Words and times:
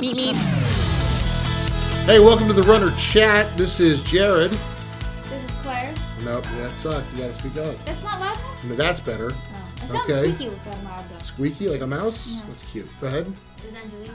Meet 0.00 0.16
me. 0.16 0.32
Hey, 2.04 2.18
welcome 2.18 2.48
to 2.48 2.52
the 2.52 2.64
Runner 2.66 2.90
Chat. 2.96 3.56
This 3.56 3.78
is 3.78 4.00
Jarad. 4.00 4.50
This 5.30 5.44
is 5.44 5.50
Claire. 5.62 5.94
Nope, 6.24 6.42
that 6.56 6.72
sucked. 6.78 7.10
You 7.12 7.18
gotta 7.20 7.34
speak 7.34 7.56
up. 7.58 7.76
That's 7.84 8.02
not 8.02 8.18
loud? 8.18 8.36
No, 8.64 8.74
That's 8.74 8.98
better. 8.98 9.30
Oh. 9.32 9.72
It 9.84 9.88
sounds 9.88 10.10
Okay. 10.10 10.32
squeaky 10.34 10.48
with 10.50 10.64
that 10.64 10.84
loud 10.84 11.04
though. 11.08 11.24
Squeaky 11.24 11.68
like 11.68 11.80
a 11.82 11.86
mouse? 11.86 12.26
Yeah. 12.26 12.40
That's 12.48 12.62
cute. 12.66 12.88
Go 13.00 13.06
ahead. 13.06 13.32
This 13.62 13.70
is 13.70 13.76
Angelique. 13.76 14.10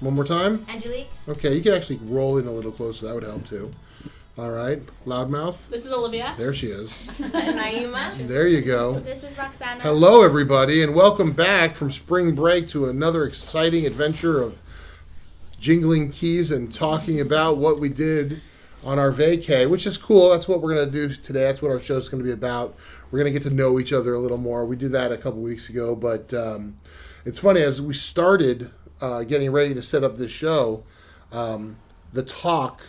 One 0.00 0.14
more 0.14 0.24
time. 0.24 0.66
Angelique. 0.68 1.08
Okay, 1.28 1.54
you 1.54 1.62
can 1.62 1.72
actually 1.72 2.00
roll 2.04 2.36
in 2.36 2.46
a 2.46 2.52
little 2.52 2.72
closer. 2.72 3.06
That 3.06 3.14
would 3.14 3.24
help 3.24 3.46
too. 3.46 3.70
All 4.38 4.50
right. 4.50 4.80
Loudmouth. 5.04 5.68
This 5.68 5.84
is 5.84 5.92
Olivia. 5.92 6.34
There 6.38 6.54
she 6.54 6.68
is. 6.68 6.90
Naima. 7.18 8.26
There 8.26 8.48
you 8.48 8.62
go. 8.62 8.98
This 8.98 9.22
is 9.22 9.36
Roxana. 9.36 9.82
Hello, 9.82 10.22
everybody, 10.22 10.82
and 10.82 10.94
welcome 10.94 11.32
back 11.32 11.76
from 11.76 11.92
spring 11.92 12.34
break 12.34 12.66
to 12.70 12.88
another 12.88 13.26
exciting 13.26 13.84
adventure 13.86 14.40
of 14.40 14.58
jingling 15.60 16.10
keys 16.12 16.50
and 16.50 16.74
talking 16.74 17.20
about 17.20 17.58
what 17.58 17.78
we 17.78 17.90
did 17.90 18.40
on 18.82 18.98
our 18.98 19.12
vacay, 19.12 19.68
which 19.68 19.86
is 19.86 19.98
cool. 19.98 20.30
That's 20.30 20.48
what 20.48 20.62
we're 20.62 20.76
going 20.76 20.90
to 20.90 21.08
do 21.08 21.14
today. 21.14 21.42
That's 21.42 21.60
what 21.60 21.70
our 21.70 21.80
show's 21.80 22.08
going 22.08 22.22
to 22.22 22.26
be 22.26 22.32
about. 22.32 22.74
We're 23.10 23.18
going 23.18 23.30
to 23.30 23.38
get 23.38 23.46
to 23.46 23.54
know 23.54 23.78
each 23.78 23.92
other 23.92 24.14
a 24.14 24.18
little 24.18 24.38
more. 24.38 24.64
We 24.64 24.76
did 24.76 24.92
that 24.92 25.12
a 25.12 25.18
couple 25.18 25.42
weeks 25.42 25.68
ago, 25.68 25.94
but 25.94 26.32
um, 26.32 26.78
it's 27.26 27.38
funny 27.38 27.60
as 27.60 27.82
we 27.82 27.92
started 27.92 28.70
uh, 28.98 29.24
getting 29.24 29.52
ready 29.52 29.74
to 29.74 29.82
set 29.82 30.02
up 30.02 30.16
this 30.16 30.32
show, 30.32 30.84
um, 31.32 31.76
the 32.14 32.22
talk 32.22 32.80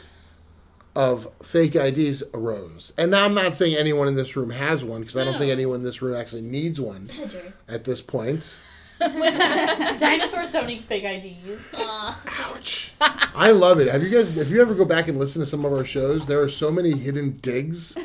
of 0.95 1.27
fake 1.41 1.75
IDs 1.75 2.21
arose. 2.33 2.93
And 2.97 3.11
now 3.11 3.25
I'm 3.25 3.33
not 3.33 3.55
saying 3.55 3.75
anyone 3.75 4.07
in 4.07 4.15
this 4.15 4.35
room 4.35 4.51
has 4.51 4.83
one 4.83 5.01
because 5.01 5.17
I 5.17 5.23
don't 5.23 5.37
think 5.39 5.51
anyone 5.51 5.77
in 5.77 5.83
this 5.83 6.01
room 6.01 6.15
actually 6.15 6.43
needs 6.43 6.79
one 6.79 7.09
at 7.67 7.83
this 7.83 8.01
point. 8.01 8.55
Dinosaurs 8.99 10.51
don't 10.51 10.67
need 10.67 10.85
fake 10.85 11.03
IDs. 11.03 11.73
Ouch. 11.75 12.91
I 13.01 13.51
love 13.51 13.79
it. 13.79 13.87
Have 13.91 14.03
you 14.03 14.09
guys, 14.09 14.37
if 14.37 14.49
you 14.49 14.61
ever 14.61 14.73
go 14.75 14.85
back 14.85 15.07
and 15.07 15.17
listen 15.19 15.41
to 15.41 15.45
some 15.47 15.65
of 15.65 15.73
our 15.73 15.85
shows, 15.85 16.25
there 16.27 16.41
are 16.41 16.49
so 16.49 16.71
many 16.71 16.91
hidden 16.91 17.37
digs 17.41 17.97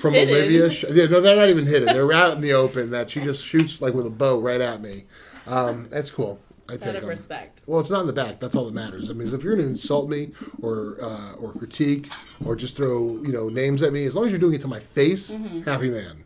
from 0.00 0.14
Hidden? 0.14 0.34
Olivia. 0.34 0.70
Sh- 0.70 0.84
Yeah, 0.90 1.06
no, 1.06 1.20
they're 1.20 1.36
not 1.36 1.50
even 1.50 1.66
hidden. 1.66 1.86
They're 1.94 2.12
out 2.12 2.34
in 2.34 2.40
the 2.42 2.52
open 2.52 2.90
that 2.90 3.10
she 3.10 3.20
just 3.20 3.44
shoots 3.44 3.80
like 3.80 3.94
with 3.94 4.06
a 4.06 4.10
bow 4.10 4.38
right 4.40 4.60
at 4.60 4.80
me. 4.82 5.04
Um, 5.46 5.86
that's 5.90 6.10
cool. 6.10 6.40
I 6.82 6.88
Out 6.88 6.96
of 6.96 7.04
respect. 7.04 7.60
Well, 7.66 7.80
it's 7.80 7.90
not 7.90 8.00
in 8.00 8.06
the 8.06 8.12
back. 8.12 8.40
That's 8.40 8.54
all 8.54 8.64
that 8.66 8.74
matters. 8.74 9.10
I 9.10 9.12
mean, 9.12 9.32
if 9.32 9.42
you're 9.42 9.56
going 9.56 9.66
to 9.66 9.72
insult 9.72 10.08
me 10.08 10.32
or 10.62 10.98
uh, 11.00 11.34
or 11.34 11.52
critique 11.52 12.10
or 12.44 12.56
just 12.56 12.76
throw 12.76 13.22
you 13.22 13.32
know 13.32 13.48
names 13.48 13.82
at 13.82 13.92
me, 13.92 14.06
as 14.06 14.14
long 14.14 14.26
as 14.26 14.30
you're 14.30 14.40
doing 14.40 14.54
it 14.54 14.60
to 14.62 14.68
my 14.68 14.80
face, 14.80 15.30
happy 15.64 15.90
man. 15.90 16.24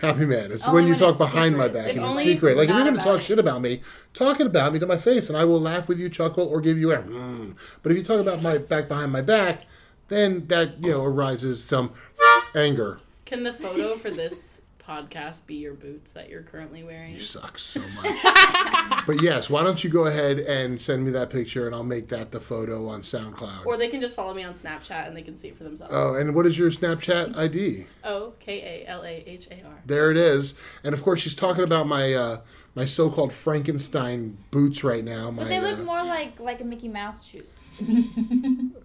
Happy 0.00 0.26
man. 0.26 0.52
It's 0.52 0.66
when 0.68 0.84
you 0.84 0.90
when 0.90 0.98
talk 0.98 1.18
behind 1.18 1.56
my 1.56 1.68
back 1.68 1.88
If 1.88 1.96
it's 1.96 2.22
secret. 2.22 2.56
Like 2.56 2.68
if 2.68 2.74
you're 2.74 2.84
going 2.84 2.96
to 2.96 3.02
talk 3.02 3.20
it. 3.20 3.24
shit 3.24 3.38
about 3.38 3.62
me, 3.62 3.80
talk 4.12 4.38
it 4.38 4.46
about 4.46 4.72
me 4.72 4.78
to 4.78 4.86
my 4.86 4.98
face, 4.98 5.28
and 5.28 5.38
I 5.38 5.44
will 5.44 5.60
laugh 5.60 5.88
with 5.88 5.98
you, 5.98 6.10
chuckle, 6.10 6.46
or 6.46 6.60
give 6.60 6.76
you 6.76 6.92
a. 6.92 6.98
Mm. 6.98 7.56
But 7.82 7.92
if 7.92 7.98
you 7.98 8.04
talk 8.04 8.20
about 8.20 8.42
my 8.42 8.58
back 8.58 8.88
behind 8.88 9.12
my 9.12 9.22
back, 9.22 9.62
then 10.08 10.46
that 10.48 10.82
you 10.82 10.90
know 10.90 11.04
arises 11.04 11.64
some 11.64 11.92
anger. 12.54 13.00
Can 13.24 13.44
the 13.44 13.52
photo 13.52 13.96
for 13.96 14.10
this 14.10 14.53
podcast 14.86 15.46
be 15.46 15.54
your 15.54 15.74
boots 15.74 16.12
that 16.12 16.28
you're 16.28 16.42
currently 16.42 16.82
wearing? 16.82 17.14
You 17.14 17.22
suck 17.22 17.58
so 17.58 17.80
much. 17.80 18.16
but 19.06 19.22
yes, 19.22 19.48
why 19.48 19.62
don't 19.62 19.82
you 19.82 19.90
go 19.90 20.06
ahead 20.06 20.38
and 20.38 20.80
send 20.80 21.04
me 21.04 21.10
that 21.12 21.30
picture, 21.30 21.66
and 21.66 21.74
I'll 21.74 21.84
make 21.84 22.08
that 22.08 22.32
the 22.32 22.40
photo 22.40 22.88
on 22.88 23.02
SoundCloud. 23.02 23.66
Or 23.66 23.76
they 23.76 23.88
can 23.88 24.00
just 24.00 24.16
follow 24.16 24.34
me 24.34 24.42
on 24.42 24.54
Snapchat 24.54 25.06
and 25.06 25.16
they 25.16 25.22
can 25.22 25.34
see 25.34 25.48
it 25.48 25.56
for 25.56 25.64
themselves. 25.64 25.92
Oh, 25.94 26.14
and 26.14 26.34
what 26.34 26.46
is 26.46 26.58
your 26.58 26.70
Snapchat 26.70 27.36
ID? 27.36 27.86
O 28.04 28.32
K 28.40 28.84
A 28.84 28.88
L 28.88 29.02
A 29.02 29.24
H 29.26 29.48
A 29.50 29.62
R. 29.66 29.82
There 29.86 30.10
it 30.10 30.16
is. 30.16 30.54
And 30.82 30.94
of 30.94 31.02
course, 31.02 31.20
she's 31.20 31.34
talking 31.34 31.64
about 31.64 31.86
my 31.86 32.12
uh, 32.14 32.40
my 32.74 32.84
so-called 32.84 33.32
Frankenstein 33.32 34.36
boots 34.50 34.82
right 34.84 35.04
now. 35.04 35.30
My, 35.30 35.42
But 35.44 35.48
they 35.48 35.60
look 35.60 35.78
uh, 35.78 35.84
more 35.84 36.02
like 36.02 36.40
like 36.40 36.60
a 36.60 36.64
Mickey 36.64 36.88
Mouse 36.88 37.24
shoes 37.24 37.70
to 37.76 37.84
me. 37.84 38.70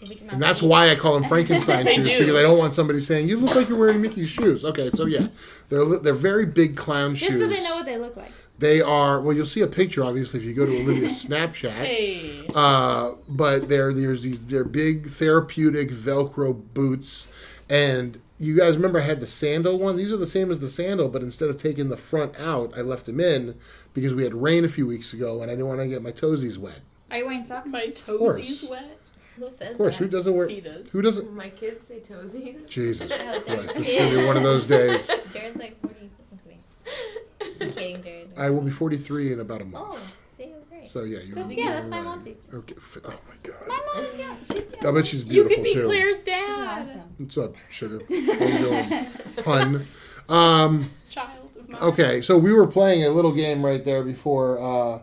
The 0.00 0.08
Mickey 0.08 0.24
Mouse 0.24 0.32
and 0.34 0.42
that's 0.42 0.62
why 0.62 0.90
I 0.90 0.94
call 0.96 1.14
them 1.18 1.24
Frankenstein 1.28 1.84
They 1.84 1.96
shoes 1.96 2.06
do. 2.06 2.18
because 2.20 2.36
I 2.36 2.42
don't 2.42 2.58
want 2.58 2.74
somebody 2.74 3.00
saying 3.00 3.28
you 3.28 3.38
look 3.38 3.54
like 3.54 3.68
you're 3.68 3.78
wearing 3.78 4.00
Mickey's 4.00 4.28
shoes. 4.30 4.64
Okay, 4.64 4.90
so 4.94 5.06
yeah, 5.06 5.28
they're 5.68 5.84
they're 5.98 6.14
very 6.14 6.46
big 6.46 6.76
clown 6.76 7.14
Just 7.14 7.32
shoes. 7.32 7.40
so 7.40 7.46
they 7.48 7.62
know 7.62 7.76
what 7.76 7.86
they 7.86 7.98
look 7.98 8.16
like. 8.16 8.32
They 8.58 8.80
are 8.82 9.20
well. 9.20 9.34
You'll 9.34 9.46
see 9.46 9.62
a 9.62 9.66
picture 9.66 10.04
obviously 10.04 10.40
if 10.40 10.44
you 10.46 10.54
go 10.54 10.66
to 10.66 10.82
Olivia's 10.82 11.24
Snapchat. 11.26 11.70
Hey. 11.70 12.46
Uh, 12.54 13.12
but 13.28 13.68
they're 13.68 13.92
there's 13.94 14.22
these 14.22 14.38
they're 14.46 14.64
big 14.64 15.08
therapeutic 15.10 15.90
Velcro 15.90 16.60
boots, 16.74 17.26
and 17.68 18.20
you 18.38 18.56
guys 18.56 18.76
remember 18.76 19.00
I 19.00 19.04
had 19.04 19.20
the 19.20 19.26
sandal 19.26 19.78
one. 19.78 19.96
These 19.96 20.12
are 20.12 20.16
the 20.18 20.26
same 20.26 20.50
as 20.50 20.60
the 20.60 20.68
sandal, 20.68 21.08
but 21.08 21.22
instead 21.22 21.48
of 21.50 21.56
taking 21.56 21.88
the 21.88 21.96
front 21.96 22.38
out, 22.38 22.72
I 22.76 22.80
left 22.82 23.06
them 23.06 23.20
in 23.20 23.58
because 23.94 24.14
we 24.14 24.24
had 24.24 24.34
rain 24.34 24.64
a 24.64 24.68
few 24.68 24.86
weeks 24.86 25.12
ago, 25.12 25.40
and 25.42 25.50
I 25.50 25.54
didn't 25.54 25.66
want 25.68 25.80
to 25.80 25.88
get 25.88 26.02
my 26.02 26.12
toesies 26.12 26.56
wet. 26.58 26.80
Are 27.10 27.16
you 27.18 27.24
wearing 27.26 27.44
socks? 27.44 27.70
My 27.72 27.86
toesies 27.88 28.68
wet. 28.70 28.99
Who 29.40 29.50
says 29.50 29.70
Of 29.72 29.76
course, 29.78 29.96
who 29.96 30.04
that? 30.04 30.10
doesn't 30.12 30.34
wear? 30.36 30.46
He 30.48 30.60
does. 30.60 30.88
Who 30.90 31.02
doesn't? 31.02 31.32
My 31.34 31.48
kids 31.48 31.86
say 31.86 32.00
toesies. 32.00 32.68
Jesus 32.68 33.08
Christ! 33.12 33.74
This 33.74 33.88
is 33.88 33.98
gonna 33.98 34.20
be 34.20 34.26
one 34.26 34.36
of 34.36 34.42
those 34.42 34.66
days. 34.66 35.06
Jarad's 35.32 35.56
like 35.56 35.80
40 35.80 36.10
something. 36.30 36.58
Just 37.58 37.74
kidding, 37.76 38.02
Jarad. 38.02 38.38
I 38.38 38.50
will 38.50 38.60
be 38.62 38.70
43 38.70 39.32
in 39.32 39.40
about 39.40 39.62
a 39.62 39.64
month. 39.64 39.86
Oh, 39.90 39.98
see, 40.36 40.44
I 40.44 40.74
right. 40.76 40.88
So 40.88 41.04
yeah, 41.04 41.18
you're. 41.20 41.36
That's- 41.36 41.54
you're 41.56 41.64
yeah, 41.66 41.72
that's 41.72 41.88
my 41.88 41.96
right. 41.98 42.04
mom's 42.04 42.26
age. 42.26 42.36
Okay. 42.52 42.74
f- 42.76 42.98
Oh 43.04 43.08
my 43.08 43.34
god. 43.42 43.66
My 43.66 43.80
mom's 43.94 44.18
young. 44.18 44.36
She's 44.52 44.70
young. 44.70 44.86
I 44.86 44.98
bet 44.98 45.06
she's 45.06 45.24
beautiful. 45.24 45.56
You 45.58 45.62
beautiful 45.64 45.64
could 45.64 45.64
be 45.64 45.74
too. 45.74 45.86
Claire's 45.86 46.16
She's 46.18 46.24
dad. 46.24 46.80
awesome. 46.82 47.02
What's 47.18 47.38
up, 47.38 47.54
sugar? 47.70 48.00
How 48.08 48.14
you 48.14 48.58
doing, 48.58 49.06
hun? 49.44 49.86
Um. 50.28 50.90
Child 51.08 51.30
of 51.58 51.68
mine. 51.68 51.82
Okay, 51.82 52.22
so 52.22 52.38
we 52.38 52.52
were 52.52 52.66
playing 52.66 53.04
a 53.04 53.08
little 53.10 53.32
game 53.34 53.64
right 53.64 53.84
there 53.84 54.02
before 54.04 54.58
uh, 54.60 55.00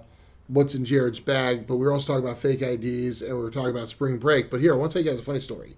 what's 0.47 0.75
in 0.75 0.85
Jarad's 0.85 1.19
bag, 1.19 1.68
but 1.68 1.75
we 1.78 1.85
were 1.85 1.91
also 1.91 2.08
talking 2.13 2.25
about 2.28 2.40
fake 2.40 2.62
IDs 2.62 3.22
and 3.22 3.35
we 3.35 3.41
were 3.41 3.52
talking 3.52 3.72
about 3.72 3.88
spring 3.90 4.18
break. 4.18 4.50
But 4.50 4.62
here, 4.62 4.74
I 4.74 4.78
want 4.78 4.91
to 4.91 4.97
tell 4.97 5.06
you 5.06 5.12
guys 5.12 5.19
a 5.19 5.24
funny 5.24 5.41
story 5.41 5.75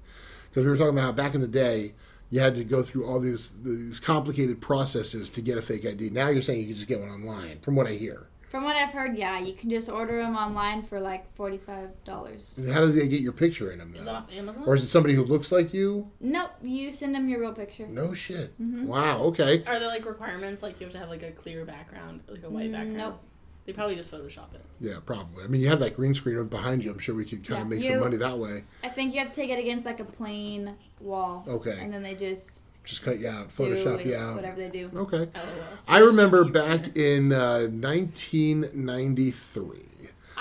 because 0.50 0.64
we 0.64 0.70
were 0.70 0.78
talking 0.78 0.94
about 0.94 1.04
how 1.06 1.12
back 1.12 1.34
in 1.36 1.42
the 1.42 1.48
day 1.48 1.94
you 2.30 2.40
had 2.40 2.56
to 2.56 2.64
go 2.64 2.84
through 2.84 3.06
all 3.08 3.20
these 3.20 3.52
these 3.64 4.00
complicated 4.00 4.62
processes 4.62 5.30
to 5.32 5.42
get 5.42 5.58
a 5.58 5.62
fake 5.62 5.86
ID. 5.86 6.12
Now 6.12 6.30
you're 6.30 6.42
saying 6.44 6.60
you 6.62 6.68
can 6.68 6.76
just 6.76 6.88
get 6.88 7.00
one 7.00 7.10
online, 7.10 7.60
from 7.62 7.76
what 7.76 7.88
I 7.88 7.92
hear. 7.94 8.28
From 8.52 8.64
what 8.64 8.76
I've 8.76 8.90
heard, 8.90 9.16
yeah, 9.16 9.40
you 9.40 9.54
can 9.54 9.70
just 9.70 9.90
order 9.90 10.18
them 10.18 10.36
online 10.36 10.82
for 10.82 11.00
like 11.00 11.32
forty-five 11.36 11.90
dollars. 12.04 12.60
How 12.74 12.82
do 12.82 12.92
they 12.92 13.08
get 13.08 13.22
your 13.22 13.32
picture 13.32 13.72
in 13.72 13.78
them? 13.78 13.94
Is 13.96 14.06
Though? 14.06 14.12
that 14.14 14.18
off 14.24 14.34
Amazon? 14.34 14.64
Or 14.66 14.76
is 14.76 14.84
it 14.84 14.88
somebody 14.88 15.14
who 15.14 15.24
looks 15.24 15.52
like 15.52 15.72
you? 15.72 16.10
Nope, 16.20 16.50
you 16.64 16.92
send 16.92 17.14
them 17.14 17.30
your 17.30 17.42
real 17.42 17.54
picture. 17.54 17.86
No 17.88 18.16
shit. 18.16 18.60
Mhm. 18.60 18.86
Wow. 18.88 19.22
Okay. 19.26 19.64
Are 19.68 19.78
there 19.80 19.88
like 19.88 20.04
requirements? 20.06 20.64
Like 20.64 20.80
you 20.80 20.88
have 20.88 20.94
to 20.94 21.00
have 21.00 21.10
like 21.10 21.22
a 21.22 21.32
clear 21.32 21.64
background, 21.64 22.22
like 22.28 22.44
a 22.44 22.50
white 22.50 22.72
background? 22.72 22.98
Nope. 22.98 23.24
They 23.66 23.74
probably 23.74 23.96
just 23.96 24.12
Photoshop 24.12 24.54
it. 24.56 24.66
Yeah, 24.82 24.96
probably. 25.06 25.44
I 25.44 25.48
mean, 25.48 25.62
you 25.62 25.68
have 25.68 25.80
that 25.80 25.96
green 25.96 26.16
screen 26.16 26.44
behind 26.48 26.84
you. 26.84 26.90
I'm 26.92 26.98
sure 27.00 27.14
we 27.14 27.24
could 27.24 27.46
kind 27.48 27.60
Yeah, 27.60 27.62
of 27.62 27.68
make 27.68 27.84
you- 27.84 27.92
some 27.92 28.00
money 28.00 28.18
that 28.18 28.38
way. 28.40 28.64
I 28.84 28.90
think 28.90 29.14
you 29.14 29.20
have 29.20 29.30
to 29.30 29.36
take 29.36 29.52
it 29.52 29.60
against 29.60 29.86
like 29.86 30.00
a 30.00 30.06
plain 30.06 30.74
wall. 31.00 31.46
Okay. 31.48 31.78
And 31.80 31.94
then 31.94 32.02
they 32.02 32.16
just 32.16 32.64
Just 32.84 33.04
cut 33.04 33.20
you 33.20 33.28
out, 33.28 33.56
Photoshop 33.56 34.04
you 34.06 34.16
out. 34.16 34.36
whatever 34.36 34.56
they 34.58 34.70
do. 34.70 34.90
Okay. 34.96 35.28
LOL. 35.36 35.78
I 35.88 36.00
remember 36.00 36.44
back 36.46 36.98
in 36.98 37.32
uh, 37.32 37.68
1993. 37.68 39.86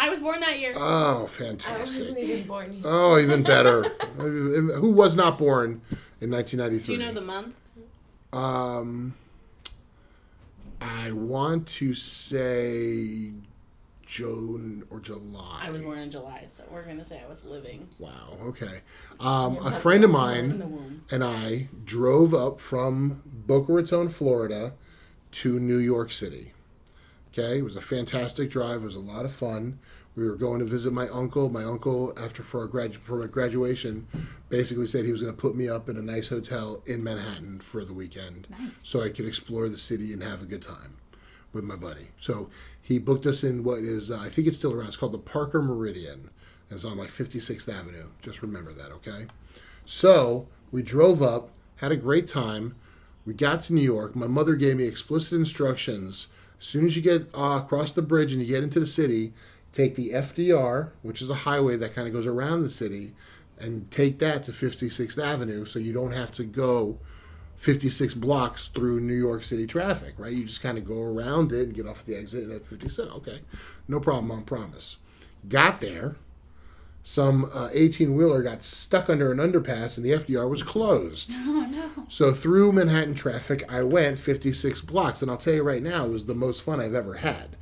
I 0.01 0.09
was 0.09 0.21
born 0.21 0.39
that 0.41 0.59
year. 0.61 0.73
Oh, 0.77 1.27
fantastic! 1.27 1.77
I 1.77 1.81
wasn't 1.81 2.05
fantastic. 2.07 2.28
even 2.37 2.47
born 2.47 2.73
yet. 2.73 2.83
Oh, 2.87 3.19
even 3.19 3.43
better. 3.43 3.83
Who 4.17 4.93
was 4.93 5.17
not 5.17 5.39
born 5.39 5.81
in 6.21 6.31
1993? 6.31 6.87
Do 6.87 6.93
you 6.93 6.99
know 7.09 7.12
the 7.12 7.21
month? 7.21 7.55
Um, 8.33 9.15
I 10.81 11.12
want 11.12 11.66
to 11.69 11.94
say 11.94 13.33
June 14.06 14.84
or 14.91 15.00
July. 15.00 15.65
I 15.66 15.71
was 15.71 15.83
born 15.83 15.99
in 15.99 16.11
July, 16.11 16.44
so 16.49 16.65
we're 16.71 16.84
gonna 16.84 17.05
say 17.05 17.21
I 17.25 17.28
was 17.28 17.44
living 17.44 17.89
Wow. 17.99 18.39
Okay. 18.43 18.81
Um, 19.21 19.59
a 19.65 19.72
friend 19.72 20.03
of 20.05 20.11
mine 20.11 21.03
and 21.11 21.22
I 21.22 21.69
drove 21.84 22.33
up 22.33 22.61
from 22.61 23.22
Boca 23.27 23.72
Raton, 23.72 24.09
Florida, 24.09 24.72
to 25.33 25.60
New 25.60 25.78
York 25.78 26.13
City. 26.13 26.53
Okay, 27.33 27.59
it 27.59 27.63
was 27.63 27.77
a 27.77 27.80
fantastic 27.80 28.51
drive. 28.51 28.83
It 28.83 28.86
was 28.86 28.97
a 28.97 29.01
lot 29.01 29.25
of 29.25 29.33
fun. 29.33 29.78
We 30.18 30.28
were 30.28 30.34
going 30.34 30.59
to 30.59 30.65
visit 30.65 30.92
my 30.92 31.09
uncle. 31.10 31.48
My 31.48 31.62
uncle, 31.62 32.12
after 32.20 32.42
for 32.42 32.62
our 32.62 32.66
gradu- 32.68 32.97
for 32.97 33.20
my 33.20 33.28
graduation, 33.28 34.09
basically 34.48 34.88
said 34.88 35.04
he 35.04 35.12
was 35.12 35.22
going 35.22 35.32
to 35.32 35.41
put 35.41 35.54
me 35.54 35.68
up 35.68 35.88
in 35.88 35.97
a 35.97 36.03
nice 36.03 36.26
hotel 36.26 36.82
in 36.86 37.04
Manhattan 37.04 37.60
for 37.60 37.84
the 37.84 37.92
weekend, 37.94 38.48
Nice. 38.50 38.72
so 38.80 39.00
I 39.00 39.10
could 39.10 39.26
explore 39.26 39.68
the 39.68 39.78
city 39.78 40.12
and 40.12 40.20
have 40.24 40.42
a 40.42 40.47
good 40.47 40.62
time 40.62 40.97
with 41.53 41.62
my 41.62 41.76
buddy. 41.76 42.09
So 42.20 42.50
he 42.82 42.98
booked 42.98 43.26
us 43.26 43.44
in 43.44 43.62
what 43.62 43.78
is 43.78 44.10
uh, 44.10 44.18
I 44.20 44.28
think 44.28 44.48
it's 44.48 44.56
still 44.56 44.72
around. 44.74 44.88
It's 44.88 44.97
called 44.97 45.12
the 45.12 45.18
Parker 45.18 45.62
Meridien. 45.62 46.30
It's 46.68 46.84
on 46.84 46.98
like 46.98 47.10
56th 47.10 47.72
Avenue. 47.72 48.09
Just 48.20 48.42
remember 48.42 48.72
that, 48.72 48.91
okay? 48.91 49.26
So 49.86 50.48
we 50.72 50.82
drove 50.82 51.22
up, 51.22 51.50
had 51.76 51.92
a 51.92 51.97
great 51.97 52.26
time. 52.26 52.74
We 53.24 53.34
got 53.34 53.62
to 53.65 53.72
New 53.72 53.82
York. 53.82 54.16
My 54.16 54.26
mother 54.26 54.56
gave 54.56 54.78
me 54.78 54.84
explicit 54.84 55.34
instructions. 55.38 56.26
As 56.60 56.66
soon 56.66 56.86
as 56.86 56.97
you 56.97 57.03
get 57.03 57.28
uh, 57.32 57.60
across 57.65 57.92
the 57.92 58.03
bridge 58.03 58.32
and 58.32 58.42
you 58.42 58.48
get 58.48 58.65
into 58.65 58.80
the 58.80 58.86
city, 58.86 59.32
take 59.78 59.95
the 59.95 60.10
FDR, 60.10 60.91
which 61.03 61.22
is 61.22 61.30
a 61.30 61.34
highway 61.34 61.77
that 61.77 61.95
kind 61.95 62.09
of 62.09 62.13
goes 62.13 62.27
around 62.27 62.63
the 62.63 62.71
city, 62.71 63.13
and 63.60 63.89
take 63.92 64.19
that 64.19 64.45
to 64.45 64.53
56th 64.53 65.22
Avenue 65.22 65.65
so 65.65 65.78
you 65.78 65.92
don't 65.92 66.10
have 66.10 66.33
to 66.33 66.42
go 66.45 66.98
56 67.57 68.15
blocks 68.15 68.69
through 68.69 69.01
New 69.01 69.15
York 69.15 69.45
City 69.45 69.69
traffic, 69.69 70.15
right? 70.19 70.33
You 70.33 70.45
just 70.45 70.63
kind 70.63 70.78
of 70.78 70.84
go 70.86 71.01
around 71.01 71.53
it 71.53 71.66
and 71.66 71.75
get 71.75 71.86
off 71.86 72.04
the 72.04 72.16
exit 72.16 72.51
at 72.51 72.66
56. 72.66 73.09
Okay, 73.13 73.41
no 73.86 74.01
problem, 74.01 74.33
on 74.33 74.42
promise. 74.42 74.97
Got 75.48 75.80
there. 75.80 76.16
Some 77.04 77.48
uh, 77.54 77.71
18 77.72 78.16
wheeler 78.16 78.42
got 78.42 78.65
stuck 78.65 79.09
under 79.09 79.30
an 79.30 79.39
underpass 79.39 79.97
and 79.97 80.04
the 80.04 80.10
FDR 80.10 80.51
was 80.51 80.65
closed. 80.65 81.30
Oh 81.47 81.66
no. 81.71 82.07
So 82.09 82.33
through 82.33 82.72
Manhattan 82.72 83.15
traffic, 83.15 83.63
I 83.69 83.83
went 83.83 84.19
56 84.19 84.80
blocks, 84.83 85.22
and 85.22 85.30
I'll 85.30 85.36
tell 85.36 85.54
you 85.54 85.63
right 85.63 85.83
now, 85.83 86.07
it 86.07 86.10
was 86.10 86.25
the 86.25 86.34
most 86.34 86.63
fun 86.63 86.80
I've 86.80 86.95
ever 86.95 87.15
had. 87.15 87.57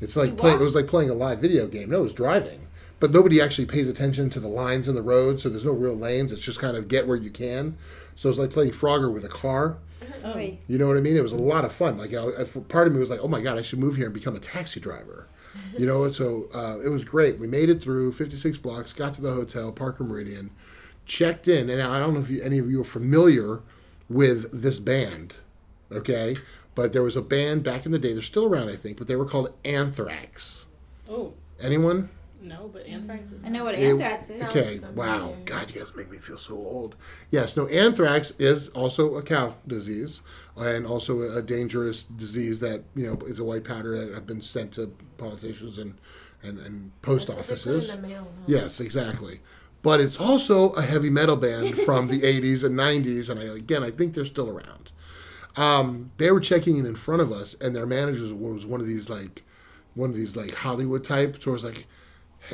It's 0.00 0.16
like 0.16 0.36
play, 0.36 0.52
it 0.52 0.60
was 0.60 0.74
like 0.74 0.86
playing 0.86 1.10
a 1.10 1.14
live 1.14 1.40
video 1.40 1.66
game. 1.66 1.90
No, 1.90 2.00
it 2.00 2.02
was 2.02 2.14
driving, 2.14 2.68
but 3.00 3.10
nobody 3.10 3.40
actually 3.40 3.66
pays 3.66 3.88
attention 3.88 4.30
to 4.30 4.40
the 4.40 4.48
lines 4.48 4.88
in 4.88 4.94
the 4.94 5.02
road, 5.02 5.40
so 5.40 5.48
there's 5.48 5.64
no 5.64 5.72
real 5.72 5.96
lanes. 5.96 6.32
It's 6.32 6.42
just 6.42 6.60
kind 6.60 6.76
of 6.76 6.88
get 6.88 7.06
where 7.08 7.16
you 7.16 7.30
can. 7.30 7.76
So 8.16 8.28
it's 8.28 8.38
like 8.38 8.50
playing 8.50 8.72
Frogger 8.72 9.12
with 9.12 9.24
a 9.24 9.28
car. 9.28 9.78
Oh. 10.24 10.38
You 10.38 10.78
know 10.78 10.88
what 10.88 10.96
I 10.96 11.00
mean? 11.00 11.16
It 11.16 11.22
was 11.22 11.32
a 11.32 11.36
lot 11.36 11.64
of 11.64 11.72
fun. 11.72 11.96
Like, 11.98 12.12
I, 12.12 12.24
I- 12.26 12.44
part 12.68 12.86
of 12.88 12.92
me 12.94 13.00
was 13.00 13.10
like, 13.10 13.20
"Oh 13.22 13.28
my 13.28 13.40
god, 13.40 13.56
I 13.58 13.62
should 13.62 13.78
move 13.78 13.96
here 13.96 14.06
and 14.06 14.14
become 14.14 14.34
a 14.36 14.40
taxi 14.40 14.80
driver." 14.80 15.26
You 15.76 15.86
know, 15.86 16.04
and 16.04 16.14
so 16.14 16.48
uh, 16.54 16.78
it 16.84 16.88
was 16.88 17.04
great. 17.04 17.38
We 17.38 17.46
made 17.46 17.68
it 17.68 17.82
through 17.82 18.12
56 18.12 18.58
blocks, 18.58 18.92
got 18.92 19.14
to 19.14 19.20
the 19.22 19.32
hotel, 19.32 19.72
Parker 19.72 20.04
Meridien, 20.04 20.50
checked 21.06 21.48
in, 21.48 21.68
and 21.68 21.82
I 21.82 21.98
don't 21.98 22.14
know 22.14 22.20
if 22.20 22.30
you, 22.30 22.42
any 22.42 22.58
of 22.58 22.70
you 22.70 22.80
are 22.80 22.84
familiar 22.84 23.60
with 24.08 24.50
this 24.62 24.78
band, 24.78 25.34
okay? 25.90 26.36
But 26.78 26.92
there 26.92 27.02
was 27.02 27.16
a 27.16 27.22
band 27.22 27.64
back 27.64 27.86
in 27.86 27.90
the 27.90 27.98
day. 27.98 28.12
They're 28.12 28.22
still 28.22 28.44
around, 28.44 28.68
I 28.68 28.76
think, 28.76 28.98
but 28.98 29.08
they 29.08 29.16
were 29.16 29.24
called 29.24 29.52
Anthrax. 29.64 30.66
Oh, 31.10 31.32
Anyone? 31.60 32.08
no, 32.40 32.70
but 32.72 32.86
anthrax 32.86 33.32
is. 33.32 33.40
I 33.44 33.48
know 33.48 33.64
what 33.64 33.74
anthrax 33.74 34.30
is. 34.30 34.44
Okay, 34.44 34.78
wow. 34.94 35.34
God, 35.44 35.68
you 35.68 35.80
guys 35.80 35.96
make 35.96 36.08
me 36.08 36.18
feel 36.18 36.38
so 36.38 36.54
old. 36.54 36.94
Yes, 37.32 37.56
no, 37.56 37.66
anthrax 37.66 38.32
is 38.38 38.68
also 38.68 39.16
a 39.16 39.24
cow 39.24 39.56
disease 39.66 40.20
and 40.56 40.86
also 40.86 41.20
a 41.36 41.42
dangerous 41.42 42.04
disease 42.04 42.60
that, 42.60 42.84
you 42.94 43.08
know, 43.08 43.18
is 43.26 43.40
a 43.40 43.44
white 43.44 43.64
powder 43.64 43.98
that 43.98 44.14
have 44.14 44.28
been 44.28 44.40
sent 44.40 44.70
to 44.74 44.94
politicians 45.16 45.80
and, 45.80 45.98
and, 46.44 46.60
and 46.60 46.92
post 47.02 47.26
That's 47.26 47.38
what 47.38 47.46
they 47.48 47.54
put 47.54 47.60
offices. 47.60 47.92
in 47.92 48.02
the 48.02 48.06
mail, 48.06 48.22
huh? 48.22 48.44
Yes, 48.46 48.78
exactly. 48.78 49.40
But 49.82 50.00
it's 50.00 50.20
also 50.20 50.70
a 50.74 50.82
heavy 50.82 51.10
metal 51.10 51.34
band 51.34 51.76
from 51.80 52.06
the 52.06 52.20
80s 52.20 52.62
and 52.62 52.78
90s, 52.78 53.28
and 53.30 53.40
I, 53.40 53.56
again, 53.56 53.82
I 53.82 53.90
think 53.90 54.14
they're 54.14 54.24
still 54.24 54.48
around. 54.48 54.92
Um, 55.58 56.12
they 56.18 56.30
were 56.30 56.40
checking 56.40 56.78
in 56.78 56.86
in 56.86 56.94
front 56.94 57.20
of 57.20 57.32
us, 57.32 57.56
and 57.60 57.74
their 57.74 57.86
manager 57.86 58.34
was 58.34 58.64
one 58.64 58.80
of 58.80 58.86
these 58.86 59.10
like, 59.10 59.42
one 59.94 60.08
of 60.08 60.16
these 60.16 60.36
like 60.36 60.54
Hollywood 60.54 61.04
types. 61.04 61.44
So 61.44 61.50
I 61.50 61.54
was 61.54 61.64
like, 61.64 61.86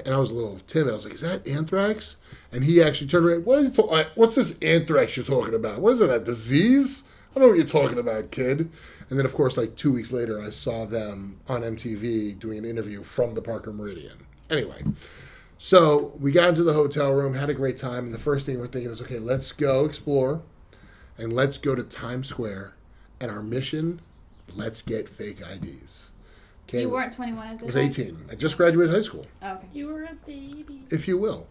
and 0.04 0.14
I 0.14 0.18
was 0.18 0.30
a 0.30 0.34
little 0.34 0.60
timid. 0.66 0.90
I 0.90 0.94
was 0.94 1.04
like, 1.04 1.14
"Is 1.14 1.20
that 1.20 1.46
anthrax?" 1.46 2.16
And 2.50 2.64
he 2.64 2.82
actually 2.82 3.08
turned 3.08 3.26
around. 3.26 3.44
What 3.44 3.58
is 3.60 3.78
uh, 3.78 4.04
what's 4.14 4.36
this 4.36 4.54
anthrax 4.62 5.16
you're 5.16 5.26
talking 5.26 5.54
about? 5.54 5.80
What 5.80 5.94
is 5.94 6.00
it? 6.00 6.10
A 6.10 6.18
disease? 6.18 7.04
I 7.30 7.34
don't 7.34 7.42
know 7.42 7.48
what 7.48 7.58
you're 7.58 7.66
talking 7.66 7.98
about, 7.98 8.30
kid. 8.30 8.70
And 9.10 9.18
then, 9.18 9.26
of 9.26 9.34
course, 9.34 9.56
like 9.56 9.76
two 9.76 9.92
weeks 9.92 10.12
later, 10.12 10.40
I 10.40 10.50
saw 10.50 10.86
them 10.86 11.40
on 11.48 11.62
MTV 11.62 12.38
doing 12.38 12.58
an 12.58 12.64
interview 12.64 13.02
from 13.02 13.34
the 13.34 13.42
Parker 13.42 13.72
Meridien. 13.72 14.16
Anyway, 14.48 14.82
so 15.58 16.12
we 16.18 16.32
got 16.32 16.50
into 16.50 16.62
the 16.62 16.72
hotel 16.72 17.12
room, 17.12 17.34
had 17.34 17.50
a 17.50 17.54
great 17.54 17.76
time, 17.76 18.06
and 18.06 18.14
the 18.14 18.18
first 18.18 18.46
thing 18.46 18.58
we're 18.58 18.66
thinking 18.66 18.90
is, 18.90 19.02
okay, 19.02 19.18
let's 19.18 19.52
go 19.52 19.84
explore, 19.84 20.42
and 21.18 21.32
let's 21.32 21.58
go 21.58 21.74
to 21.74 21.82
Times 21.82 22.28
Square, 22.28 22.74
and 23.20 23.31
our 23.31 23.43
mission, 23.43 24.00
let's 24.55 24.82
get 24.82 25.08
fake 25.08 25.40
IDs. 25.40 26.11
Okay, 26.69 26.81
You 26.82 26.90
weren't 26.90 27.12
21 27.12 27.46
at 27.46 27.52
I 27.52 27.56
the 27.56 27.66
was 27.66 27.75
time? 27.75 27.84
18. 27.84 28.25
I 28.31 28.34
just 28.34 28.56
graduated 28.56 28.94
high 28.94 29.02
school 29.02 29.26
Oh, 29.43 29.52
okay. 29.55 29.66
You 29.72 29.88
were 29.88 30.05
a 30.05 30.14
baby. 30.26 30.82
if 30.90 31.06
you 31.06 31.19
will. 31.19 31.46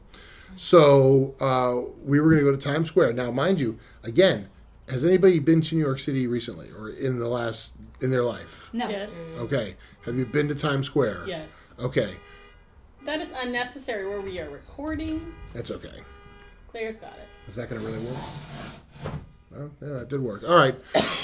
So 0.57 1.33
uh, 1.39 1.89
we 2.05 2.19
were 2.19 2.29
going 2.29 2.43
to 2.43 2.51
go 2.51 2.55
to 2.55 2.61
Times 2.61 2.87
Square. 2.87 3.13
Now, 3.13 3.31
mind 3.31 3.59
you, 3.59 3.79
again, 4.03 4.49
has 4.89 5.03
anybody 5.03 5.39
been 5.39 5.61
to 5.61 5.75
New 5.75 5.81
York 5.83 5.99
City 5.99 6.27
recently 6.27 6.69
or 6.71 6.89
in 6.89 7.17
the 7.19 7.27
last 7.27 7.73
in 8.01 8.11
their 8.11 8.23
life? 8.23 8.69
No. 8.73 8.87
Yes. 8.89 9.37
Okay. 9.41 9.75
Have 10.05 10.15
you 10.17 10.25
been 10.25 10.47
to 10.49 10.55
Times 10.55 10.85
Square? 10.87 11.23
Yes. 11.27 11.73
Okay, 11.79 12.13
That 13.05 13.19
is 13.21 13.33
unnecessary 13.35 14.07
where 14.07 14.21
we 14.21 14.39
are 14.39 14.49
recording. 14.49 15.33
that's 15.53 15.71
okay. 15.71 16.01
Claire's 16.69 16.97
got 16.97 17.13
it. 17.13 17.27
Is 17.49 17.55
that 17.55 17.69
going 17.69 17.81
to 17.81 17.87
really 17.87 18.05
work? 18.05 18.17
Well, 19.55 19.71
yeah, 19.81 20.01
it 20.01 20.09
did 20.09 20.21
work. 20.21 20.43
All 20.47 20.55
right. 20.55 20.75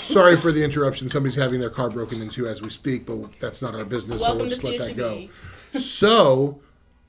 Sorry 0.08 0.36
for 0.38 0.52
the 0.52 0.64
interruption. 0.64 1.10
Somebody's 1.10 1.36
having 1.38 1.60
their 1.60 1.70
car 1.70 1.90
broken 1.90 2.22
into 2.22 2.48
as 2.48 2.62
we 2.62 2.70
speak, 2.70 3.06
but 3.06 3.40
that's 3.40 3.62
not 3.62 3.76
our 3.76 3.86
business. 3.86 4.20
so 4.20 4.24
Welcome 4.24 4.40
we'll 4.40 4.50
to 4.50 4.56
just 4.56 4.64
let 4.64 4.80
that 4.80 4.96
go. 4.98 5.28
So, 5.80 6.60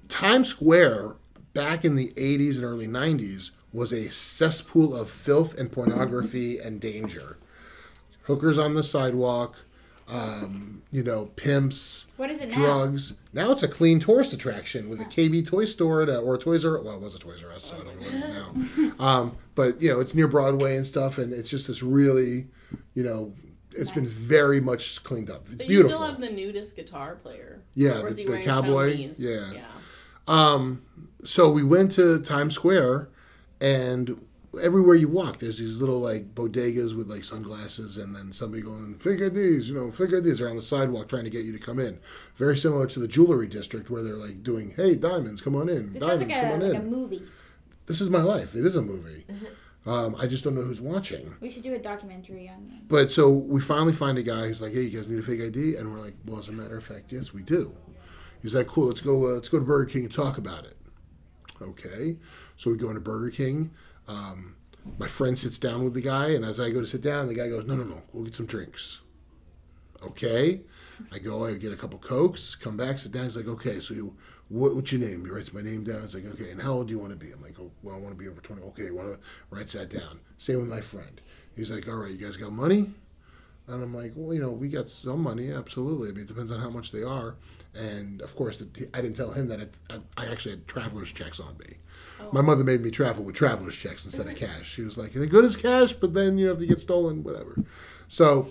Times 0.09 0.49
Square 0.49 1.15
back 1.55 1.85
in 1.85 1.97
the 1.97 2.09
80s 2.17 2.57
and 2.57 2.65
early 2.65 2.87
90s 2.87 3.51
was 3.73 3.93
a 3.93 4.11
cesspool 4.11 4.95
of 4.97 5.09
filth 5.11 5.59
and 5.59 5.71
pornography 5.73 6.59
and 6.59 6.81
danger. 6.81 7.39
Hookers 8.25 8.59
on 8.59 8.75
the 8.75 8.83
sidewalk, 8.85 9.57
um, 10.09 10.83
you 10.93 11.03
know, 11.03 11.27
pimps, 11.37 12.07
What 12.17 12.31
is 12.31 12.41
it 12.41 12.51
now? 12.51 12.57
drugs. 12.57 13.15
Now 13.33 13.53
it's 13.53 13.63
a 13.63 13.69
clean 13.69 14.01
tourist 14.01 14.33
attraction 14.33 14.89
with 14.89 15.01
a 15.01 15.05
KB 15.05 15.47
toy 15.47 15.65
store 15.67 16.03
at 16.03 16.09
a, 16.09 16.19
or 16.19 16.35
a 16.35 16.39
Toys 16.39 16.65
R 16.65 16.81
Well, 16.83 16.97
it 16.97 17.01
was 17.01 17.15
a 17.15 17.19
Toys 17.19 17.43
R 17.45 17.53
Us, 17.53 17.65
so 17.65 17.77
I 17.77 17.85
don't 17.85 18.01
know 18.01 18.07
what 18.07 18.15
it 18.15 18.17
is 18.17 18.29
now. 18.29 18.93
Um, 19.05 19.37
but, 19.61 19.83
you 19.83 19.91
know, 19.91 20.01
it's 20.01 20.15
near 20.15 20.27
Broadway 20.27 20.77
and 20.77 20.87
stuff, 20.87 21.19
and 21.19 21.33
it's 21.35 21.51
just 21.51 21.67
this 21.67 21.83
really, 21.83 22.47
you 22.95 23.03
know, 23.03 23.35
it's 23.73 23.91
been 23.91 24.07
very 24.07 24.59
much 24.61 25.05
cleaned 25.05 25.29
up. 25.31 25.43
It's 25.49 25.57
But 25.59 25.69
beautiful. 25.69 25.91
you 25.91 25.97
still 25.97 26.07
have 26.07 26.21
the 26.21 26.31
nudist 26.31 26.77
guitar 26.77 27.17
player. 27.17 27.61
Yeah, 27.75 28.01
Or 28.01 28.11
the- 28.11 28.23
he 28.23 28.27
the 28.27 28.41
cowboy? 28.43 28.97
chonies? 28.97 29.17
Yeah. 29.19 29.53
Yeah. 29.53 29.67
Um, 30.27 30.83
so 31.25 31.51
we 31.53 31.63
went 31.63 31.93
to 31.93 32.21
Times 32.21 32.55
Square, 32.55 33.11
and 33.61 34.19
everywhere 34.61 34.95
you 34.97 35.09
walk, 35.09 35.39
there's 35.41 35.59
these 35.59 35.79
little 35.79 36.01
like 36.01 36.35
bodegas 36.35 36.97
with 36.97 37.09
like 37.11 37.23
sunglasses, 37.25 37.97
and 37.99 38.17
then 38.17 38.33
somebody 38.33 38.63
going, 38.63 38.95
"Figure 38.95 39.29
these," 39.29 39.69
you 39.69 39.75
know, 39.75 39.91
"Figure 39.93 40.21
these." 40.23 40.39
They're 40.39 40.49
on 40.49 40.57
the 40.57 40.63
sidewalk 40.63 41.09
trying 41.09 41.25
to 41.25 41.31
get 41.31 41.45
you 41.45 41.53
to 41.53 41.59
come 41.59 41.79
in. 41.79 41.99
Very 42.39 42.57
similar 42.57 42.87
to 42.87 42.99
the 43.01 43.09
jewelry 43.09 43.47
district 43.49 43.91
where 43.91 44.03
they're 44.03 44.15
like 44.17 44.43
doing, 44.43 44.73
"Hey, 44.75 44.95
diamonds, 44.95 45.43
come 45.43 45.55
on 45.55 45.69
in. 45.69 45.93
This 45.93 46.03
sounds 46.03 46.21
diamonds, 46.21 46.33
like, 46.33 46.41
come 46.41 46.51
a, 46.51 46.55
on 46.55 46.61
like 46.61 46.81
in." 46.81 46.87
a 46.87 46.97
movie. 46.97 47.23
This 47.91 48.01
is 48.01 48.09
my 48.09 48.23
life. 48.23 48.55
It 48.55 48.65
is 48.65 48.77
a 48.77 48.83
movie. 48.83 49.27
Um, 49.87 50.15
I 50.19 50.27
just 50.27 50.45
don't 50.45 50.55
know 50.55 50.61
who's 50.61 50.81
watching. 50.81 51.35
We 51.41 51.49
should 51.51 51.63
do 51.63 51.73
a 51.73 51.79
documentary 51.79 52.51
on 52.51 52.71
it. 52.71 52.87
But 52.87 53.11
so 53.11 53.31
we 53.31 53.63
finally 53.63 53.95
find 53.95 54.19
a 54.19 54.23
guy 54.23 54.47
who's 54.47 54.61
like, 54.61 54.75
"Hey, 54.75 54.83
you 54.83 54.99
guys 54.99 55.09
need 55.09 55.19
a 55.19 55.23
fake 55.23 55.41
ID?" 55.41 55.77
And 55.77 55.91
we're 55.91 55.99
like, 56.01 56.13
"Well, 56.27 56.39
as 56.39 56.51
a 56.51 56.53
matter 56.53 56.77
of 56.77 56.85
fact, 56.85 57.11
yes, 57.11 57.33
we 57.33 57.43
do." 57.43 57.75
He's 58.43 58.55
like, 58.55 58.67
"Cool, 58.67 58.89
let's 58.89 59.01
go. 59.01 59.25
Uh, 59.25 59.31
let's 59.31 59.49
go 59.49 59.59
to 59.59 59.65
Burger 59.65 59.91
King 59.91 60.03
and 60.05 60.13
talk 60.13 60.37
about 60.37 60.67
it." 60.67 60.77
Okay, 61.63 62.19
so 62.59 62.71
we 62.71 62.77
go 62.77 62.89
into 62.91 63.01
Burger 63.01 63.31
King. 63.31 63.71
Um, 64.07 64.55
my 64.99 65.09
friend 65.09 65.39
sits 65.39 65.57
down 65.59 65.83
with 65.83 65.95
the 65.95 66.03
guy, 66.03 66.33
and 66.33 66.45
as 66.45 66.61
I 66.61 66.71
go 66.71 66.83
to 66.83 66.87
sit 66.87 67.01
down, 67.01 67.27
the 67.27 67.35
guy 67.35 67.49
goes, 67.49 67.65
"No, 67.65 67.75
no, 67.75 67.85
no, 67.85 68.03
we'll 68.13 68.25
get 68.25 68.37
some 68.37 68.45
drinks." 68.45 68.99
Okay, 70.03 70.61
I 71.11 71.19
go, 71.21 71.47
I 71.47 71.55
get 71.55 71.73
a 71.73 71.77
couple 71.77 71.99
cokes, 71.99 72.55
come 72.55 72.77
back, 72.77 72.99
sit 72.99 73.13
down. 73.13 73.25
He's 73.25 73.37
like, 73.37 73.49
"Okay, 73.49 73.81
so 73.81 73.95
you, 73.95 74.15
what, 74.51 74.77
what's 74.77 74.93
your 74.93 75.01
name?" 75.01 75.25
He 75.25 75.31
writes 75.31 75.53
my 75.53 75.63
name 75.63 75.85
down. 75.85 76.05
It's 76.05 76.15
like, 76.15 76.27
"Okay, 76.27 76.51
and 76.51 76.61
how 76.61 76.75
old 76.75 76.89
do 76.89 76.93
you 76.93 76.99
want 76.99 77.13
to 77.13 77.17
be?" 77.17 77.33
I'm 77.33 77.43
like, 77.43 77.59
"Oh, 77.59 77.71
well, 77.83 77.97
I 77.97 77.99
want 77.99 78.15
to 78.15 78.23
be 78.23 78.29
over 78.29 78.41
20." 78.41 78.61
Okay, 78.63 78.91
want 78.91 79.09
to 79.13 79.19
writes 79.51 79.73
that 79.73 79.89
down. 79.89 80.21
Same 80.37 80.59
with 80.59 80.69
my 80.69 80.83
friend. 80.83 81.21
He's 81.57 81.71
like, 81.71 81.89
"All 81.89 81.97
right, 81.97 82.11
you 82.11 82.19
guys 82.19 82.37
got 82.37 82.53
money?" 82.53 82.93
And 83.71 83.85
I'm 83.85 83.95
like, 83.95 84.13
well, 84.17 84.35
you 84.35 84.41
know, 84.41 84.51
we 84.51 84.69
got 84.69 84.89
some 84.89 85.23
money, 85.23 85.53
absolutely. 85.53 86.09
I 86.09 86.13
mean, 86.13 86.23
it 86.23 86.27
depends 86.27 86.51
on 86.51 86.59
how 86.59 86.71
much 86.71 86.91
they 86.91 87.05
are. 87.05 87.37
And 87.73 88.21
of 88.21 88.35
course, 88.35 88.61
I 88.93 89.01
didn't 89.01 89.17
tell 89.17 89.31
him 89.31 89.47
that 89.47 89.71
I, 89.89 89.99
I 90.17 90.27
actually 90.27 90.53
had 90.53 90.67
traveler's 90.67 91.13
checks 91.13 91.39
on 91.39 91.57
me. 91.59 91.77
Oh. 92.21 92.31
My 92.33 92.41
mother 92.41 92.65
made 92.65 92.81
me 92.81 92.91
travel 92.91 93.23
with 93.23 93.37
traveler's 93.37 93.77
checks 93.77 94.05
instead 94.05 94.27
of 94.27 94.35
cash. 94.35 94.69
She 94.69 94.83
was 94.83 94.99
like, 94.99 95.13
they're 95.13 95.27
good 95.27 95.45
as 95.45 95.57
cash, 95.57 95.93
but 95.93 96.15
then, 96.15 96.37
you 96.37 96.47
know, 96.47 96.53
if 96.55 96.59
they 96.59 96.67
get 96.67 96.81
stolen, 96.81 97.23
whatever. 97.23 97.63
So 98.09 98.49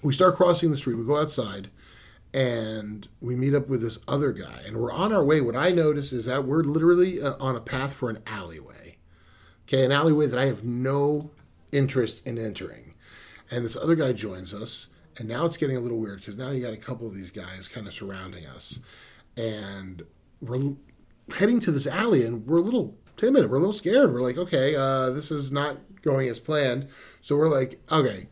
we 0.00 0.14
start 0.14 0.36
crossing 0.36 0.70
the 0.70 0.78
street. 0.78 0.94
We 0.94 1.04
go 1.04 1.18
outside 1.18 1.68
and 2.32 3.08
we 3.20 3.34
meet 3.34 3.54
up 3.54 3.68
with 3.68 3.82
this 3.82 3.98
other 4.06 4.32
guy. 4.32 4.62
And 4.66 4.76
we're 4.76 4.92
on 4.92 5.12
our 5.12 5.24
way. 5.24 5.40
What 5.40 5.56
I 5.56 5.70
notice 5.70 6.12
is 6.12 6.26
that 6.26 6.44
we're 6.44 6.62
literally 6.62 7.20
uh, 7.20 7.34
on 7.40 7.56
a 7.56 7.60
path 7.60 7.92
for 7.92 8.10
an 8.10 8.20
alleyway. 8.26 8.96
Okay, 9.66 9.84
an 9.84 9.92
alleyway 9.92 10.26
that 10.26 10.38
I 10.38 10.46
have 10.46 10.64
no 10.64 11.30
interest 11.72 12.26
in 12.26 12.38
entering. 12.38 12.94
And 13.50 13.64
this 13.64 13.76
other 13.76 13.96
guy 13.96 14.12
joins 14.12 14.54
us, 14.54 14.88
and 15.18 15.28
now 15.28 15.44
it's 15.44 15.56
getting 15.56 15.76
a 15.76 15.80
little 15.80 15.98
weird 15.98 16.20
because 16.20 16.36
now 16.36 16.50
you 16.50 16.62
got 16.62 16.72
a 16.72 16.78
couple 16.78 17.06
of 17.06 17.14
these 17.14 17.30
guys 17.30 17.68
kind 17.68 17.86
of 17.86 17.94
surrounding 17.94 18.46
us, 18.46 18.78
and 19.36 20.02
we're 20.40 20.74
heading 21.36 21.58
to 21.60 21.72
this 21.72 21.86
alley, 21.86 22.24
and 22.24 22.46
we're 22.46 22.58
a 22.58 22.62
little 22.62 22.96
timid, 23.16 23.50
we're 23.50 23.56
a 23.56 23.60
little 23.60 23.72
scared. 23.72 24.12
We're 24.12 24.20
like, 24.20 24.38
okay, 24.38 24.76
uh, 24.76 25.10
this 25.10 25.30
is 25.30 25.50
not 25.50 25.78
going 26.02 26.28
as 26.28 26.38
planned, 26.38 26.88
so 27.20 27.36
we're 27.36 27.48
like, 27.48 27.80
okay, 27.90 28.28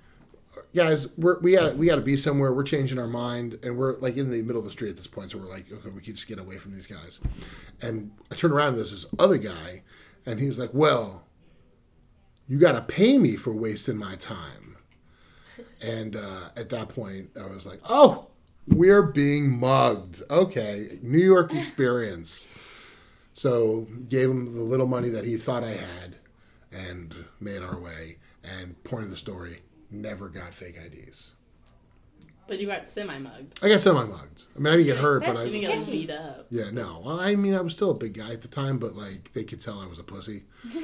guys, 0.74 1.08
we're, 1.16 1.38
we 1.40 1.52
got 1.52 1.76
we 1.76 1.86
got 1.86 1.96
to 1.96 2.02
be 2.02 2.16
somewhere. 2.16 2.52
We're 2.52 2.62
changing 2.62 2.98
our 2.98 3.06
mind, 3.06 3.58
and 3.62 3.76
we're 3.76 3.96
like 3.98 4.16
in 4.16 4.30
the 4.30 4.42
middle 4.42 4.60
of 4.60 4.64
the 4.64 4.70
street 4.70 4.90
at 4.90 4.96
this 4.96 5.06
point. 5.06 5.32
So 5.32 5.38
we're 5.38 5.48
like, 5.48 5.70
okay, 5.72 5.88
we 5.88 6.00
can 6.00 6.14
just 6.14 6.28
get 6.28 6.38
away 6.38 6.56
from 6.56 6.72
these 6.72 6.86
guys. 6.86 7.20
And 7.82 8.10
I 8.30 8.34
turn 8.34 8.52
around, 8.52 8.70
and 8.70 8.78
there's 8.78 8.90
this 8.90 9.06
other 9.18 9.38
guy, 9.38 9.82
and 10.26 10.38
he's 10.40 10.58
like, 10.58 10.70
well, 10.72 11.24
you 12.48 12.58
got 12.58 12.72
to 12.72 12.82
pay 12.82 13.18
me 13.18 13.36
for 13.36 13.52
wasting 13.52 13.96
my 13.96 14.16
time. 14.16 14.76
And 15.80 16.16
uh, 16.16 16.50
at 16.56 16.70
that 16.70 16.88
point, 16.88 17.30
I 17.40 17.46
was 17.46 17.66
like, 17.66 17.80
oh, 17.88 18.28
we're 18.66 19.02
being 19.02 19.58
mugged. 19.58 20.22
Okay, 20.30 20.98
New 21.02 21.18
York 21.18 21.54
experience. 21.54 22.46
So 23.34 23.86
gave 24.08 24.28
him 24.28 24.54
the 24.54 24.62
little 24.62 24.88
money 24.88 25.08
that 25.10 25.24
he 25.24 25.36
thought 25.36 25.62
I 25.62 25.70
had, 25.70 26.16
and 26.72 27.14
made 27.40 27.62
our 27.62 27.78
way. 27.78 28.16
And 28.60 28.82
point 28.82 29.04
of 29.04 29.10
the 29.10 29.16
story, 29.16 29.58
never 29.90 30.28
got 30.28 30.52
fake 30.54 30.76
IDs. 30.84 31.32
But 32.46 32.58
you 32.60 32.66
got 32.66 32.86
semi 32.88 33.18
mugged. 33.18 33.58
I 33.62 33.68
got 33.68 33.82
semi 33.82 34.04
mugged. 34.04 34.44
I 34.56 34.58
mean, 34.58 34.72
I 34.72 34.76
didn't 34.78 34.86
get 34.86 34.96
hurt, 34.96 35.20
but 35.20 35.34
You 35.34 35.38
I. 35.38 35.44
didn't 35.44 35.60
get 35.60 35.78
like, 35.80 35.86
beat 35.90 36.10
up. 36.10 36.46
Yeah, 36.50 36.70
no. 36.70 37.02
Well, 37.04 37.20
I 37.20 37.34
mean, 37.34 37.54
I 37.54 37.60
was 37.60 37.74
still 37.74 37.90
a 37.90 37.94
big 37.94 38.14
guy 38.14 38.32
at 38.32 38.40
the 38.40 38.48
time, 38.48 38.78
but 38.78 38.96
like 38.96 39.32
they 39.34 39.44
could 39.44 39.60
tell 39.60 39.78
I 39.80 39.86
was 39.86 39.98
a 39.98 40.02
pussy. 40.04 40.44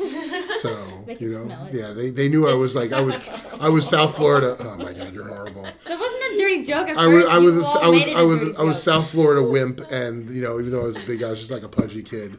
So 0.61 1.05
They 1.07 1.13
you 1.15 1.19
could 1.19 1.31
know, 1.33 1.45
smell 1.45 1.67
it. 1.67 1.75
yeah, 1.75 1.93
they, 1.93 2.09
they 2.11 2.27
knew 2.29 2.49
I 2.49 2.55
was 2.55 2.75
like 2.75 2.93
I 2.93 3.01
was 3.01 3.15
I 3.61 3.69
was 3.69 3.87
South 3.87 4.17
Florida. 4.17 4.57
Oh 4.61 4.77
my 4.79 4.95
God, 4.95 5.13
you're 5.13 5.29
horrible. 5.29 5.63
That 5.63 5.99
wasn't 6.01 6.23
a 6.33 6.37
dirty 6.39 6.65
joke 6.65 6.89
at 6.89 6.97
I 6.97 7.07
was 7.07 7.25
first. 7.25 7.35
I 7.35 7.39
you 7.39 7.53
was 7.53 7.67
all 7.67 7.79
I 7.79 7.89
was 7.89 8.01
made 8.01 8.09
it 8.13 8.17
I 8.17 8.21
a 8.21 8.27
was 8.27 8.39
dirty 8.41 8.57
I 8.57 8.63
was 8.63 8.77
joke. 8.77 8.85
South 8.85 9.11
Florida 9.11 9.43
wimp, 9.43 9.81
and 9.91 10.31
you 10.31 10.41
know, 10.41 10.59
even 10.59 10.71
though 10.73 10.81
I 10.81 10.85
was 10.87 10.97
a 10.97 11.01
big 11.01 11.21
guy, 11.21 11.27
I 11.27 11.31
was 11.31 11.41
just 11.41 11.51
like 11.51 11.65
a 11.65 11.69
pudgy 11.69 12.03
kid. 12.03 12.39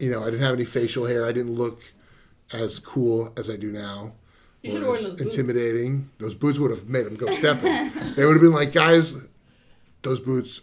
You 0.00 0.10
know, 0.10 0.22
I 0.22 0.26
didn't 0.26 0.40
have 0.40 0.54
any 0.54 0.64
facial 0.64 1.06
hair. 1.06 1.24
I 1.24 1.30
didn't 1.30 1.54
look 1.54 1.82
as 2.52 2.80
cool 2.80 3.32
as 3.36 3.48
I 3.48 3.56
do 3.56 3.70
now. 3.70 4.14
You 4.62 4.70
should 4.70 4.78
or 4.78 4.80
have 4.80 4.88
worn 4.90 5.02
those 5.02 5.16
boots. 5.16 5.36
intimidating. 5.36 6.10
Those 6.18 6.34
boots 6.34 6.58
would 6.58 6.70
have 6.70 6.88
made 6.88 7.04
them 7.06 7.16
go 7.16 7.32
stepping. 7.36 8.14
they 8.14 8.24
would 8.24 8.34
have 8.34 8.40
been 8.42 8.52
like, 8.52 8.72
guys, 8.72 9.14
those 10.02 10.20
boots 10.20 10.60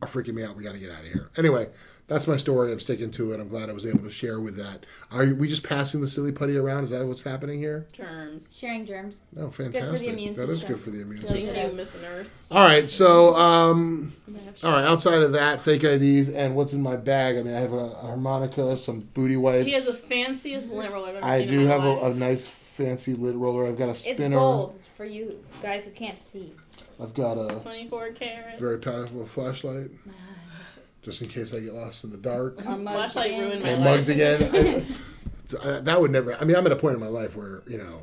are 0.00 0.08
freaking 0.08 0.34
me 0.34 0.42
out. 0.42 0.56
We 0.56 0.64
got 0.64 0.72
to 0.72 0.78
get 0.78 0.90
out 0.90 1.00
of 1.00 1.06
here. 1.12 1.28
Anyway, 1.36 1.68
that's 2.08 2.26
my 2.26 2.36
story. 2.36 2.72
I'm 2.72 2.80
sticking 2.80 3.10
to 3.12 3.32
it. 3.32 3.40
I'm 3.40 3.48
glad 3.48 3.70
I 3.70 3.72
was 3.72 3.86
able 3.86 4.00
to 4.00 4.10
share 4.10 4.40
with 4.40 4.56
that. 4.56 4.84
Are 5.12 5.24
we 5.34 5.48
just 5.48 5.62
passing 5.62 6.00
the 6.00 6.08
silly 6.08 6.32
putty 6.32 6.56
around? 6.56 6.84
Is 6.84 6.90
that 6.90 7.06
what's 7.06 7.22
happening 7.22 7.58
here? 7.58 7.86
Germs. 7.92 8.46
sharing 8.56 8.84
germs. 8.84 9.20
No, 9.34 9.46
good 9.46 9.54
for 9.54 9.62
the 9.64 9.70
fantastic. 9.72 10.08
immune 10.08 10.34
That 10.34 10.48
is 10.48 10.60
system. 10.60 10.74
good 10.74 10.82
for 10.82 10.90
the 10.90 11.00
immune 11.02 11.20
Feels 11.20 11.32
system. 11.32 11.54
Thank 11.54 11.70
you, 11.72 11.76
Miss 11.76 11.94
Nurse. 12.00 12.48
All 12.50 12.64
right, 12.66 12.90
so 12.90 13.34
um, 13.36 14.12
You 14.26 14.34
might 14.34 14.42
have 14.44 14.64
all 14.64 14.72
right. 14.72 14.84
Outside 14.84 15.22
of 15.22 15.32
that, 15.32 15.60
fake 15.60 15.84
IDs 15.84 16.30
and 16.30 16.56
what's 16.56 16.72
in 16.72 16.82
my 16.82 16.96
bag. 16.96 17.36
I 17.36 17.42
mean, 17.42 17.54
I 17.54 17.60
have 17.60 17.72
a, 17.72 17.76
a 17.76 17.94
harmonica, 18.06 18.76
some 18.78 19.00
booty 19.14 19.36
wipes. 19.36 19.66
He 19.66 19.72
has 19.72 19.86
the 19.86 19.94
fanciest 19.94 20.68
lint 20.70 20.92
roller 20.92 21.10
I've 21.10 21.14
ever 21.16 21.26
I 21.26 21.38
seen 21.40 21.48
I 21.48 21.50
do 21.50 21.60
in 21.60 21.66
my 21.68 21.72
have 21.74 21.84
a, 21.84 22.00
a 22.10 22.14
nice 22.14 22.48
fancy 22.76 23.14
lid 23.14 23.36
roller. 23.36 23.66
I've 23.68 23.78
got 23.78 23.90
a 23.90 23.94
spinner. 23.96 24.12
It's 24.12 24.20
spinner. 24.20 24.36
gold 24.36 24.80
for 24.96 25.04
you 25.04 25.44
guys 25.62 25.84
who 25.84 25.90
can't 25.90 26.20
see. 26.20 26.54
I've 27.00 27.14
got 27.14 27.34
a 27.38 27.60
24 27.60 28.12
karat. 28.12 28.58
very 28.58 28.78
powerful 28.78 29.26
flashlight, 29.26 29.90
Nice. 30.06 30.80
just 31.02 31.22
in 31.22 31.28
case 31.28 31.54
I 31.54 31.60
get 31.60 31.74
lost 31.74 32.04
in 32.04 32.10
the 32.10 32.16
dark. 32.16 32.58
Or 32.64 32.76
mugged 32.76 32.84
Flashlight 32.96 33.26
again. 33.32 33.40
ruined 33.40 33.62
my 33.62 33.68
And 33.70 33.84
life. 33.84 33.98
mugged 33.98 34.08
again. 34.10 34.42
I- 35.62 35.68
I- 35.76 35.80
that 35.80 36.00
would 36.00 36.10
never. 36.10 36.34
I 36.34 36.44
mean, 36.44 36.56
I'm 36.56 36.64
at 36.66 36.72
a 36.72 36.76
point 36.76 36.94
in 36.94 37.00
my 37.00 37.08
life 37.08 37.36
where 37.36 37.62
you 37.66 37.76
know 37.78 38.02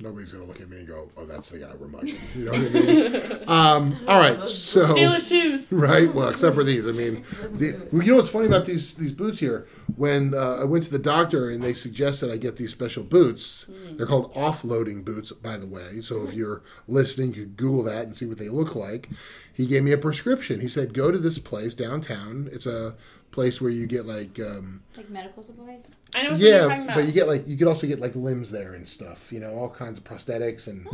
nobody's 0.00 0.32
gonna 0.32 0.44
look 0.44 0.60
at 0.60 0.68
me 0.68 0.78
and 0.78 0.86
go, 0.86 1.10
"Oh, 1.16 1.24
that's 1.24 1.50
the 1.50 1.58
guy 1.58 1.72
we're 1.78 1.88
mugging." 1.88 2.16
You 2.36 2.44
know 2.46 2.52
what 2.52 2.60
I 2.60 2.68
mean? 2.68 3.44
um, 3.48 3.96
all 4.06 4.18
right, 4.18 4.48
so 4.48 4.92
Steal 4.92 5.12
his 5.12 5.28
shoes. 5.28 5.72
right. 5.72 6.12
Well, 6.12 6.28
except 6.28 6.54
for 6.54 6.64
these. 6.64 6.86
I 6.86 6.92
mean, 6.92 7.24
the, 7.52 7.88
well, 7.92 8.02
you 8.02 8.12
know 8.12 8.16
what's 8.16 8.28
funny 8.28 8.46
about 8.46 8.66
these 8.66 8.94
these 8.94 9.12
boots 9.12 9.38
here? 9.38 9.66
When 9.96 10.34
uh, 10.34 10.56
I 10.56 10.64
went 10.64 10.84
to 10.84 10.90
the 10.90 10.98
doctor 10.98 11.48
and 11.48 11.62
they 11.62 11.72
suggested 11.72 12.30
I 12.30 12.36
get 12.36 12.56
these 12.56 12.70
special 12.70 13.04
boots. 13.04 13.66
They're 13.92 14.06
called 14.06 14.34
offloading 14.34 15.04
boots, 15.04 15.32
by 15.32 15.56
the 15.56 15.66
way. 15.66 16.00
So 16.02 16.26
if 16.26 16.34
you're 16.34 16.62
listening, 16.86 17.28
you 17.28 17.42
could 17.42 17.56
Google 17.56 17.84
that 17.84 18.06
and 18.06 18.16
see 18.16 18.26
what 18.26 18.38
they 18.38 18.48
look 18.48 18.74
like. 18.74 19.08
He 19.52 19.66
gave 19.66 19.84
me 19.84 19.92
a 19.92 19.98
prescription. 19.98 20.60
He 20.60 20.68
said, 20.68 20.92
"Go 20.92 21.10
to 21.10 21.18
this 21.18 21.38
place 21.38 21.74
downtown. 21.74 22.50
It's 22.52 22.66
a 22.66 22.96
place 23.30 23.60
where 23.60 23.70
you 23.70 23.86
get 23.86 24.06
like." 24.06 24.38
Um, 24.40 24.82
Like 24.96 25.10
medical 25.10 25.42
supplies. 25.42 25.94
I 26.14 26.22
know 26.22 26.30
what 26.30 26.40
you're 26.40 26.58
talking 26.60 26.76
yeah, 26.78 26.84
about. 26.84 26.94
but 26.96 27.04
you 27.06 27.12
get 27.12 27.26
like 27.28 27.46
you 27.46 27.56
could 27.56 27.68
also 27.68 27.86
get 27.86 28.00
like 28.00 28.14
limbs 28.14 28.50
there 28.50 28.72
and 28.74 28.86
stuff. 28.86 29.32
You 29.32 29.40
know, 29.40 29.54
all 29.54 29.68
kinds 29.68 29.98
of 29.98 30.04
prosthetics 30.04 30.66
and 30.66 30.86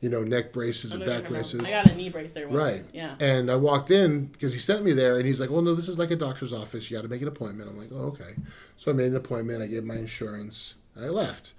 you 0.00 0.08
know 0.08 0.22
neck 0.22 0.52
braces 0.52 0.92
and 0.92 1.00
know 1.00 1.06
what 1.06 1.12
you're 1.12 1.22
back 1.22 1.30
braces. 1.30 1.60
I 1.62 1.70
got 1.70 1.86
a 1.86 1.94
knee 1.94 2.08
brace 2.08 2.32
there 2.32 2.48
once. 2.48 2.56
Right. 2.56 2.82
Yeah. 2.94 3.16
And 3.20 3.50
I 3.50 3.56
walked 3.56 3.90
in 3.90 4.26
because 4.26 4.52
he 4.52 4.58
sent 4.58 4.84
me 4.84 4.92
there, 4.92 5.18
and 5.18 5.26
he's 5.26 5.40
like, 5.40 5.50
"Well, 5.50 5.62
no, 5.62 5.74
this 5.74 5.88
is 5.88 5.98
like 5.98 6.10
a 6.10 6.16
doctor's 6.16 6.52
office. 6.52 6.90
You 6.90 6.96
got 6.96 7.02
to 7.02 7.08
make 7.08 7.22
an 7.22 7.28
appointment." 7.28 7.68
I'm 7.68 7.78
like, 7.78 7.90
"Oh, 7.92 8.06
okay." 8.08 8.34
So 8.76 8.90
I 8.90 8.94
made 8.94 9.08
an 9.08 9.16
appointment. 9.16 9.62
I 9.62 9.66
gave 9.66 9.84
my 9.84 9.96
insurance. 9.96 10.74
And 10.94 11.04
I 11.04 11.08
left. 11.08 11.52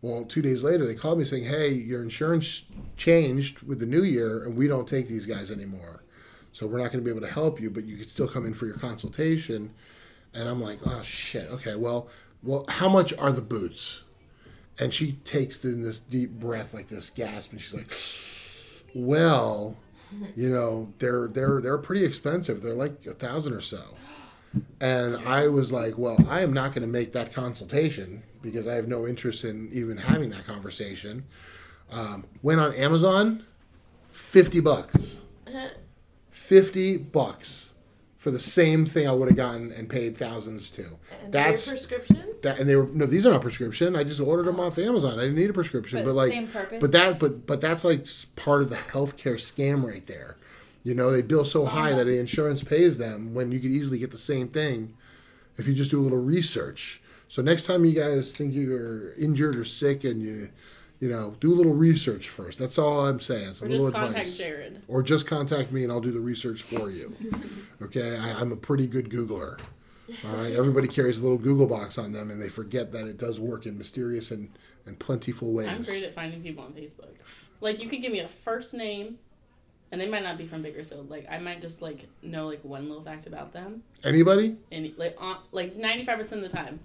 Well, 0.00 0.24
two 0.24 0.42
days 0.42 0.62
later, 0.62 0.86
they 0.86 0.94
called 0.94 1.18
me 1.18 1.24
saying, 1.24 1.44
"Hey, 1.44 1.70
your 1.70 2.02
insurance 2.02 2.66
changed 2.96 3.62
with 3.62 3.80
the 3.80 3.86
new 3.86 4.02
year, 4.04 4.44
and 4.44 4.56
we 4.56 4.68
don't 4.68 4.86
take 4.88 5.08
these 5.08 5.26
guys 5.26 5.50
anymore. 5.50 6.02
So 6.58 6.66
we're 6.66 6.78
not 6.78 6.90
going 6.90 6.98
to 6.98 7.04
be 7.04 7.10
able 7.10 7.24
to 7.24 7.32
help 7.32 7.60
you, 7.60 7.70
but 7.70 7.84
you 7.84 7.96
could 7.96 8.10
still 8.10 8.26
come 8.26 8.44
in 8.44 8.52
for 8.52 8.66
your 8.66 8.78
consultation." 8.78 9.70
And 10.34 10.48
I'm 10.48 10.60
like, 10.60 10.80
"Oh 10.84 11.02
shit. 11.02 11.48
Okay. 11.50 11.76
Well, 11.76 12.08
well, 12.42 12.64
how 12.68 12.88
much 12.88 13.16
are 13.16 13.32
the 13.32 13.40
boots?" 13.40 14.02
And 14.80 14.92
she 14.92 15.12
takes 15.24 15.64
in 15.64 15.82
this 15.82 15.98
deep 15.98 16.32
breath, 16.32 16.74
like 16.74 16.88
this 16.88 17.10
gasp, 17.10 17.52
and 17.52 17.60
she's 17.60 17.74
like, 17.74 17.92
"Well." 18.94 19.76
you 20.36 20.48
know 20.48 20.90
they're 20.98 21.28
they're 21.28 21.60
they're 21.60 21.78
pretty 21.78 22.02
expensive 22.02 22.62
they're 22.62 22.72
like 22.72 23.04
a 23.04 23.12
thousand 23.12 23.52
or 23.52 23.60
so 23.60 23.94
and 24.80 25.16
i 25.28 25.46
was 25.46 25.70
like 25.70 25.98
well 25.98 26.16
i 26.28 26.40
am 26.40 26.50
not 26.52 26.72
going 26.72 26.80
to 26.80 26.88
make 26.88 27.12
that 27.12 27.32
consultation 27.32 28.22
because 28.40 28.66
i 28.66 28.74
have 28.74 28.88
no 28.88 29.06
interest 29.06 29.44
in 29.44 29.68
even 29.70 29.98
having 29.98 30.30
that 30.30 30.46
conversation 30.46 31.24
um, 31.90 32.24
went 32.42 32.58
on 32.58 32.72
amazon 32.74 33.44
50 34.12 34.60
bucks 34.60 35.16
50 36.48 36.96
bucks 36.96 37.70
for 38.16 38.30
the 38.30 38.40
same 38.40 38.86
thing 38.86 39.06
i 39.06 39.12
would 39.12 39.28
have 39.28 39.36
gotten 39.36 39.70
and 39.70 39.88
paid 39.88 40.16
thousands 40.16 40.70
to 40.70 40.96
And 41.22 41.32
That's- 41.32 41.68
prescription? 41.68 42.24
that 42.42 42.58
and 42.58 42.68
they 42.68 42.74
were 42.74 42.86
no 42.86 43.04
these 43.04 43.26
are 43.26 43.30
not 43.30 43.42
prescription 43.42 43.94
i 43.94 44.02
just 44.02 44.18
ordered 44.20 44.46
them 44.46 44.58
oh. 44.58 44.64
off 44.64 44.78
amazon 44.78 45.18
i 45.18 45.22
didn't 45.22 45.36
need 45.36 45.50
a 45.50 45.52
prescription 45.52 45.98
But, 45.98 46.06
but 46.06 46.14
like 46.14 46.30
same 46.32 46.48
purpose. 46.48 46.78
but 46.80 46.92
that, 46.92 47.18
but 47.18 47.46
but 47.46 47.60
that's 47.60 47.84
like 47.84 48.06
part 48.34 48.62
of 48.62 48.70
the 48.70 48.76
healthcare 48.76 49.34
scam 49.36 49.84
right 49.84 50.06
there. 50.06 50.36
You 50.84 50.94
know, 50.94 51.10
they 51.10 51.20
bill 51.22 51.44
so 51.44 51.66
high 51.66 51.92
that 51.92 52.04
the 52.04 52.18
insurance 52.18 52.62
pays 52.64 52.96
them 52.96 53.34
when 53.34 53.52
you 53.52 53.60
could 53.60 53.70
easily 53.72 53.98
get 53.98 54.10
the 54.10 54.16
same 54.16 54.48
thing 54.48 54.94
if 55.58 55.66
you 55.66 55.74
just 55.74 55.90
do 55.90 56.00
a 56.00 56.04
little 56.04 56.22
research. 56.22 57.02
So 57.28 57.42
next 57.42 57.64
time 57.66 57.84
you 57.84 57.92
guys 57.92 58.32
think 58.34 58.54
you're 58.54 59.12
injured 59.14 59.56
or 59.56 59.66
sick 59.66 60.04
and 60.04 60.22
you, 60.22 60.48
you 61.00 61.08
know, 61.08 61.36
do 61.40 61.52
a 61.52 61.56
little 61.56 61.74
research 61.74 62.28
first. 62.28 62.58
That's 62.58 62.78
all 62.78 63.06
I'm 63.06 63.20
saying. 63.20 63.50
It's 63.50 63.62
a 63.62 63.66
Or 63.66 63.68
little 63.68 63.86
just 63.90 63.96
contact 63.96 64.26
advice. 64.28 64.40
Jarad. 64.40 64.80
Or 64.88 65.02
just 65.02 65.26
contact 65.26 65.70
me 65.72 65.82
and 65.84 65.92
I'll 65.92 66.00
do 66.00 66.10
the 66.12 66.20
research 66.20 66.62
for 66.62 66.90
you. 66.90 67.14
Okay, 67.80 68.16
I, 68.16 68.32
I'm 68.40 68.50
a 68.50 68.56
pretty 68.56 68.88
good 68.88 69.08
Googler. 69.08 69.60
All 70.24 70.36
right, 70.36 70.52
everybody 70.52 70.88
carries 70.88 71.20
a 71.20 71.22
little 71.22 71.38
Google 71.38 71.68
box 71.68 71.96
on 71.96 72.10
them 72.10 72.28
and 72.32 72.42
they 72.42 72.48
forget 72.48 72.90
that 72.90 73.06
it 73.06 73.18
does 73.18 73.38
work 73.38 73.66
in 73.66 73.78
mysterious 73.78 74.32
and, 74.32 74.50
and 74.84 74.98
plentiful 74.98 75.52
ways. 75.52 75.68
I'm 75.68 75.84
great 75.84 76.02
at 76.02 76.12
finding 76.12 76.42
people 76.42 76.64
on 76.64 76.72
Facebook. 76.72 77.10
Like 77.60 77.80
you 77.80 77.88
could 77.88 78.02
give 78.02 78.10
me 78.10 78.18
a 78.18 78.26
first 78.28 78.74
name, 78.74 79.18
and 79.92 80.00
they 80.00 80.08
might 80.08 80.24
not 80.24 80.38
be 80.38 80.46
from 80.48 80.60
Bakersfield. 80.62 81.08
Like 81.08 81.28
I 81.30 81.38
might 81.38 81.62
just 81.62 81.80
like 81.80 82.08
know 82.20 82.46
like 82.48 82.64
one 82.64 82.88
little 82.88 83.04
fact 83.04 83.28
about 83.28 83.52
them, 83.52 83.84
Anybody? 84.02 84.56
and 84.72 84.92
like 84.96 85.14
on 85.20 85.36
like 85.52 85.76
ninety 85.76 86.04
five 86.04 86.18
percent 86.18 86.42
of 86.44 86.50
the 86.50 86.56
time. 86.56 86.80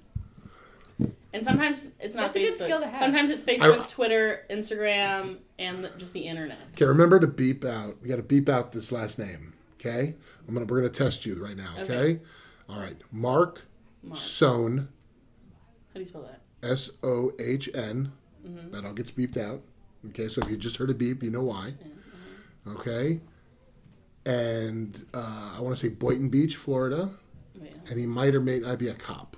And 1.33 1.43
sometimes 1.43 1.87
it's 1.99 2.13
not 2.15 2.31
That's 2.31 2.35
a 2.35 2.39
good 2.39 2.53
Facebook. 2.53 2.63
skill 2.65 2.79
to 2.81 2.87
have. 2.87 2.99
Sometimes 2.99 3.31
it's 3.31 3.43
Facebook, 3.43 3.81
I- 3.81 3.87
Twitter, 3.87 4.41
Instagram, 4.51 5.37
and 5.57 5.89
just 5.97 6.13
the 6.13 6.21
internet. 6.27 6.59
Okay, 6.73 6.85
remember 6.85 7.19
to 7.19 7.25
beep 7.27 7.65
out. 7.65 7.97
We 8.01 8.07
got 8.07 8.17
to 8.17 8.21
beep 8.23 8.47
out 8.49 8.71
this 8.71 8.91
last 8.91 9.17
name. 9.17 9.53
Okay, 9.79 10.13
I'm 10.47 10.53
gonna 10.53 10.65
we're 10.67 10.77
gonna 10.81 10.93
test 10.93 11.25
you 11.25 11.43
right 11.43 11.57
now. 11.57 11.73
Okay, 11.79 11.93
Okay. 11.93 12.19
all 12.69 12.79
right. 12.79 12.95
Mark 13.11 13.63
Mark. 14.03 14.19
Sohn, 14.19 14.77
How 15.89 15.93
do 15.95 15.99
you 16.01 16.05
spell 16.05 16.21
that? 16.21 16.41
S 16.61 16.91
O 17.01 17.33
H 17.39 17.67
N. 17.73 18.11
Mhm. 18.47 18.71
That 18.71 18.85
all 18.85 18.93
gets 18.93 19.09
beeped 19.11 19.35
out. 19.37 19.61
Okay, 20.09 20.27
so 20.29 20.41
if 20.41 20.49
you 20.49 20.55
just 20.57 20.77
heard 20.77 20.89
a 20.89 20.93
beep, 20.93 21.23
you 21.23 21.31
know 21.31 21.43
why. 21.43 21.73
Okay, 22.67 23.19
and 24.25 25.05
uh, 25.13 25.53
I 25.57 25.61
want 25.61 25.75
to 25.75 25.81
say 25.81 25.89
Boynton 25.93 26.29
Beach, 26.29 26.55
Florida, 26.55 27.09
Oh, 27.11 27.61
yeah. 27.63 27.71
and 27.89 27.99
he 27.99 28.05
might 28.05 28.35
or 28.35 28.39
may 28.41 28.59
not 28.59 28.77
be 28.79 28.87
a 28.87 28.93
cop. 28.93 29.35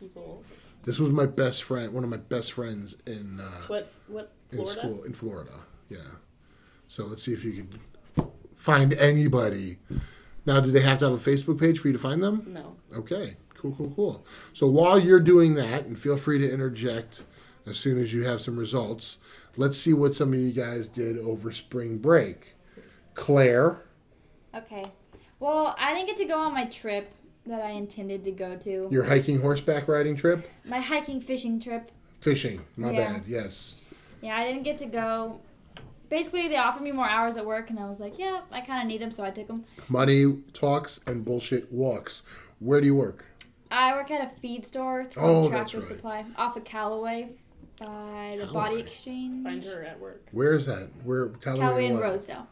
People. 0.00 0.42
This 0.86 0.98
was 0.98 1.10
my 1.10 1.26
best 1.26 1.64
friend, 1.64 1.92
one 1.92 2.04
of 2.04 2.10
my 2.10 2.16
best 2.16 2.52
friends 2.52 2.96
in 3.06 3.40
uh, 3.40 3.62
What? 3.66 3.92
What? 4.06 4.32
in 4.52 4.64
school 4.64 5.02
in 5.02 5.12
Florida. 5.12 5.52
Yeah. 5.88 5.98
So 6.88 7.04
let's 7.04 7.22
see 7.24 7.32
if 7.32 7.44
you 7.44 7.52
can 7.52 8.30
find 8.54 8.94
anybody. 8.94 9.78
Now, 10.46 10.60
do 10.60 10.70
they 10.70 10.80
have 10.80 11.00
to 11.00 11.10
have 11.10 11.26
a 11.26 11.30
Facebook 11.30 11.58
page 11.58 11.80
for 11.80 11.88
you 11.88 11.92
to 11.92 11.98
find 11.98 12.22
them? 12.22 12.44
No. 12.46 12.76
Okay. 12.96 13.36
Cool, 13.56 13.74
cool, 13.76 13.92
cool. 13.96 14.26
So 14.52 14.68
while 14.68 14.98
you're 14.98 15.18
doing 15.20 15.54
that, 15.54 15.86
and 15.86 15.98
feel 15.98 16.16
free 16.16 16.38
to 16.38 16.50
interject 16.50 17.24
as 17.66 17.76
soon 17.76 18.00
as 18.00 18.14
you 18.14 18.24
have 18.24 18.40
some 18.40 18.56
results, 18.56 19.18
let's 19.56 19.76
see 19.78 19.92
what 19.92 20.14
some 20.14 20.32
of 20.32 20.38
you 20.38 20.52
guys 20.52 20.86
did 20.86 21.18
over 21.18 21.50
spring 21.50 21.98
break. 21.98 22.54
Claire, 23.14 23.82
Okay. 24.54 24.84
Well, 25.38 25.74
I 25.78 25.92
didn't 25.92 26.06
get 26.06 26.16
to 26.18 26.24
go 26.24 26.38
on 26.38 26.54
my 26.54 26.64
trip 26.66 27.10
that 27.46 27.62
I 27.62 27.70
intended 27.70 28.24
to 28.24 28.30
go 28.32 28.56
to. 28.56 28.88
your 28.90 29.04
hiking 29.04 29.40
horseback 29.40 29.88
riding 29.88 30.16
trip? 30.16 30.48
My 30.64 30.80
hiking 30.80 31.20
fishing 31.20 31.60
trip. 31.60 31.90
Fishing. 32.20 32.60
My 32.76 32.90
Yeah. 32.90 33.12
bad. 33.12 33.22
Yes. 33.26 33.82
Yeah, 34.22 34.36
I 34.36 34.46
didn't 34.46 34.64
get 34.64 34.78
to 34.78 34.86
go. 34.86 35.40
Basically, 36.08 36.48
they 36.48 36.56
offered 36.56 36.82
me 36.82 36.92
more 36.92 37.08
hours 37.08 37.36
at 37.36 37.44
work, 37.44 37.70
and 37.70 37.78
I 37.78 37.88
was 37.88 37.98
like, 38.00 38.18
yeah, 38.18 38.42
I 38.52 38.60
kind 38.60 38.80
of 38.82 38.88
need 38.88 39.00
them, 39.00 39.10
so 39.10 39.24
I 39.24 39.30
took 39.30 39.48
them. 39.48 39.64
Money 39.88 40.38
talks 40.52 41.00
and 41.06 41.24
bullshit 41.24 41.72
walks. 41.72 42.22
Where 42.60 42.80
do 42.80 42.86
you 42.86 42.94
work? 42.94 43.26
I 43.70 43.92
work 43.94 44.10
at 44.10 44.24
a 44.24 44.40
feed 44.40 44.64
store. 44.64 45.00
It's 45.00 45.16
Oh, 45.16 45.20
called 45.20 45.44
that's 45.44 45.70
Tractor 45.72 45.78
right. 45.78 45.86
Supply 45.86 46.24
off 46.36 46.56
of 46.56 46.64
Callaway 46.64 47.30
by 47.80 48.38
the 48.40 48.46
Body 48.46 48.78
Exchange. 48.78 49.42
Find 49.44 49.62
her 49.64 49.82
at 49.82 49.98
work. 50.00 50.24
Where 50.30 50.54
is 50.54 50.66
that? 50.66 50.88
Where? 51.04 51.28
Callaway 51.28 51.60
Callaway 51.60 51.86
and 51.86 51.94
what? 51.96 52.04
Rosedale. 52.04 52.46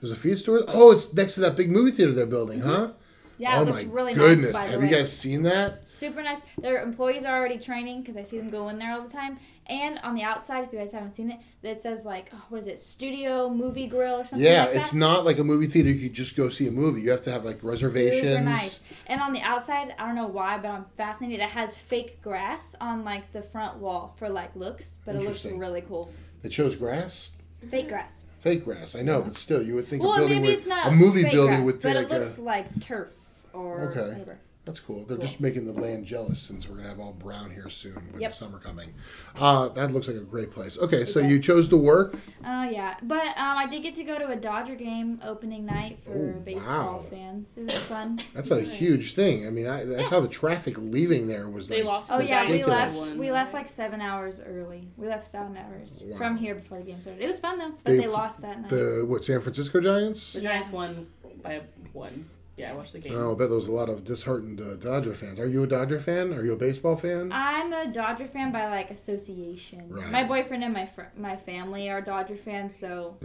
There's 0.00 0.12
a 0.12 0.16
feed 0.16 0.38
store. 0.38 0.62
Oh, 0.68 0.90
it's 0.92 1.12
next 1.12 1.34
to 1.34 1.40
that 1.40 1.56
big 1.56 1.70
movie 1.70 1.90
theater 1.90 2.12
they're 2.12 2.24
building, 2.26 2.60
mm-hmm. 2.60 2.68
huh? 2.68 2.90
Yeah, 3.38 3.58
oh 3.58 3.62
it 3.62 3.66
looks 3.66 3.84
really 3.84 4.14
goodness! 4.14 4.44
nice. 4.46 4.52
By 4.52 4.64
the 4.66 4.72
Have 4.72 4.80
way. 4.82 4.88
you 4.90 4.94
guys 4.96 5.12
seen 5.16 5.42
that? 5.44 5.88
Super 5.88 6.22
nice. 6.22 6.42
Their 6.60 6.82
employees 6.82 7.24
are 7.24 7.36
already 7.38 7.58
training 7.58 8.00
because 8.02 8.16
I 8.16 8.22
see 8.24 8.38
them 8.38 8.50
go 8.50 8.68
in 8.68 8.78
there 8.78 8.92
all 8.92 9.02
the 9.02 9.08
time. 9.10 9.38
And 9.66 9.98
on 10.02 10.14
the 10.14 10.22
outside, 10.22 10.64
if 10.64 10.72
you 10.72 10.78
guys 10.78 10.92
haven't 10.92 11.12
seen 11.12 11.30
it, 11.30 11.40
that 11.60 11.78
says 11.78 12.02
like, 12.04 12.30
oh, 12.34 12.42
what 12.48 12.58
is 12.58 12.66
it, 12.66 12.78
Studio 12.78 13.50
Movie 13.50 13.86
Grill 13.86 14.20
or 14.20 14.24
something 14.24 14.44
yeah, 14.46 14.64
like 14.64 14.72
that. 14.72 14.80
it's 14.82 14.94
not 14.94 15.26
like 15.26 15.36
a 15.38 15.44
movie 15.44 15.66
theater. 15.66 15.90
You 15.90 16.08
could 16.08 16.14
just 16.16 16.36
go 16.36 16.48
see 16.48 16.66
a 16.68 16.70
movie. 16.70 17.02
You 17.02 17.10
have 17.10 17.20
to 17.24 17.30
have 17.30 17.44
like 17.44 17.62
reservations. 17.62 18.22
Super 18.22 18.40
nice. 18.44 18.80
And 19.08 19.20
on 19.20 19.34
the 19.34 19.42
outside, 19.42 19.94
I 19.98 20.06
don't 20.06 20.14
know 20.16 20.26
why, 20.26 20.56
but 20.56 20.68
I'm 20.70 20.86
fascinated. 20.96 21.40
It 21.40 21.50
has 21.50 21.76
fake 21.76 22.22
grass 22.22 22.74
on 22.80 23.04
like 23.04 23.30
the 23.32 23.42
front 23.42 23.76
wall 23.76 24.14
for 24.18 24.30
like 24.30 24.56
looks, 24.56 25.00
but 25.04 25.14
it 25.16 25.22
looks 25.22 25.44
really 25.44 25.82
cool. 25.82 26.10
It 26.42 26.52
shows 26.52 26.74
grass, 26.74 27.32
Fake 27.70 27.88
grass. 27.88 28.22
fake 28.40 28.64
grass. 28.64 28.94
I 28.94 29.02
know, 29.02 29.20
but 29.20 29.36
still, 29.36 29.60
you 29.62 29.74
would 29.74 29.88
think 29.88 30.02
Well, 30.02 30.14
a 30.14 30.18
building 30.20 30.36
maybe 30.36 30.48
with 30.48 30.56
it's 30.56 30.66
not 30.66 30.86
a 30.86 30.90
movie 30.92 31.24
building 31.24 31.56
grass, 31.56 31.66
with 31.66 31.82
but 31.82 31.96
like 31.96 32.06
it 32.06 32.10
looks 32.10 32.38
a. 32.38 32.42
like 32.42 32.80
turf 32.80 33.08
or 33.52 33.90
Okay. 33.90 34.08
whatever. 34.12 34.38
That's 34.64 34.80
cool. 34.80 35.06
They're 35.06 35.16
Cool. 35.16 35.24
just 35.26 35.40
making 35.40 35.64
the 35.64 35.72
land 35.72 36.04
jealous 36.04 36.40
since 36.40 36.68
we're 36.68 36.76
gonna 36.76 36.90
have 36.90 37.00
all 37.00 37.14
brown 37.14 37.50
here 37.52 37.70
soon 37.70 37.94
with 38.12 38.20
Yep. 38.20 38.32
the 38.32 38.36
summer 38.36 38.58
coming. 38.58 38.90
Uh, 39.34 39.68
that 39.70 39.92
looks 39.92 40.08
like 40.08 40.18
a 40.18 40.20
great 40.20 40.50
place. 40.50 40.76
Okay, 40.78 41.06
so 41.06 41.22
does. 41.22 41.30
you 41.30 41.40
chose 41.40 41.70
to 41.70 41.78
work. 41.78 42.16
Oh 42.44 42.64
yeah, 42.64 42.96
but 43.02 43.28
um, 43.38 43.56
I 43.56 43.66
did 43.66 43.82
get 43.82 43.94
to 43.94 44.04
go 44.04 44.18
to 44.18 44.28
a 44.28 44.36
Dodger 44.36 44.74
game 44.74 45.22
opening 45.24 45.64
night 45.64 46.00
for 46.04 46.34
Oh, 46.36 46.40
baseball 46.40 46.98
wow. 46.98 47.04
fans. 47.10 47.54
It 47.56 47.64
was 47.64 47.76
fun. 47.76 48.20
That's 48.34 48.50
a 48.50 48.60
huge 48.60 49.14
thing. 49.14 49.46
I 49.46 49.50
mean, 49.50 49.66
I, 49.66 49.84
that's 49.84 50.10
how 50.10 50.20
the 50.20 50.28
traffic 50.28 50.76
leaving 50.76 51.28
there 51.28 51.48
was. 51.48 51.66
They 51.68 51.76
like, 51.76 51.84
lost. 51.86 52.10
Oh 52.12 52.18
the 52.18 52.26
yeah, 52.26 52.42
we 52.42 52.48
Giants 52.60 52.68
left. 52.68 52.96
one. 52.98 53.18
We 53.18 53.30
left 53.32 53.54
like 53.54 53.68
seven 53.68 54.02
hours 54.02 54.38
early. 54.46 54.86
We 54.98 55.06
left 55.06 55.26
seven 55.26 55.56
hours 55.56 56.02
Wow. 56.04 56.18
from 56.18 56.36
here 56.36 56.54
before 56.54 56.76
the 56.76 56.84
game 56.84 57.00
started. 57.00 57.22
It 57.22 57.26
was 57.26 57.40
fun 57.40 57.58
though, 57.58 57.70
but 57.70 57.92
They- 57.92 57.96
they, 58.00 58.06
lost 58.06 58.42
that 58.42 58.60
night. 58.60 58.70
the 58.70 59.06
what 59.08 59.24
San 59.24 59.40
Francisco 59.40 59.80
Giants. 59.80 60.34
The 60.34 60.42
Giants 60.42 60.70
won 60.70 61.06
by 61.42 61.62
one. 61.94 62.28
Yeah, 62.58 62.72
I 62.72 62.74
watched 62.74 62.92
the 62.92 62.98
game. 62.98 63.14
Oh, 63.14 63.32
I 63.34 63.38
bet 63.38 63.48
there 63.48 63.56
was 63.56 63.68
a 63.68 63.72
lot 63.72 63.88
of 63.88 64.04
disheartened 64.04 64.60
uh, 64.60 64.74
Dodger 64.76 65.14
fans. 65.14 65.38
Are 65.38 65.48
you 65.48 65.62
a 65.62 65.66
Dodger 65.66 66.00
fan? 66.00 66.32
Are 66.34 66.44
you 66.44 66.52
a 66.52 66.56
baseball 66.56 66.96
fan? 66.96 67.30
I'm 67.32 67.72
a 67.72 67.86
Dodger 67.86 68.26
fan 68.26 68.50
by 68.50 68.66
like 68.68 68.90
association. 68.90 69.88
Right. 69.88 70.10
My 70.10 70.24
boyfriend 70.24 70.64
and 70.64 70.74
my 70.74 70.84
fr- 70.86 71.12
my 71.16 71.36
family 71.36 71.88
are 71.88 72.00
Dodger 72.00 72.36
fans, 72.36 72.74
so 72.76 73.16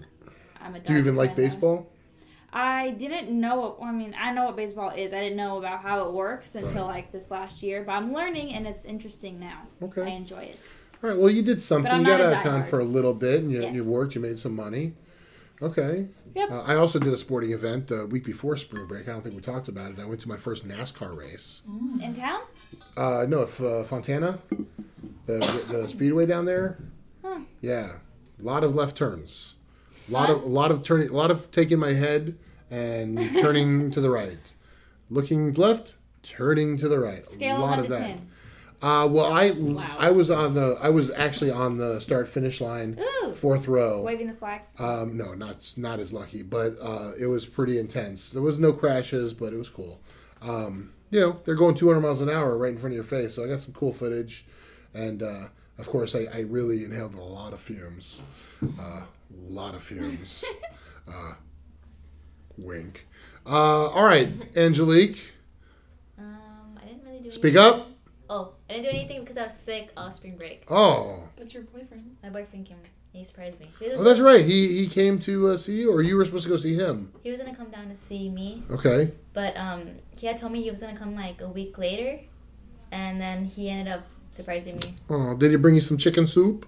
I'm 0.62 0.76
a. 0.76 0.80
Dodger 0.80 0.84
fan. 0.84 0.84
Do 0.84 0.94
you 0.94 1.00
even 1.00 1.16
like 1.16 1.36
fan 1.36 1.38
now. 1.38 1.50
baseball? 1.50 1.90
I 2.56 2.92
didn't 2.92 3.32
know. 3.32 3.60
What, 3.80 3.88
I 3.88 3.92
mean, 3.92 4.16
I 4.20 4.32
know 4.32 4.46
what 4.46 4.56
baseball 4.56 4.92
is. 4.92 5.12
I 5.12 5.20
didn't 5.20 5.38
know 5.38 5.58
about 5.58 5.80
how 5.82 6.08
it 6.08 6.14
works 6.14 6.54
until 6.54 6.86
like 6.86 7.12
this 7.12 7.32
last 7.32 7.64
year, 7.64 7.84
but 7.84 7.94
I'm 7.94 8.14
learning 8.14 8.54
and 8.54 8.68
it's 8.68 8.86
interesting 8.86 9.40
now. 9.40 9.64
Okay, 9.82 10.04
I 10.04 10.10
enjoy 10.10 10.44
it. 10.44 10.60
All 11.04 11.10
right. 11.10 11.18
Well, 11.18 11.32
you 11.32 11.42
did 11.42 11.60
something. 11.62 11.92
I'm 11.92 12.02
You 12.02 12.06
got 12.06 12.22
a 12.22 12.28
out 12.28 12.34
of 12.38 12.44
town 12.44 12.64
diehard. 12.64 12.70
for 12.70 12.80
a 12.80 12.86
little 12.86 13.16
bit, 13.16 13.42
and 13.42 13.52
you, 13.52 13.68
you 13.70 13.84
worked. 13.84 14.14
You 14.14 14.22
made 14.22 14.38
some 14.38 14.56
money. 14.56 14.94
Okay. 15.62 16.08
Yep. 16.36 16.52
Uh, 16.52 16.62
I 16.64 16.76
also 16.76 16.98
did 17.00 17.14
a 17.14 17.18
sporting 17.18 17.52
event 17.52 17.88
the 17.88 18.08
week 18.08 18.24
before 18.24 18.58
spring 18.58 18.88
break. 18.88 19.08
I 19.08 19.12
don't 19.12 19.22
think 19.22 19.36
we 19.36 19.42
talked 19.42 19.68
about 19.68 19.92
it. 19.92 20.00
I 20.00 20.06
went 20.06 20.20
to 20.22 20.28
my 20.28 20.38
first 20.38 20.68
NASCAR 20.68 21.16
race. 21.18 21.62
In 22.02 22.14
town? 22.16 22.42
Uh, 22.98 23.26
no, 23.28 23.42
if, 23.44 23.62
uh, 23.62 23.84
Fontana, 23.84 24.40
the 25.28 25.38
the 25.70 25.88
speedway 25.88 26.26
down 26.26 26.46
there. 26.46 26.80
Huh. 27.24 27.42
Yeah, 27.62 27.98
a 28.40 28.44
lot 28.44 28.64
of 28.64 28.74
left 28.76 28.98
turns. 28.98 29.54
A 30.10 30.12
lot 30.12 30.30
of 30.30 30.44
a 30.44 30.48
lot 30.48 30.72
of 30.72 30.84
turning, 30.84 31.10
a 31.10 31.14
lot 31.14 31.32
of 31.32 31.52
taking 31.52 31.80
my 31.80 31.94
head 31.94 32.38
and 32.72 33.18
turning 33.42 33.92
to 33.92 34.02
the 34.02 34.10
right, 34.10 34.54
looking 35.10 35.54
left, 35.54 35.94
turning 36.24 36.78
to 36.78 36.90
the 36.90 37.00
right. 37.00 37.26
Scale 37.26 37.58
a 37.58 37.60
lot 37.60 37.70
one 37.70 37.80
of 37.80 37.90
that. 37.90 38.00
ten. 38.00 38.30
Uh, 38.84 39.08
well, 39.08 39.26
I 39.32 39.52
Wow. 39.52 39.96
I 39.98 40.12
was 40.12 40.30
on 40.30 40.54
the 40.56 40.78
I 40.82 40.90
was 40.90 41.10
actually 41.12 41.50
on 41.52 41.78
the 41.78 42.00
start 42.02 42.28
finish 42.28 42.60
line, 42.60 43.00
Ooh, 43.24 43.34
fourth 43.34 43.68
row. 43.68 44.02
waving 44.02 44.28
the 44.28 44.34
flags. 44.34 44.74
Um, 44.78 45.16
no, 45.16 45.34
not 45.34 45.74
not 45.78 46.00
as 46.02 46.12
lucky, 46.12 46.44
but 46.44 46.76
uh, 46.82 47.14
it 47.18 47.28
was 47.28 47.46
pretty 47.46 47.80
intense. 47.80 48.30
There 48.32 48.42
was 48.42 48.60
no 48.60 48.74
crashes, 48.74 49.34
but 49.34 49.54
it 49.54 49.58
was 49.58 49.70
cool. 49.70 50.02
Um, 50.42 50.92
you 51.12 51.20
know, 51.22 51.40
they're 51.46 51.56
going 51.56 51.76
200 51.76 52.02
miles 52.02 52.20
an 52.22 52.30
hour 52.30 52.58
right 52.58 52.74
in 52.74 52.78
front 52.78 52.92
of 52.92 52.96
your 52.96 53.04
face, 53.06 53.36
so 53.36 53.46
I 53.46 53.48
got 53.48 53.62
some 53.62 53.74
cool 53.74 53.94
footage, 53.94 54.46
and 54.94 55.24
uh, 55.24 55.46
of 55.78 55.88
course, 55.88 56.14
I, 56.14 56.28
I 56.34 56.42
really 56.42 56.84
inhaled 56.84 57.14
a 57.14 57.22
lot 57.22 57.54
of 57.54 57.62
fumes, 57.62 58.22
a 58.62 59.04
lot 59.32 59.76
of 59.76 59.84
fumes. 59.84 60.44
uh, 61.08 61.36
wink. 62.58 63.08
Uh, 63.46 63.88
all 63.90 64.04
right, 64.06 64.30
Angelique, 64.58 65.20
Um, 66.20 66.78
I 66.82 66.86
didn't 66.88 67.04
really 67.06 67.20
do. 67.24 67.32
speak 67.32 67.56
anything. 67.56 67.80
up. 67.82 67.88
I 68.74 68.78
didn't 68.78 68.92
do 68.92 68.98
anything 68.98 69.20
because 69.22 69.38
I 69.38 69.44
was 69.44 69.54
sick 69.54 69.92
all 69.96 70.12
spring 70.12 70.36
break. 70.36 70.64
Oh, 70.68 71.24
But 71.38 71.54
your 71.54 71.62
boyfriend. 71.64 72.18
My 72.24 72.30
boyfriend 72.30 72.66
came. 72.66 72.78
He 73.12 73.24
surprised 73.24 73.60
me. 73.60 73.70
He 73.80 73.92
oh, 73.92 74.04
that's 74.04 74.20
right. 74.20 74.44
He 74.44 74.70
he 74.80 74.88
came 74.88 75.20
to 75.20 75.50
uh, 75.50 75.58
see 75.58 75.82
you, 75.82 75.92
or 75.94 76.02
you 76.02 76.16
were 76.18 76.26
supposed 76.26 76.46
to 76.46 76.50
go 76.50 76.58
see 76.58 76.74
him. 76.74 77.12
he 77.22 77.30
was 77.30 77.40
gonna 77.40 77.56
come 77.56 77.70
down 77.70 77.88
to 77.90 77.96
see 77.96 78.28
me, 78.30 78.64
Okay. 78.72 79.12
but 79.34 79.56
um, 79.56 79.82
he 80.18 80.26
had 80.26 80.36
told 80.38 80.52
me 80.52 80.64
he 80.64 80.72
was 80.72 80.80
gonna 80.80 80.98
come 80.98 81.14
like 81.16 81.40
a 81.40 81.48
week 81.48 81.78
later, 81.78 82.20
and 82.92 83.22
then 83.22 83.46
he 83.46 83.70
ended 83.70 83.94
up 83.94 84.08
surprising 84.32 84.78
me. 84.78 84.96
Oh, 85.12 85.36
did 85.36 85.52
he 85.52 85.58
bring 85.58 85.76
you 85.76 85.82
some 85.82 86.00
chicken 86.00 86.26
soup? 86.26 86.66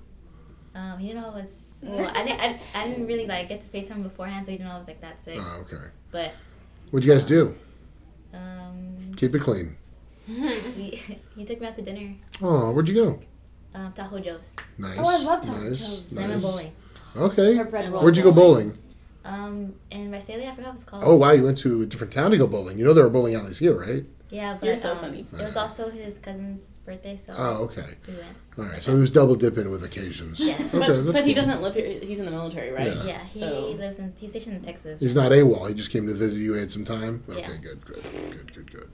Um, 0.75 0.99
he 0.99 1.07
didn't 1.07 1.23
know 1.23 1.29
I 1.31 1.35
was. 1.35 1.79
Well, 1.81 2.11
I 2.15 2.23
didn't. 2.23 2.39
I, 2.41 2.59
I 2.75 2.87
didn't 2.89 3.07
really 3.07 3.25
like 3.25 3.49
get 3.49 3.61
to 3.61 3.67
FaceTime 3.69 4.03
beforehand, 4.03 4.45
so 4.45 4.51
he 4.51 4.57
didn't 4.59 4.69
know 4.69 4.75
I 4.75 4.77
was 4.77 4.87
like 4.87 5.01
that 5.01 5.19
sick. 5.19 5.39
Oh, 5.41 5.61
okay. 5.65 5.85
But 6.11 6.31
What'd 6.91 7.07
you 7.07 7.13
guys 7.13 7.25
do? 7.25 7.55
um, 8.33 9.13
Keep 9.17 9.33
it 9.33 9.39
clean. 9.41 9.77
we, 10.77 11.01
he 11.35 11.45
took 11.45 11.61
me 11.61 11.67
out 11.67 11.75
to 11.75 11.81
dinner. 11.81 12.15
Oh, 12.41 12.71
where'd 12.71 12.87
you 12.89 12.95
go? 12.95 13.19
Um, 13.73 13.91
Tahoe 13.93 14.19
Joe's, 14.19 14.55
Nice. 14.77 14.97
Oh, 14.99 15.05
I 15.05 15.17
love 15.23 15.41
Taco 15.41 15.57
nice, 15.57 15.79
Joe's. 15.79 16.05
salmon 16.09 16.31
nice. 16.31 16.41
bowling. 16.43 16.71
Okay. 17.17 17.57
Or 17.59 17.65
bread 17.65 17.91
rolls. 17.91 18.03
Where'd 18.03 18.17
you 18.17 18.23
go 18.23 18.33
bowling? 18.33 18.77
Um, 19.25 19.73
in 19.91 20.11
Visalia, 20.11 20.49
I 20.49 20.55
forgot 20.55 20.67
what 20.67 20.73
it's 20.75 20.83
called. 20.83 21.03
Oh 21.05 21.15
wow, 21.17 21.31
you 21.31 21.43
went 21.43 21.57
to 21.59 21.81
a 21.81 21.85
different 21.85 22.13
town 22.13 22.31
to 22.31 22.37
go 22.37 22.47
bowling. 22.47 22.77
You 22.77 22.85
know 22.85 22.93
there 22.93 23.05
are 23.05 23.09
bowling 23.09 23.35
alleys 23.35 23.57
here, 23.59 23.77
right? 23.79 24.05
Yeah, 24.29 24.57
but 24.59 24.65
You're 24.65 24.77
so 24.77 24.91
um, 24.93 24.97
funny. 24.99 25.27
It 25.33 25.43
was 25.43 25.55
also 25.55 25.89
his 25.89 26.17
cousin's 26.17 26.79
birthday, 26.79 27.15
so 27.15 27.33
Oh, 27.37 27.53
okay. 27.65 27.85
we 28.07 28.13
went. 28.15 28.25
All 28.57 28.65
right. 28.65 28.83
So 28.83 28.93
he 28.93 28.99
was 28.99 29.11
double 29.11 29.35
dipping 29.35 29.69
with 29.69 29.83
occasions. 29.83 30.39
Yes. 30.39 30.73
Okay, 30.73 30.79
but 30.79 31.01
that's 31.05 31.11
but 31.17 31.25
he 31.25 31.33
doesn't 31.33 31.61
live 31.61 31.75
here. 31.75 31.99
He's 31.99 32.19
in 32.19 32.25
the 32.25 32.31
military, 32.31 32.71
right? 32.71 32.87
Yeah. 32.87 33.03
Yeah, 33.05 33.23
he 33.25 33.39
So- 33.39 33.69
lives 33.71 33.99
in. 33.99 34.13
He's 34.17 34.31
stationed 34.31 34.55
in 34.55 34.61
Texas. 34.63 34.99
He's 34.99 35.15
not 35.15 35.31
AWOL. 35.31 35.67
He 35.69 35.73
just 35.75 35.91
came 35.91 36.07
to 36.07 36.13
visit 36.13 36.37
you. 36.37 36.53
Had 36.53 36.71
some 36.71 36.85
time. 36.85 37.23
Okay, 37.29 37.39
Yeah. 37.41 37.47
good, 37.61 37.85
good, 37.85 38.03
good, 38.03 38.53
good, 38.53 38.71
good. 38.71 38.89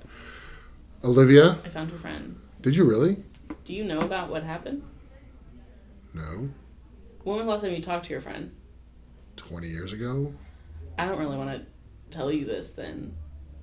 Olivia, 1.03 1.57
I 1.65 1.69
found 1.69 1.89
your 1.89 1.99
friend. 1.99 2.39
did 2.61 2.75
you 2.75 2.83
really? 2.83 3.17
Do 3.65 3.73
you 3.73 3.83
know 3.83 3.99
about 3.99 4.29
what 4.29 4.43
happened? 4.43 4.83
No. 6.13 6.49
When 7.23 7.35
was 7.37 7.45
the 7.45 7.49
last 7.51 7.61
time 7.61 7.71
you 7.73 7.81
talked 7.81 8.05
to 8.05 8.11
your 8.13 8.21
friend? 8.21 8.55
Twenty 9.35 9.67
years 9.67 9.93
ago. 9.93 10.33
I 10.97 11.05
don't 11.05 11.17
really 11.17 11.37
want 11.37 11.49
to 11.51 11.65
tell 12.15 12.31
you 12.31 12.45
this 12.45 12.73
then. 12.73 13.15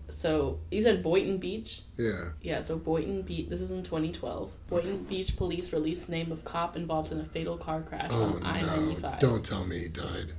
So 0.09 0.61
you 0.71 0.83
said 0.83 1.03
Boynton 1.03 1.39
Beach. 1.39 1.83
Yeah. 1.97 2.31
Yeah, 2.41 2.61
so 2.61 2.77
Boynton 2.79 3.23
Beach. 3.23 3.49
This 3.49 3.61
was 3.61 3.71
in 3.71 3.83
2012. 3.83 4.51
Boynton 4.69 5.05
Beach 5.05 5.37
police 5.37 5.73
released 5.73 6.09
name 6.09 6.33
of 6.33 6.45
cop 6.45 6.77
involved 6.77 7.13
in 7.13 7.21
a 7.21 7.25
fatal 7.27 7.59
car 7.59 7.83
crash 7.83 8.09
Oh 8.11 8.37
on 8.37 8.43
I 8.43 8.63
ninety 8.63 9.01
no! 9.03 9.17
Don't 9.21 9.45
tell 9.45 9.65
me 9.65 9.79
he 9.81 9.89
died. 9.89 10.33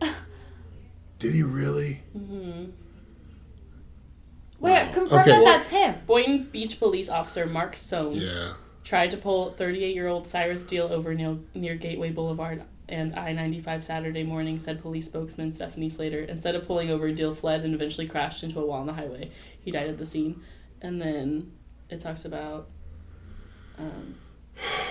Did 1.18 1.34
he 1.34 1.42
really? 1.42 2.02
Mm-hmm. 2.16 2.70
Wait, 4.62 4.70
Wow. 4.70 4.92
confirm 4.92 5.20
Okay. 5.20 5.30
that 5.32 5.44
that's 5.44 5.68
him. 5.68 5.96
Boynton 6.06 6.44
Beach 6.50 6.78
police 6.78 7.08
officer 7.10 7.44
Mark 7.46 7.76
Sohn 7.76 8.14
Yeah. 8.14 8.52
tried 8.84 9.10
to 9.10 9.16
pull 9.18 9.50
38 9.52 9.94
year 9.94 10.06
old 10.08 10.26
Cyrus 10.26 10.64
Deal 10.64 10.86
over 10.90 11.12
near, 11.14 11.36
near 11.54 11.74
Gateway 11.74 12.10
Boulevard 12.10 12.62
and 12.88 13.14
I 13.18 13.32
95 13.32 13.84
Saturday 13.84 14.22
morning, 14.22 14.58
said 14.58 14.80
police 14.82 15.06
spokesman 15.06 15.52
Stephanie 15.52 15.88
Slater. 15.88 16.20
Instead 16.20 16.54
of 16.54 16.66
pulling 16.66 16.90
over, 16.90 17.10
Deal 17.12 17.34
fled 17.34 17.64
and 17.64 17.74
eventually 17.74 18.06
crashed 18.06 18.42
into 18.44 18.60
a 18.60 18.66
wall 18.66 18.80
on 18.80 18.86
the 18.86 18.92
highway. 18.94 19.30
He 19.60 19.70
died 19.70 19.88
at 19.88 19.98
the 19.98 20.06
scene. 20.06 20.40
And 20.80 21.00
then 21.00 21.52
it 21.90 22.00
talks 22.00 22.24
about. 22.24 22.68
Um, 23.78 24.16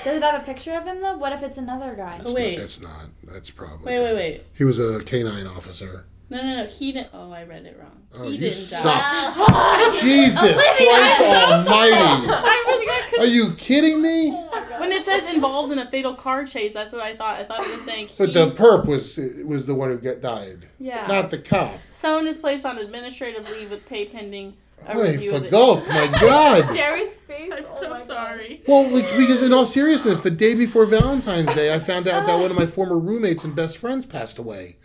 Does 0.04 0.18
it 0.18 0.24
have 0.24 0.42
a 0.42 0.46
picture 0.46 0.74
of 0.74 0.86
him 0.86 1.02
though? 1.02 1.18
What 1.18 1.32
if 1.34 1.44
it's 1.44 1.58
another 1.58 1.94
guy? 1.96 2.18
That's 2.18 2.30
Oh, 2.30 2.34
wait. 2.34 2.58
Not, 2.58 2.62
that's 2.62 2.82
not. 2.82 3.06
That's 3.24 3.50
probably. 3.52 3.86
wait, 3.86 4.00
wait, 4.04 4.16
wait. 4.16 4.44
He 4.54 4.64
was 4.64 4.80
a 4.80 5.04
canine 5.04 5.46
officer. 5.48 6.06
No, 6.32 6.42
no, 6.42 6.64
no. 6.64 6.66
He 6.66 6.94
didn't. 6.94 7.10
Oh, 7.14 7.30
I 7.30 7.44
read 7.44 7.66
it 7.66 7.78
wrong. 7.78 8.04
Oh, 8.14 8.24
he 8.24 8.36
you 8.36 8.38
didn't 8.40 8.64
suck. 8.64 8.86
Oh, 8.86 9.46
die. 9.50 9.90
Wow. 9.90 9.98
Jesus 10.00 10.40
Olivia, 10.40 10.62
Christ 10.62 11.22
I'm 11.22 11.66
so 11.66 11.72
Almighty! 11.72 12.30
I 12.32 12.64
was 12.68 13.12
gonna 13.12 13.24
Are 13.24 13.28
you 13.28 13.52
kidding 13.58 14.02
me? 14.02 14.32
Oh, 14.32 14.78
when 14.80 14.94
it 14.94 15.04
says 15.04 15.32
involved 15.34 15.74
in 15.74 15.80
a 15.80 15.92
fatal 15.92 16.16
car 16.16 16.46
chase, 16.46 16.74
that's 16.74 16.94
what 16.94 17.02
I 17.02 17.18
thought. 17.18 17.38
I 17.38 17.44
thought 17.44 17.66
it 17.66 17.76
was 17.76 17.84
saying 17.84 18.08
he. 18.08 18.16
But 18.18 18.34
the 18.34 18.52
perp 18.52 18.86
was 18.86 19.20
was 19.46 19.66
the 19.66 19.76
one 19.76 19.90
who 19.90 19.98
got 19.98 20.22
died, 20.22 20.70
yeah. 20.80 21.06
not 21.08 21.32
the 21.32 21.38
cop. 21.38 21.80
Sohn 21.90 22.26
is 22.28 22.38
placed 22.38 22.66
on 22.66 22.78
administrative 22.78 23.50
leave 23.50 23.70
with 23.70 23.86
pay 23.86 24.06
pending 24.08 24.56
a 24.88 24.98
Wait, 24.98 25.12
review 25.12 25.38
for 25.38 25.50
golf, 25.50 25.86
my 25.90 26.08
God! 26.08 26.64
Jarad's 26.76 27.18
face. 27.18 27.52
I'm 27.54 27.66
oh 27.68 27.98
so 27.98 28.06
sorry. 28.06 28.64
Well, 28.68 28.90
like, 28.90 29.18
because 29.18 29.44
in 29.44 29.52
all 29.52 29.68
seriousness, 29.68 30.22
the 30.22 30.32
day 30.32 30.56
before 30.56 30.86
Valentine's 30.86 31.54
Day, 31.54 31.74
I 31.74 31.80
found 31.80 32.08
out 32.08 32.26
that 32.26 32.36
one 32.40 32.52
of 32.52 32.58
my 32.58 32.66
former 32.66 32.98
roommates 32.98 33.44
and 33.44 33.54
best 33.54 33.78
friends 33.78 34.06
passed 34.06 34.38
away. 34.38 34.78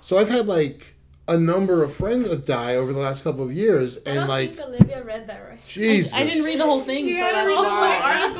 So 0.00 0.18
I've 0.18 0.28
had 0.28 0.46
like 0.46 0.93
a 1.26 1.36
number 1.36 1.82
of 1.82 1.94
friends 1.94 2.28
that 2.28 2.44
die 2.46 2.76
over 2.76 2.92
the 2.92 2.98
last 2.98 3.24
couple 3.24 3.44
of 3.44 3.52
years, 3.52 3.98
I 4.06 4.10
and 4.10 4.18
don't 4.20 4.28
like, 4.28 4.56
think 4.56 4.68
Olivia 4.68 5.02
read 5.04 5.26
that 5.26 5.40
right. 5.48 5.58
Jesus. 5.66 6.12
I 6.12 6.24
didn't 6.24 6.44
read 6.44 6.60
the 6.60 6.64
whole 6.64 6.82
thing, 6.82 7.06
You 7.06 7.14
so 7.14 7.20
gotta 7.20 7.34
that's 7.34 7.46
read 7.48 7.64
the 7.64 7.70
whole 7.70 7.72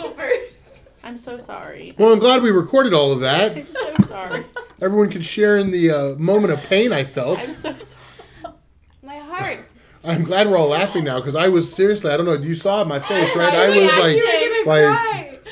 article 0.05 0.11
first. 0.11 0.83
I'm 1.05 1.18
so 1.18 1.37
sorry. 1.38 1.94
Well, 1.99 2.12
I'm 2.12 2.18
glad 2.18 2.42
we 2.42 2.51
recorded 2.51 2.94
all 2.94 3.12
of 3.12 3.20
that. 3.20 3.57
I'm 3.57 3.66
so 3.73 3.94
sorry. 4.07 4.44
Everyone 4.81 5.11
could 5.11 5.25
share 5.25 5.59
in 5.59 5.70
the 5.70 5.90
uh, 5.90 6.14
moment 6.16 6.53
of 6.53 6.61
pain 6.62 6.92
I 6.92 7.05
felt. 7.05 7.38
I'm 7.40 7.47
so 7.47 7.75
sorry. 7.77 8.55
My 9.03 9.18
heart. 9.18 9.59
I, 10.03 10.12
I'm 10.12 10.25
glad 10.25 10.49
we're 10.49 10.57
all 10.59 10.68
laughing 10.68 11.05
now 11.05 11.18
because 11.20 11.35
I 11.35 11.49
was 11.49 11.73
seriously. 11.75 12.11
I 12.11 12.16
don't 12.16 12.27
know. 12.27 12.33
You 12.35 12.55
saw 12.55 12.85
my 12.85 12.99
face, 13.01 13.35
right? 13.37 13.53
I 13.53 13.66
Sorry, 13.66 13.81
was 13.85 13.92
I 13.92 13.99
like, 13.99 14.16
actually- 14.16 14.66
like 14.66 15.47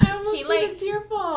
I 0.00 0.12
almost 0.12 0.36
He, 0.36 0.44
like, 0.44 0.60
like- 0.62 0.70
it's. 0.72 0.78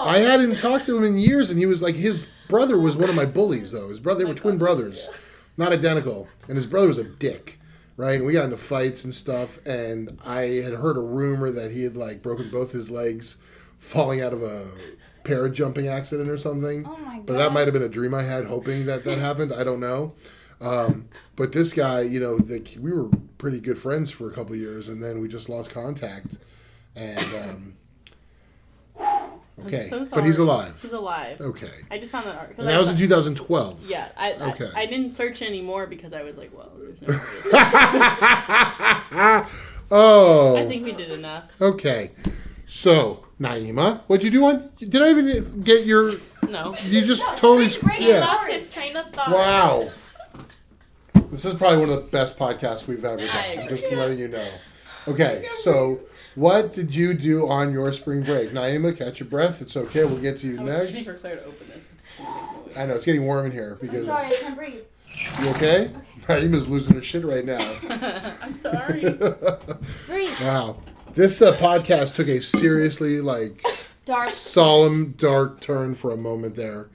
I 0.03 0.17
hadn't 0.19 0.57
talked 0.59 0.85
to 0.87 0.97
him 0.97 1.03
in 1.03 1.17
years, 1.17 1.49
and 1.49 1.59
he 1.59 1.65
was 1.65 1.81
like, 1.81 1.95
his 1.95 2.25
brother 2.49 2.77
was 2.79 2.97
one 2.97 3.09
of 3.09 3.15
my 3.15 3.25
bullies, 3.25 3.71
though. 3.71 3.89
His 3.89 3.99
brother, 3.99 4.19
they 4.19 4.25
were 4.25 4.33
twin 4.37 4.57
brothers, 4.57 5.09
not 5.57 5.71
identical, 5.71 6.27
and 6.47 6.57
his 6.57 6.65
brother 6.65 6.87
was 6.87 6.97
a 6.97 7.03
dick, 7.03 7.59
right? 7.97 8.17
And 8.17 8.25
we 8.25 8.33
got 8.33 8.45
into 8.45 8.57
fights 8.57 9.03
and 9.03 9.13
stuff, 9.13 9.59
and 9.65 10.19
I 10.25 10.41
had 10.61 10.73
heard 10.73 10.97
a 10.97 11.01
rumor 11.01 11.51
that 11.51 11.71
he 11.71 11.83
had 11.83 11.95
like 11.95 12.21
broken 12.21 12.49
both 12.49 12.71
his 12.71 12.89
legs, 12.89 13.37
falling 13.79 14.21
out 14.21 14.33
of 14.33 14.43
a 14.43 14.71
parajumping 15.23 15.89
accident 15.89 16.29
or 16.29 16.37
something. 16.37 16.85
Oh 16.85 16.97
my 16.97 17.17
god. 17.17 17.25
But 17.25 17.37
that 17.37 17.51
might 17.53 17.67
have 17.67 17.73
been 17.73 17.83
a 17.83 17.89
dream 17.89 18.13
I 18.13 18.23
had, 18.23 18.45
hoping 18.45 18.85
that 18.85 19.03
that 19.03 19.17
happened. 19.17 19.53
I 19.53 19.63
don't 19.63 19.79
know. 19.79 20.15
Um, 20.59 21.09
but 21.35 21.51
this 21.51 21.73
guy, 21.73 22.01
you 22.01 22.19
know, 22.19 22.37
the, 22.37 22.63
we 22.79 22.91
were 22.91 23.09
pretty 23.37 23.59
good 23.59 23.79
friends 23.79 24.11
for 24.11 24.29
a 24.29 24.33
couple 24.33 24.53
of 24.53 24.59
years, 24.59 24.89
and 24.89 25.03
then 25.03 25.19
we 25.19 25.27
just 25.27 25.49
lost 25.49 25.71
contact. 25.71 26.37
And 26.95 27.19
um, 27.19 27.73
okay, 29.67 29.87
so 29.87 30.05
but 30.05 30.23
he's 30.25 30.37
alive. 30.39 30.77
He's 30.81 30.91
alive. 30.91 31.39
Okay, 31.41 31.71
I 31.89 31.97
just 31.97 32.11
found 32.11 32.27
that 32.27 32.35
article. 32.37 32.63
and 32.63 32.69
that 32.73 32.79
was 32.79 32.89
in 32.89 32.97
2012. 32.97 33.85
Yeah, 33.87 34.09
I, 34.17 34.33
I, 34.33 34.51
Okay. 34.51 34.69
I 34.75 34.85
didn't 34.85 35.15
search 35.15 35.41
anymore 35.41 35.87
because 35.87 36.13
I 36.13 36.21
was 36.23 36.37
like, 36.37 36.51
well, 36.55 36.71
there's 36.79 37.01
no. 37.01 37.07
oh, 39.91 40.55
I 40.57 40.67
think 40.67 40.85
we 40.85 40.91
did 40.93 41.11
enough. 41.11 41.45
okay. 41.59 42.11
So 42.65 43.25
Naima, 43.39 44.01
what'd 44.07 44.23
you 44.23 44.31
do 44.31 44.45
on? 44.45 44.69
Did 44.79 45.01
I 45.01 45.09
even 45.09 45.61
get 45.61 45.85
your? 45.85 46.07
No. 46.49 46.73
You 46.85 47.01
just 47.05 47.21
No, 47.21 47.35
totally. 47.35 47.69
spring 47.69 47.97
break 47.97 48.09
yeah. 48.09 48.19
lost 48.19 48.47
his 48.47 48.69
train 48.69 48.95
of 48.95 49.11
thought. 49.13 49.31
Wow. 49.31 49.91
This 51.31 51.45
is 51.45 51.53
probably 51.55 51.77
one 51.79 51.89
of 51.89 52.03
the 52.03 52.09
best 52.11 52.37
podcasts 52.37 52.87
we've 52.87 53.03
ever 53.05 53.21
I 53.21 53.55
done. 53.55 53.65
agree. 53.65 53.77
Just 53.77 53.91
letting 53.91 54.19
you 54.19 54.27
know. 54.27 54.47
Okay, 55.07 55.47
so 55.63 55.99
what 56.35 56.73
did 56.73 56.93
you 56.95 57.13
do 57.13 57.47
on 57.47 57.71
your 57.73 57.91
spring 57.93 58.23
break? 58.23 58.51
Naima, 58.51 58.97
catch 58.97 59.19
your 59.19 59.27
breath. 59.29 59.61
It's 59.61 59.75
okay. 59.77 60.05
We'll 60.05 60.17
get 60.21 60.39
to 60.39 60.47
you 60.47 60.59
I 60.59 60.63
was 60.63 60.75
waiting 60.75 60.93
next. 60.95 61.05
for 61.07 61.13
Claire 61.15 61.35
to 61.37 61.45
open 61.45 61.67
this 61.67 61.87
it's 61.93 62.03
gonna 62.17 62.29
make 62.55 62.65
noise. 62.67 62.77
I 62.77 62.85
know 62.85 62.95
it's 62.95 63.05
getting 63.05 63.25
warm 63.25 63.45
in 63.47 63.51
here 63.51 63.77
I'm 63.81 63.87
because 63.87 64.05
sorry, 64.05 64.27
I 64.27 64.35
can't 64.39 64.55
breathe. 64.57 64.81
you 65.41 65.49
okay? 65.49 65.91
Naima's 66.27 66.67
losing 66.69 66.93
her 66.95 67.01
shit 67.01 67.25
right 67.25 67.43
now. 67.45 67.59
I'm 68.41 68.53
sorry. 68.53 69.01
Breathe. 70.07 70.39
wow, 70.41 70.77
this 71.15 71.41
uh, 71.41 71.55
podcast 71.57 72.15
took 72.15 72.27
a 72.29 72.41
seriously 72.41 73.19
like 73.19 73.61
Dark. 74.05 74.29
solemn, 74.29 75.11
dark 75.17 75.59
turn 75.59 75.95
for 75.95 76.11
a 76.11 76.17
moment 76.17 76.55
there. 76.55 76.87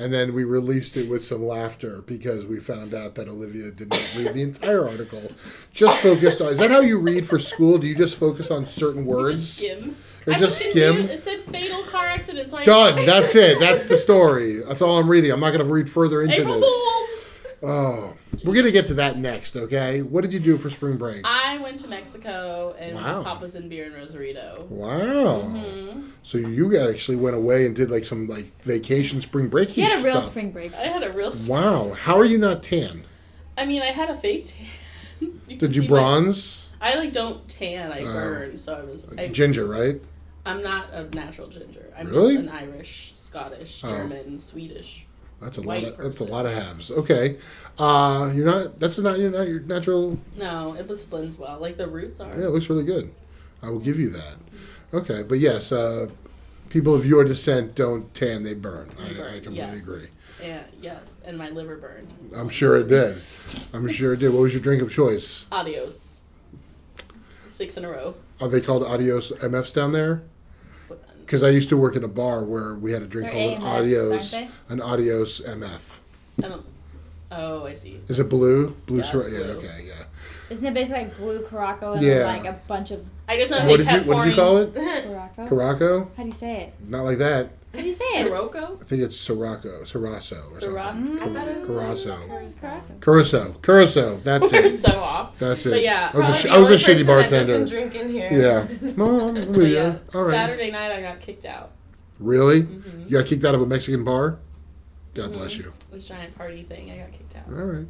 And 0.00 0.10
then 0.10 0.32
we 0.32 0.44
released 0.44 0.96
it 0.96 1.10
with 1.10 1.26
some 1.26 1.44
laughter 1.44 2.00
because 2.06 2.46
we 2.46 2.58
found 2.58 2.94
out 2.94 3.16
that 3.16 3.28
Olivia 3.28 3.70
did 3.70 3.90
not 3.90 4.14
read 4.16 4.32
the 4.32 4.40
entire 4.40 4.88
article. 4.88 5.30
Just 5.74 5.98
focused 5.98 6.40
on. 6.40 6.48
Is 6.54 6.58
that 6.58 6.70
how 6.70 6.80
you 6.80 6.98
read 6.98 7.28
for 7.28 7.38
school? 7.38 7.76
Do 7.76 7.86
you 7.86 7.94
just 7.94 8.16
focus 8.16 8.50
on 8.50 8.66
certain 8.66 9.04
words? 9.04 9.56
skim. 9.56 9.94
Or 10.26 10.32
I 10.32 10.38
just 10.38 10.58
skim? 10.58 10.96
it, 10.96 11.22
said 11.22 11.42
fatal 11.42 11.82
car 11.82 12.06
accident. 12.06 12.48
So 12.48 12.56
I 12.56 12.64
Done. 12.64 13.04
That's 13.04 13.34
it. 13.34 13.60
That's 13.60 13.84
the 13.84 13.96
story. 14.08 14.62
That's 14.62 14.80
all 14.80 14.98
I'm 14.98 15.08
reading. 15.08 15.32
I'm 15.32 15.40
not 15.40 15.50
going 15.50 15.66
to 15.66 15.70
read 15.70 15.90
further 15.90 16.22
into 16.22 16.34
April 16.40 16.60
this. 16.60 16.64
Fools. 16.64 16.99
Oh, 17.62 18.14
we're 18.44 18.54
going 18.54 18.64
to 18.64 18.72
get 18.72 18.86
to 18.86 18.94
that 18.94 19.18
next. 19.18 19.54
Okay. 19.54 20.00
What 20.02 20.22
did 20.22 20.32
you 20.32 20.40
do 20.40 20.56
for 20.56 20.70
spring 20.70 20.96
break? 20.96 21.20
I 21.24 21.58
went 21.58 21.78
to 21.80 21.88
Mexico 21.88 22.74
and 22.78 22.94
went 22.94 23.06
Wow. 23.06 23.18
to 23.18 23.24
Papa's 23.24 23.54
and 23.54 23.68
Beer 23.68 23.84
in 23.86 23.92
Rosarito. 23.92 24.66
Wow. 24.70 25.40
hmm 25.42 26.08
So 26.22 26.38
you 26.38 26.78
actually 26.78 27.16
went 27.18 27.36
away 27.36 27.66
and 27.66 27.76
did 27.76 27.90
like 27.90 28.04
some 28.06 28.26
like 28.28 28.62
vacation 28.62 29.20
spring 29.20 29.48
break. 29.48 29.76
You 29.76 29.84
had 29.84 30.00
a 30.00 30.02
real 30.02 30.14
stuff. 30.22 30.30
spring 30.32 30.52
break. 30.52 30.72
I 30.74 30.90
had 30.90 31.02
a 31.02 31.12
real. 31.12 31.32
Wow. 31.46 31.92
How 31.92 32.16
are 32.18 32.24
you 32.24 32.38
not 32.38 32.62
tan? 32.62 33.04
I 33.58 33.66
mean, 33.66 33.82
I 33.82 33.92
had 33.92 34.08
a 34.10 34.16
fake 34.16 34.46
tan. 34.46 34.66
You 35.48 35.56
Did 35.58 35.76
you 35.76 35.82
see 35.82 35.88
my- 35.88 35.94
bronze? 35.96 36.70
I 36.80 36.94
like 36.94 37.12
don't 37.12 37.46
tan. 37.46 37.92
I 37.92 38.00
Oh. 38.00 38.04
burn. 38.04 38.58
So 38.58 38.74
I 38.74 38.82
was. 38.84 39.06
I, 39.18 39.28
Ginger, 39.28 39.66
right? 39.66 40.00
I'm 40.46 40.62
not 40.62 40.86
a 40.94 41.04
natural 41.14 41.48
ginger. 41.48 41.92
I'm 41.98 42.06
Really? 42.08 42.36
just 42.36 42.46
an 42.46 42.48
Irish, 42.50 43.12
Scottish, 43.16 43.82
Oh. 43.84 43.90
German, 43.90 44.40
Swedish. 44.40 45.04
That's 45.40 45.56
a 45.58 45.62
lot. 45.62 45.82
Of, 45.82 45.96
that's 45.96 46.20
a 46.20 46.24
lot 46.24 46.44
of 46.44 46.52
halves. 46.52 46.90
Okay, 46.90 47.38
uh, 47.78 48.30
you're 48.34 48.46
not. 48.46 48.78
That's 48.78 48.98
not. 48.98 49.18
You're 49.18 49.30
not 49.30 49.48
your 49.48 49.60
natural. 49.60 50.18
No, 50.36 50.74
it 50.74 50.86
was 50.86 51.04
blends 51.04 51.38
well. 51.38 51.58
Like 51.58 51.78
the 51.78 51.88
roots 51.88 52.20
are. 52.20 52.36
Yeah, 52.36 52.46
it 52.46 52.50
looks 52.50 52.68
really 52.68 52.84
good. 52.84 53.12
I 53.62 53.70
will 53.70 53.78
give 53.78 53.98
you 53.98 54.10
that. 54.10 54.34
Okay, 54.92 55.22
but 55.22 55.38
yes, 55.38 55.72
uh, 55.72 56.08
people 56.68 56.94
of 56.94 57.06
your 57.06 57.24
descent 57.24 57.74
don't 57.74 58.12
tan; 58.14 58.42
they 58.42 58.54
burn. 58.54 58.90
They 58.98 59.14
I, 59.14 59.14
burn, 59.14 59.34
I 59.34 59.40
completely 59.40 59.56
yes. 59.56 59.82
agree. 59.82 60.08
Yeah, 60.42 60.62
yes, 60.80 61.16
and 61.24 61.38
my 61.38 61.48
liver 61.50 61.76
burned. 61.76 62.08
I'm 62.34 62.48
sure 62.48 62.76
it 62.76 62.88
did. 62.88 63.22
I'm 63.72 63.88
sure 63.88 64.14
it 64.14 64.20
did. 64.20 64.32
What 64.32 64.40
was 64.40 64.52
your 64.52 64.62
drink 64.62 64.82
of 64.82 64.92
choice? 64.92 65.46
Adios. 65.50 66.18
Six 67.48 67.76
in 67.76 67.84
a 67.84 67.90
row. 67.90 68.14
Are 68.40 68.48
they 68.48 68.60
called 68.60 68.82
Adios 68.82 69.32
MFs 69.32 69.74
down 69.74 69.92
there? 69.92 70.22
Because 71.30 71.44
I 71.44 71.50
used 71.50 71.68
to 71.68 71.76
work 71.76 71.94
in 71.94 72.02
a 72.02 72.08
bar 72.08 72.42
where 72.42 72.74
we 72.74 72.90
had 72.90 73.02
a 73.02 73.06
drink 73.06 73.30
They're 73.30 73.56
called 73.56 73.62
an 73.62 73.88
AMFs, 73.88 74.34
Adios, 74.34 74.34
an 74.68 74.80
Adios 74.80 75.40
MF. 75.40 75.78
I 76.42 76.46
um, 76.46 76.50
don't. 76.50 76.66
Oh, 77.30 77.66
I 77.66 77.72
see. 77.74 78.00
Is 78.08 78.18
it 78.18 78.28
blue? 78.28 78.70
Blue. 78.86 78.98
Yeah, 78.98 79.04
Sor- 79.04 79.28
it's 79.28 79.38
yeah. 79.38 79.52
Okay. 79.52 79.84
Yeah. 79.86 79.92
Isn't 80.50 80.66
it 80.66 80.74
basically 80.74 81.04
like 81.04 81.16
blue 81.16 81.42
Caraco 81.42 81.94
and 81.94 82.02
Yeah. 82.02 82.26
like 82.26 82.46
a 82.46 82.58
bunch 82.66 82.90
of 82.90 83.06
I 83.28 83.36
just 83.36 83.52
know 83.52 83.64
What 83.64 83.78
they 83.78 83.84
did 83.84 84.06
you 84.06 84.12
What 84.12 84.24
did 84.24 84.30
you 84.30 84.34
call 84.34 84.56
it? 84.56 84.74
Caraco? 84.74 85.48
Caraco? 85.48 86.08
How 86.16 86.22
do 86.24 86.28
you 86.28 86.34
say 86.34 86.62
it? 86.62 86.74
Not 86.88 87.04
like 87.04 87.18
that. 87.18 87.50
How 87.72 87.80
do 87.80 87.86
you 87.86 87.92
say 87.92 88.04
it? 88.04 88.26
Sirocco? 88.26 88.78
I 88.80 88.84
think 88.84 89.02
it's 89.02 89.16
Sirocco, 89.16 89.82
Sirasso, 89.84 90.52
or 90.52 90.60
Sirocco. 90.60 90.88
something. 90.98 91.18
I 91.20 91.32
thought 91.32 91.48
it 91.48 91.60
was 91.60 91.68
Carasso. 92.04 92.28
Caraco. 92.28 93.00
Curacao, 93.00 93.52
Curacao. 93.62 94.16
That's 94.24 94.52
We're 94.52 94.64
it. 94.66 94.80
so 94.80 95.00
off. 95.00 95.38
That's 95.38 95.64
it. 95.66 95.70
But 95.70 95.82
yeah, 95.82 96.10
I 96.12 96.16
was 96.18 96.28
a, 96.28 96.34
sh- 96.34 96.46
I 96.46 96.58
was 96.58 96.70
a 96.70 96.74
shitty 96.74 97.06
bartender. 97.06 97.58
doesn't 97.60 97.68
drink 97.68 97.94
in 97.94 98.10
here. 98.10 98.30
Yeah. 98.32 98.90
No, 98.96 99.28
I'm 99.28 99.34
But 99.52 99.60
you. 99.60 99.66
yeah, 99.66 99.98
All 100.14 100.24
right. 100.24 100.32
Saturday 100.34 100.70
night 100.72 100.90
I 100.90 101.00
got 101.00 101.20
kicked 101.20 101.44
out. 101.44 101.70
Really? 102.18 102.62
hmm 102.62 103.02
You 103.08 103.18
got 103.18 103.26
kicked 103.26 103.44
out 103.44 103.54
of 103.54 103.62
a 103.62 103.66
Mexican 103.66 104.04
bar? 104.04 104.38
God 105.14 105.30
Mhm. 105.30 105.34
bless 105.34 105.56
you. 105.56 105.72
This 105.92 106.04
giant 106.06 106.34
party 106.36 106.64
thing, 106.64 106.90
I 106.90 106.98
got 106.98 107.12
kicked 107.12 107.36
out. 107.36 107.44
All 107.48 107.64
right. 107.64 107.86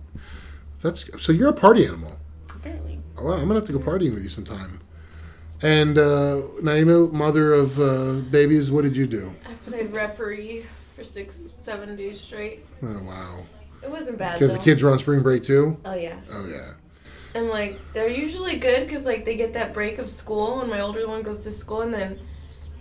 That's 0.83 1.05
so 1.23 1.33
you're 1.33 1.49
a 1.49 1.53
party 1.55 1.87
animal. 1.87 2.17
Apparently. 2.51 3.01
Oh, 3.17 3.25
wow, 3.25 3.33
I'm 3.33 3.43
gonna 3.49 3.55
have 3.55 3.67
to 3.67 3.73
go 3.73 3.79
partying 3.79 4.13
with 4.15 4.23
you 4.25 4.29
sometime. 4.31 4.81
And 5.63 5.99
uh, 5.99 6.43
Naima, 6.63 7.13
mother 7.13 7.53
of 7.53 7.79
uh, 7.79 8.13
babies, 8.31 8.71
what 8.71 8.83
did 8.83 8.97
you 8.97 9.07
do? 9.07 9.35
I 9.47 9.53
played 9.69 9.93
referee 9.93 10.65
for 10.97 11.05
six, 11.05 11.39
seven 11.63 11.97
days 11.97 12.21
straight. 12.21 12.65
Oh 12.83 13.03
wow! 13.03 13.41
It 13.83 13.91
wasn't 13.91 14.19
bad 14.19 14.39
Because 14.39 14.57
the 14.57 14.63
kids 14.63 14.83
were 14.83 14.91
on 14.91 14.99
spring 14.99 15.23
break 15.23 15.43
too. 15.43 15.77
Oh 15.85 15.95
yeah. 15.95 16.17
Oh 16.33 16.47
yeah. 16.47 16.73
And 17.35 17.49
like 17.49 17.79
they're 17.93 18.09
usually 18.09 18.57
good 18.57 18.87
because 18.87 19.05
like 19.05 19.25
they 19.25 19.37
get 19.37 19.53
that 19.53 19.73
break 19.73 19.99
of 19.99 20.11
school 20.11 20.59
when 20.59 20.69
my 20.69 20.81
older 20.81 21.07
one 21.07 21.23
goes 21.23 21.41
to 21.41 21.53
school 21.53 21.83
and 21.83 21.93
then 21.95 22.19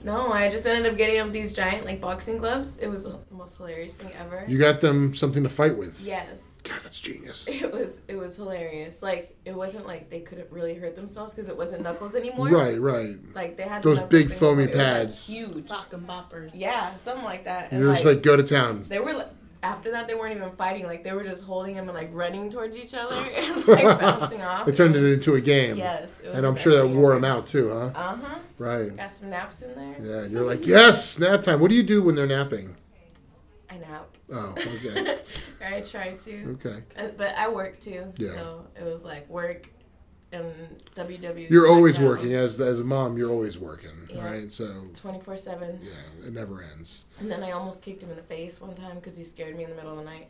no, 0.03 0.31
I 0.31 0.49
just 0.49 0.65
ended 0.65 0.91
up 0.91 0.97
getting 0.97 1.17
them 1.17 1.31
these 1.31 1.51
giant 1.51 1.85
like 1.85 1.99
boxing 1.99 2.37
gloves. 2.37 2.77
It 2.77 2.87
was 2.87 3.03
the 3.03 3.19
most 3.31 3.57
hilarious 3.57 3.95
thing 3.95 4.11
ever. 4.17 4.45
You 4.47 4.57
got 4.57 4.79
them 4.81 5.13
something 5.13 5.43
to 5.43 5.49
fight 5.49 5.77
with. 5.77 5.99
yes. 6.01 6.48
God, 6.69 6.79
that's 6.83 6.99
genius. 6.99 7.47
It 7.49 7.71
was 7.73 7.89
it 8.07 8.15
was 8.15 8.35
hilarious. 8.35 9.01
Like 9.01 9.35
it 9.45 9.53
wasn't 9.55 9.85
like 9.87 10.09
they 10.09 10.19
couldn't 10.21 10.51
really 10.51 10.75
hurt 10.75 10.95
themselves 10.95 11.33
because 11.33 11.49
it 11.49 11.57
wasn't 11.57 11.81
knuckles 11.83 12.15
anymore. 12.15 12.49
Right, 12.49 12.79
right. 12.79 13.15
Like 13.33 13.57
they 13.57 13.63
had 13.63 13.83
Those 13.83 13.97
knuckles 13.97 14.09
big 14.11 14.29
thing, 14.29 14.37
foamy 14.37 14.65
but 14.67 14.73
it 14.73 14.77
was, 14.77 14.85
like, 14.85 14.97
pads. 14.97 15.27
huge. 15.27 15.51
Sock'em 15.65 16.05
Boppers. 16.05 16.51
Yeah, 16.53 16.95
something 16.97 17.25
like 17.25 17.43
that. 17.45 17.71
And 17.71 17.79
You're 17.81 17.89
like, 17.89 17.97
just 17.97 18.05
like 18.05 18.21
go 18.23 18.37
to 18.37 18.43
town. 18.43 18.85
they 18.87 18.99
were 18.99 19.13
like 19.13 19.27
after 19.61 19.91
that 19.91 20.07
they 20.07 20.15
weren't 20.15 20.33
even 20.35 20.51
fighting. 20.53 20.85
Like 20.85 21.03
they 21.03 21.11
were 21.11 21.23
just 21.23 21.43
holding 21.43 21.75
him 21.75 21.89
and 21.89 21.93
like 21.97 22.09
running 22.13 22.49
towards 22.49 22.77
each 22.77 22.93
other 22.93 23.15
and 23.35 23.67
like 23.67 23.83
bouncing 23.99 24.41
off. 24.41 24.65
They 24.65 24.71
turned 24.73 24.95
it 24.95 25.03
into 25.03 25.35
a 25.35 25.41
game. 25.41 25.75
Yes. 25.75 26.17
It 26.23 26.29
was 26.29 26.37
And 26.37 26.45
I'm 26.47 26.55
sure 26.55 26.73
that 26.77 26.87
wore 26.87 27.11
ever. 27.13 27.21
them 27.21 27.25
out 27.25 27.47
too, 27.47 27.69
huh? 27.69 27.91
Uh 27.95 28.15
huh. 28.15 28.39
Right. 28.57 28.95
Got 28.95 29.11
some 29.11 29.29
naps 29.29 29.61
in 29.61 29.75
there. 29.75 29.95
Yeah, 30.01 30.27
you're 30.27 30.45
like, 30.45 30.65
yes, 30.65 31.19
nap 31.19 31.43
time. 31.43 31.59
What 31.59 31.69
do 31.69 31.75
you 31.75 31.83
do 31.83 32.01
when 32.03 32.15
they're 32.15 32.25
napping? 32.27 32.75
I 33.71 33.77
nap. 33.77 34.09
Oh, 34.31 34.55
okay. 34.57 35.19
I 35.65 35.81
try 35.81 36.15
to. 36.15 36.57
Okay. 36.63 36.83
Uh, 36.97 37.09
but 37.17 37.35
I 37.35 37.47
work 37.49 37.79
too. 37.79 38.11
Yeah. 38.17 38.33
So 38.33 38.65
it 38.75 38.83
was 38.83 39.03
like 39.03 39.29
work 39.29 39.69
and 40.31 40.45
WW. 40.95 41.49
You're 41.49 41.67
always 41.67 41.99
working 41.99 42.33
as 42.33 42.59
as 42.59 42.79
a 42.79 42.83
mom. 42.83 43.17
You're 43.17 43.29
always 43.31 43.57
working, 43.59 43.91
Yeah. 44.09 44.25
right? 44.25 44.51
So 44.53 44.85
Twenty 44.95 45.19
four 45.21 45.37
seven. 45.37 45.79
yeah, 45.83 46.27
it 46.27 46.33
never 46.33 46.63
ends. 46.63 47.05
And 47.19 47.29
then 47.31 47.43
I 47.43 47.51
almost 47.51 47.81
kicked 47.81 48.01
him 48.03 48.09
in 48.09 48.15
the 48.15 48.23
face 48.23 48.59
one 48.61 48.75
time 48.75 48.95
because 48.95 49.15
he 49.17 49.23
scared 49.23 49.55
me 49.55 49.63
in 49.63 49.69
the 49.69 49.75
middle 49.75 49.91
of 49.91 49.97
the 49.99 50.05
night. 50.05 50.27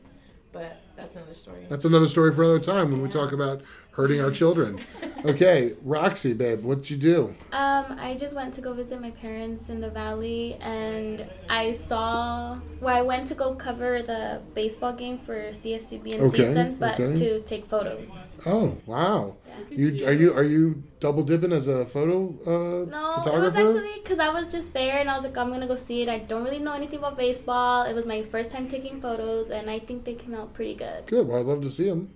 But 0.52 0.78
that's 0.98 1.16
another 1.16 1.36
story. 1.36 1.66
That's 1.70 1.86
another 1.86 2.08
story 2.08 2.34
for 2.34 2.42
another 2.44 2.60
time 2.60 2.92
when 2.92 3.02
we 3.04 3.10
talk 3.10 3.34
about 3.34 3.62
hurting 4.00 4.22
our 4.22 4.32
children. 4.32 4.80
Okay, 5.26 5.74
Roxy, 5.84 6.32
babe, 6.32 6.64
what'd 6.64 6.90
you 6.90 6.96
do? 6.96 7.36
Um, 7.52 7.86
I 8.00 8.16
just 8.18 8.34
went 8.34 8.54
to 8.54 8.62
go 8.62 8.72
visit 8.74 9.02
my 9.02 9.12
parents 9.12 9.68
in 9.68 9.82
the 9.82 9.90
valley, 9.90 10.56
and 10.62 11.30
I 11.50 11.74
saw. 11.74 12.58
Well, 12.80 12.96
I 12.96 13.02
went 13.02 13.28
to 13.28 13.36
go 13.36 13.54
cover 13.56 14.02
the 14.02 14.42
baseball 14.54 14.94
game 14.94 15.18
for 15.18 15.36
CSCB 15.52 16.08
in 16.14 16.22
Okay, 16.22 16.46
season, 16.46 16.78
but 16.80 16.98
okay. 16.98 17.14
to 17.20 17.42
take 17.42 17.66
photos. 17.66 18.10
Oh, 18.46 18.78
wow. 18.86 19.36
Look 19.60 19.72
at 19.74 19.78
You 19.78 20.08
are 20.08 20.14
you 20.14 20.34
are 20.34 20.44
you 20.56 20.82
double 21.02 21.24
dipping 21.24 21.52
as 21.52 21.68
a 21.68 21.86
photo 21.86 22.18
uh, 22.48 22.86
No, 22.90 23.16
it 23.16 23.18
was 23.18 23.24
photographer? 23.26 23.58
actually 23.60 24.00
because 24.02 24.20
I 24.20 24.30
was 24.30 24.48
just 24.48 24.72
there, 24.72 25.00
and 25.00 25.10
I 25.10 25.16
was 25.18 25.26
like, 25.26 25.38
I'm 25.38 25.52
gonna 25.52 25.68
go 25.68 25.76
see 25.76 26.02
it. 26.04 26.08
I 26.08 26.20
don't 26.20 26.46
really 26.46 26.60
know 26.60 26.76
anything 26.82 27.00
about 27.00 27.18
baseball. 27.18 27.84
It 27.84 27.94
was 27.94 28.06
my 28.06 28.22
first 28.22 28.52
time 28.52 28.70
taking 28.70 29.02
photos, 29.02 29.50
and 29.50 29.70
I 29.70 29.80
think 29.80 30.06
they 30.06 30.14
came 30.14 30.34
out 30.34 30.54
pretty 30.54 30.76
good. 30.76 31.08
Good. 31.08 31.28
Well, 31.28 31.40
I'd 31.42 31.46
love 31.46 31.62
to 31.64 31.70
see 31.70 31.90
them. 31.90 32.14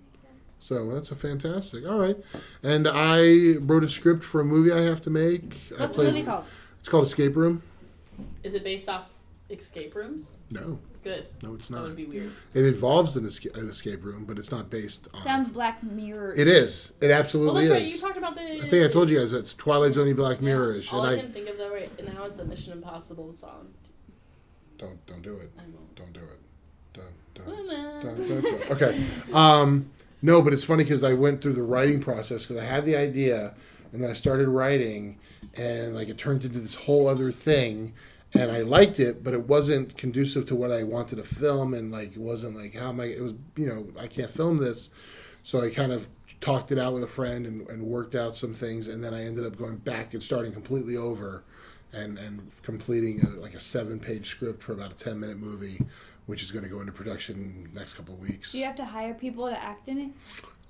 So 0.64 0.90
that's 0.94 1.12
a 1.12 1.16
fantastic. 1.18 1.86
All 1.86 2.00
right, 2.00 2.16
and 2.64 2.88
I 2.88 3.56
wrote 3.60 3.84
a 3.84 3.90
script 3.90 4.24
for 4.24 4.40
a 4.40 4.46
movie 4.46 4.72
I 4.72 4.82
have 4.84 5.02
to 5.02 5.10
make. 5.10 5.58
I 5.78 5.82
What's 5.82 5.96
the 5.98 6.04
movie 6.06 6.24
called? 6.24 6.46
It's 6.80 6.88
called 6.88 7.06
Escape 7.06 7.36
Room. 7.36 7.62
Is 8.44 8.54
it 8.54 8.64
based 8.64 8.88
off 8.88 9.10
escape 9.50 9.94
rooms? 9.94 10.38
No, 10.52 10.80
Good. 11.04 11.28
no, 11.42 11.54
it's 11.54 11.70
not. 11.70 11.82
That 11.82 11.88
would 11.90 11.98
be 11.98 12.06
weird. 12.06 12.32
It 12.54 12.64
involves 12.64 13.18
an 13.18 13.26
escape, 13.26 13.58
an 13.58 13.68
escape 13.68 14.06
room, 14.06 14.24
but 14.24 14.38
it's 14.40 14.52
not 14.52 14.70
based 14.70 15.10
on. 15.14 15.20
Sounds 15.20 15.50
Black 15.50 15.84
Mirror. 15.84 16.34
It 16.38 16.48
is. 16.48 16.94
It 17.02 17.08
Well, 17.10 17.20
absolutely 17.20 17.68
that's 17.68 17.74
right. 17.80 17.82
is. 17.84 17.94
You 17.96 18.00
talked 18.00 18.18
about 18.18 18.36
the. 18.36 18.42
I 18.64 18.70
think 18.70 18.90
I 18.90 18.94
told 18.94 19.10
you 19.10 19.20
guys 19.20 19.34
it's 19.34 19.54
Twilight 19.54 19.94
Zone 19.96 20.14
Black 20.16 20.42
Mirror-ish, 20.42 20.94
All 20.94 21.04
and 21.04 21.10
I, 21.16 21.20
I 21.20 21.22
can 21.24 21.34
think 21.34 21.50
of 21.50 21.58
though 21.58 21.74
right 21.74 21.92
and 22.00 22.14
now 22.14 22.24
is 22.24 22.36
the 22.38 22.46
Mission 22.46 22.72
Impossible 22.72 23.34
song. 23.34 23.68
don't 24.78 25.06
don't 25.08 25.22
do 25.22 25.36
it. 25.38 25.52
I 25.58 25.64
won't. 25.64 25.96
Don't 25.96 26.14
do 26.14 26.22
it. 26.22 26.40
Don't 26.94 27.06
don't. 27.34 27.68
Ta-da. 27.68 28.02
Dun, 28.02 28.22
dun, 28.22 28.42
dun. 28.42 28.72
Okay. 28.72 29.04
Um, 29.34 29.90
no, 30.24 30.42
but 30.42 30.54
it's 30.54 30.64
funny 30.64 30.86
because 30.86 31.04
I 31.04 31.12
went 31.12 31.42
through 31.42 31.54
the 31.54 31.64
writing 31.64 32.02
process 32.02 32.46
because 32.46 32.64
I 32.64 32.66
had 32.66 32.86
the 32.86 32.96
idea 32.96 33.54
and 33.92 34.02
then 34.02 34.10
I 34.10 34.14
started 34.14 34.48
writing 34.48 35.20
and 35.54 35.94
like 35.94 36.08
it 36.08 36.18
turned 36.18 36.46
into 36.46 36.62
this 36.62 36.76
whole 36.76 37.10
other 37.10 37.30
thing 37.30 37.94
and 38.34 38.50
I 38.50 38.62
liked 38.62 39.02
it, 39.02 39.22
but 39.22 39.34
it 39.34 39.50
wasn't 39.50 39.98
conducive 39.98 40.46
to 40.48 40.56
what 40.56 40.72
I 40.72 40.84
wanted 40.84 41.18
to 41.18 41.24
film 41.24 41.74
and 41.74 41.92
like 41.92 42.14
it 42.14 42.22
wasn't 42.22 42.56
like 42.56 42.74
how 42.74 42.90
am 42.90 43.02
I? 43.02 43.08
It 43.08 43.22
was 43.22 43.34
you 43.58 43.68
know 43.68 43.86
I 44.00 44.08
can't 44.08 44.32
film 44.32 44.60
this, 44.60 44.90
so 45.44 45.60
I 45.60 45.70
kind 45.70 45.92
of 45.92 46.08
talked 46.40 46.72
it 46.72 46.80
out 46.80 46.94
with 46.94 47.04
a 47.04 47.08
friend 47.08 47.46
and, 47.46 47.68
and 47.68 47.84
worked 47.84 48.16
out 48.16 48.38
some 48.38 48.54
things 48.54 48.88
and 48.88 49.04
then 49.04 49.14
I 49.14 49.26
ended 49.26 49.46
up 49.46 49.58
going 49.58 49.76
back 49.76 50.14
and 50.14 50.24
starting 50.24 50.54
completely 50.54 50.96
over. 50.96 51.44
And, 51.96 52.18
and 52.18 52.50
completing 52.64 53.22
a, 53.24 53.30
like 53.40 53.54
a 53.54 53.60
seven 53.60 54.00
page 54.00 54.28
script 54.28 54.64
for 54.64 54.74
about 54.74 54.94
a 54.94 54.96
10 54.96 55.20
minute 55.20 55.38
movie 55.38 55.80
which 56.26 56.42
is 56.44 56.52
going 56.52 56.64
to 56.64 56.70
go 56.70 56.80
into 56.80 56.92
production 56.92 57.70
next 57.74 57.96
couple 57.96 58.14
of 58.16 58.20
weeks. 58.22 58.52
Do 58.52 58.60
you 58.60 58.66
have 58.66 58.76
to 58.78 58.86
hire 58.86 59.14
people 59.14 59.50
to 59.50 59.62
act 59.62 59.88
in 59.88 59.98
it? 60.00 60.12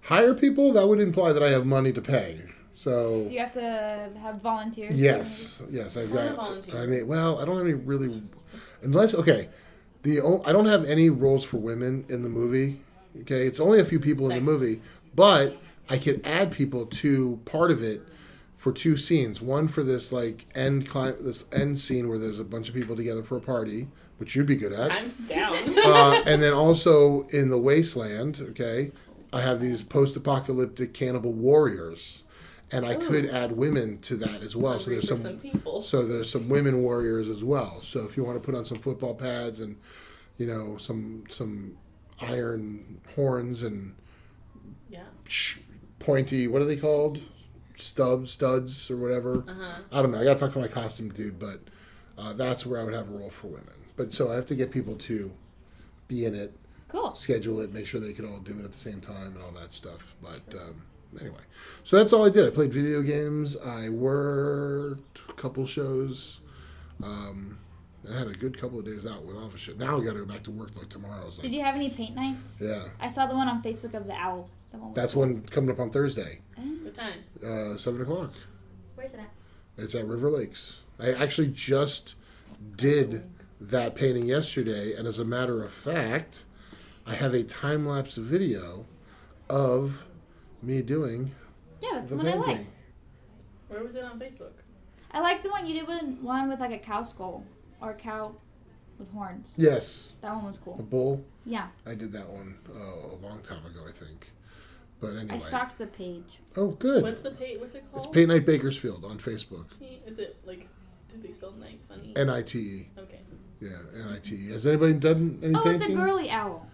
Hire 0.02 0.34
people 0.34 0.74
that 0.74 0.88
would 0.88 1.00
imply 1.00 1.32
that 1.32 1.44
I 1.44 1.50
have 1.50 1.66
money 1.66 1.94
to 1.94 2.02
pay. 2.02 2.42
So 2.76 3.26
Do 3.28 3.34
you 3.34 3.40
have 3.40 3.54
to 3.54 4.10
have 4.22 4.42
volunteers? 4.42 5.00
yes, 5.00 5.62
yes, 5.70 5.96
I've 5.96 6.12
got. 6.12 6.36
volunteer. 6.36 6.82
I 6.82 6.86
mean, 6.88 7.08
well, 7.08 7.40
I 7.40 7.46
don't 7.46 7.56
have 7.58 7.66
any 7.66 7.76
really, 7.76 8.22
unless 8.82 9.14
okay, 9.14 9.50
the 10.02 10.20
I 10.46 10.52
don't 10.52 10.66
have 10.66 10.86
any 10.86 11.10
roles 11.10 11.44
for 11.46 11.58
women 11.58 12.06
in 12.10 12.24
the 12.24 12.30
movie. 12.30 12.82
Okay, 13.22 13.46
it's 13.46 13.60
only 13.60 13.80
a 13.80 13.86
few 13.86 14.00
people 14.00 14.30
in 14.32 14.36
the 14.38 14.42
movie, 14.42 14.80
but 15.14 15.56
I 15.88 16.00
could 16.00 16.26
add 16.26 16.52
people 16.52 16.88
to 16.88 17.40
part 17.46 17.70
of 17.70 17.84
it 17.84 18.02
for 18.58 18.72
two 18.72 18.98
scenes. 18.98 19.40
One 19.40 19.68
for 19.68 19.84
this 19.84 20.12
like 20.12 20.48
end 20.56 20.90
cli- 20.90 21.14
this 21.22 21.46
end 21.54 21.80
scene 21.80 22.10
where 22.10 22.18
there's 22.18 22.40
a 22.40 22.44
bunch 22.44 22.70
of 22.70 22.74
people 22.74 22.96
together 22.96 23.22
for 23.22 23.38
a 23.38 23.42
party, 23.42 23.88
which 24.24 24.38
you'd 24.38 24.46
be 24.46 24.56
good 24.56 24.72
at. 24.72 24.90
I'm 24.90 25.12
down. 25.28 25.78
uh, 25.86 26.24
and 26.26 26.42
then 26.42 26.54
also 26.54 27.24
in 27.24 27.50
the 27.50 27.58
wasteland, 27.58 28.40
okay, 28.52 28.94
I 29.34 29.42
have 29.42 29.60
these 29.60 29.82
post-apocalyptic 29.82 30.94
cannibal 30.94 31.34
warriors, 31.34 32.24
and 32.72 32.86
I 32.86 32.96
could 32.96 33.26
add 33.26 33.52
women 33.52 34.00
to 34.04 34.16
that 34.16 34.42
as 34.42 34.56
well. 34.56 34.80
So 34.80 34.92
there's 34.92 35.10
some, 35.10 35.18
some 35.18 35.40
people. 35.40 35.84
so 35.84 36.06
there's 36.08 36.30
some 36.30 36.48
women 36.48 36.82
warriors 36.84 37.28
as 37.28 37.44
well. 37.44 37.82
So 37.84 38.06
if 38.06 38.16
you 38.16 38.24
want 38.24 38.42
to 38.42 38.46
put 38.46 38.56
on 38.58 38.64
some 38.64 38.78
football 38.78 39.14
pads 39.14 39.60
and 39.60 39.76
you 40.38 40.48
know 40.48 40.78
some 40.78 41.26
some 41.28 41.76
iron 42.22 43.02
horns 43.16 43.62
and 43.64 43.94
Yeah. 44.90 45.02
pointy, 46.00 46.48
what 46.48 46.62
are 46.62 46.66
they 46.66 46.78
called? 46.78 47.20
Stubs, 47.76 48.32
studs, 48.32 48.90
or 48.90 48.96
whatever. 48.96 49.44
Uh 49.50 49.54
huh. 49.54 49.82
I 49.92 50.02
don't 50.02 50.12
know. 50.14 50.22
I 50.22 50.24
got 50.24 50.36
to 50.36 50.40
talk 50.40 50.54
to 50.54 50.60
my 50.60 50.70
costume 50.70 51.10
dude, 51.10 51.40
but 51.40 51.60
uh, 52.18 52.32
that's 52.32 52.66
where 52.66 52.80
I 52.80 52.86
would 52.86 52.94
have 52.94 53.10
a 53.10 53.12
role 53.12 53.30
for 53.30 53.48
women. 53.48 53.83
But 53.96 54.12
so 54.14 54.32
I 54.32 54.36
have 54.36 54.46
to 54.48 54.56
get 54.56 54.72
people 54.72 54.96
to 54.96 55.32
be 56.08 56.26
in 56.26 56.36
it, 56.36 56.54
Cool. 56.90 57.16
schedule 57.16 57.60
it, 57.62 57.74
make 57.74 57.88
sure 57.88 58.00
they 58.00 58.14
can 58.14 58.26
all 58.26 58.40
do 58.40 58.58
it 58.60 58.66
at 58.66 58.72
the 58.72 58.78
same 58.78 59.02
time, 59.02 59.34
and 59.36 59.44
all 59.44 59.52
that 59.52 59.72
stuff. 59.72 60.16
But 60.22 60.42
um, 60.60 60.82
anyway, 61.20 61.42
so 61.84 61.98
that's 61.98 62.14
all 62.14 62.26
I 62.26 62.30
did. 62.30 62.46
I 62.46 62.50
played 62.50 62.74
video 62.74 63.02
games. 63.02 63.56
I 63.58 63.90
worked 63.90 65.20
a 65.30 65.34
couple 65.34 65.66
shows. 65.66 66.40
Um, 67.04 67.60
I 68.12 68.18
had 68.18 68.28
a 68.28 68.34
good 68.34 68.60
couple 68.60 68.80
of 68.80 68.86
days 68.86 69.06
out 69.06 69.24
with 69.24 69.38
office 69.38 69.62
shit. 69.62 69.78
Now 69.80 70.00
I 70.00 70.04
got 70.04 70.14
to 70.14 70.20
go 70.20 70.26
back 70.26 70.44
to 70.44 70.52
work 70.52 70.72
like 70.76 70.90
tomorrow. 70.90 71.30
So 71.30 71.42
Did 71.42 71.54
you 71.54 71.62
have 71.64 71.76
any 71.76 71.90
paint 71.90 72.16
nights? 72.16 72.62
yeah, 72.64 72.88
I 73.00 73.08
saw 73.08 73.26
the 73.28 73.36
one 73.36 73.48
on 73.48 73.64
Facebook 73.64 73.94
of 73.94 74.08
the 74.08 74.14
owl. 74.14 74.50
That 74.72 74.82
one 74.82 74.94
that's 74.94 75.14
cool. 75.14 75.22
one 75.24 75.42
coming 75.44 75.70
up 75.72 75.80
on 75.80 75.92
Thursday, 75.92 76.40
What 76.56 76.94
time? 76.96 77.20
uh, 77.46 77.78
seven 77.78 78.02
o'clock. 78.02 78.34
Where's 78.96 79.14
it 79.14 79.20
at? 79.20 79.30
It's 79.78 79.96
at 79.96 80.06
River 80.08 80.30
Lakes. 80.30 80.80
I 81.00 81.12
actually 81.14 81.48
just 81.48 82.16
did 82.76 83.24
that 83.70 83.96
painting 83.96 84.26
yesterday, 84.26 84.94
and 84.94 85.08
as 85.08 85.20
a 85.20 85.26
matter 85.26 85.64
of 85.64 85.72
fact, 85.72 86.46
I 87.06 87.16
have 87.16 87.34
a 87.34 87.44
time 87.44 87.88
lapse 87.88 88.16
video 88.16 88.86
of 89.50 90.06
me 90.62 90.82
doing 90.82 91.32
Yeah, 91.82 91.90
that's 91.94 92.08
the 92.08 92.16
the 92.16 92.24
one 92.24 92.28
I 92.28 92.36
liked. 92.36 92.72
Where 93.68 93.84
was 93.84 93.96
it 93.96 94.04
on 94.04 94.20
Facebook? 94.20 94.52
I 95.12 95.20
liked 95.22 95.44
the 95.44 95.50
one 95.50 95.66
you 95.66 95.74
did 95.74 95.88
with 95.88 96.20
one 96.20 96.50
with 96.50 96.60
like 96.60 96.72
a 96.72 96.78
cow 96.78 97.04
skull 97.04 97.46
or 97.82 97.92
a 97.92 97.96
cow 97.96 98.36
with 98.98 99.12
horns. 99.12 99.58
Yes, 99.60 100.10
That 100.22 100.36
one 100.36 100.46
was 100.46 100.58
cool. 100.58 100.78
a 100.80 100.84
bull. 100.84 101.24
Yeah, 101.46 101.68
I 101.86 101.96
did 101.96 102.12
that 102.14 102.30
one 102.30 102.56
uh, 102.70 102.80
a 102.80 103.18
long 103.22 103.42
time 103.44 103.66
ago, 103.66 103.82
I 103.88 103.92
think. 103.92 104.30
But 105.02 105.16
anyway. 105.18 105.36
I 105.36 105.38
stalked 105.40 105.78
the 105.78 105.88
page. 105.88 106.40
Oh, 106.56 106.70
good. 106.70 107.04
What's 107.04 107.22
the 107.22 107.32
pay? 107.32 107.58
What's 107.58 107.76
it 107.76 107.84
called? 107.92 107.98
It's 107.98 108.06
called? 108.06 108.16
Paint 108.16 108.30
Night 108.30 108.46
Bakersfield 108.46 109.04
on 109.04 109.18
Facebook. 109.20 109.66
Is 110.08 110.20
it 110.20 110.38
like? 110.46 110.68
Did 111.10 111.22
they 111.22 111.32
spell 111.34 111.52
night 111.52 111.80
funny? 111.90 112.14
N 112.16 112.30
I 112.30 112.42
T 112.42 112.60
E. 112.60 112.90
Okay. 112.98 113.20
Yeah, 113.64 114.02
N-I-T. 114.08 114.50
Has 114.52 114.68
anybody 114.68 114.94
done 114.94 115.40
any 115.42 115.56
Oh, 115.56 115.64
it's 115.70 115.82
a 115.84 115.94
girly 115.94 116.30
owl. 116.30 116.68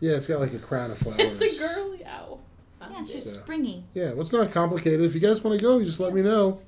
Yeah, 0.00 0.12
it's 0.12 0.26
got 0.26 0.40
like 0.40 0.52
a 0.52 0.58
crown 0.58 0.90
of 0.90 0.98
flowers. 0.98 1.18
It's 1.18 1.40
a 1.42 1.58
girly 1.58 2.04
owl. 2.04 2.40
Yeah, 2.80 3.02
she's 3.02 3.24
Yeah. 3.26 3.40
springy. 3.42 3.84
Yeah, 3.94 4.10
well, 4.12 4.20
it's 4.22 4.32
not 4.32 4.50
complicated. 4.52 5.00
If 5.02 5.14
you 5.14 5.20
guys 5.20 5.42
want 5.42 5.58
to 5.58 5.62
go, 5.62 5.78
you 5.78 5.86
just 5.86 5.98
let 6.00 6.12
me 6.14 6.20
know. 6.22 6.60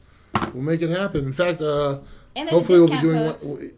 We'll 0.55 0.63
make 0.63 0.81
it 0.83 0.91
happen. 0.91 1.25
In 1.27 1.33
fact, 1.33 1.61
uh, 1.61 1.99
And 2.35 2.49
there's 2.49 2.51
hopefully 2.51 2.79
we'll 2.79 2.89
be 2.89 2.95
discount 2.95 3.41
doing 3.41 3.59
code. 3.59 3.61
one. 3.61 3.71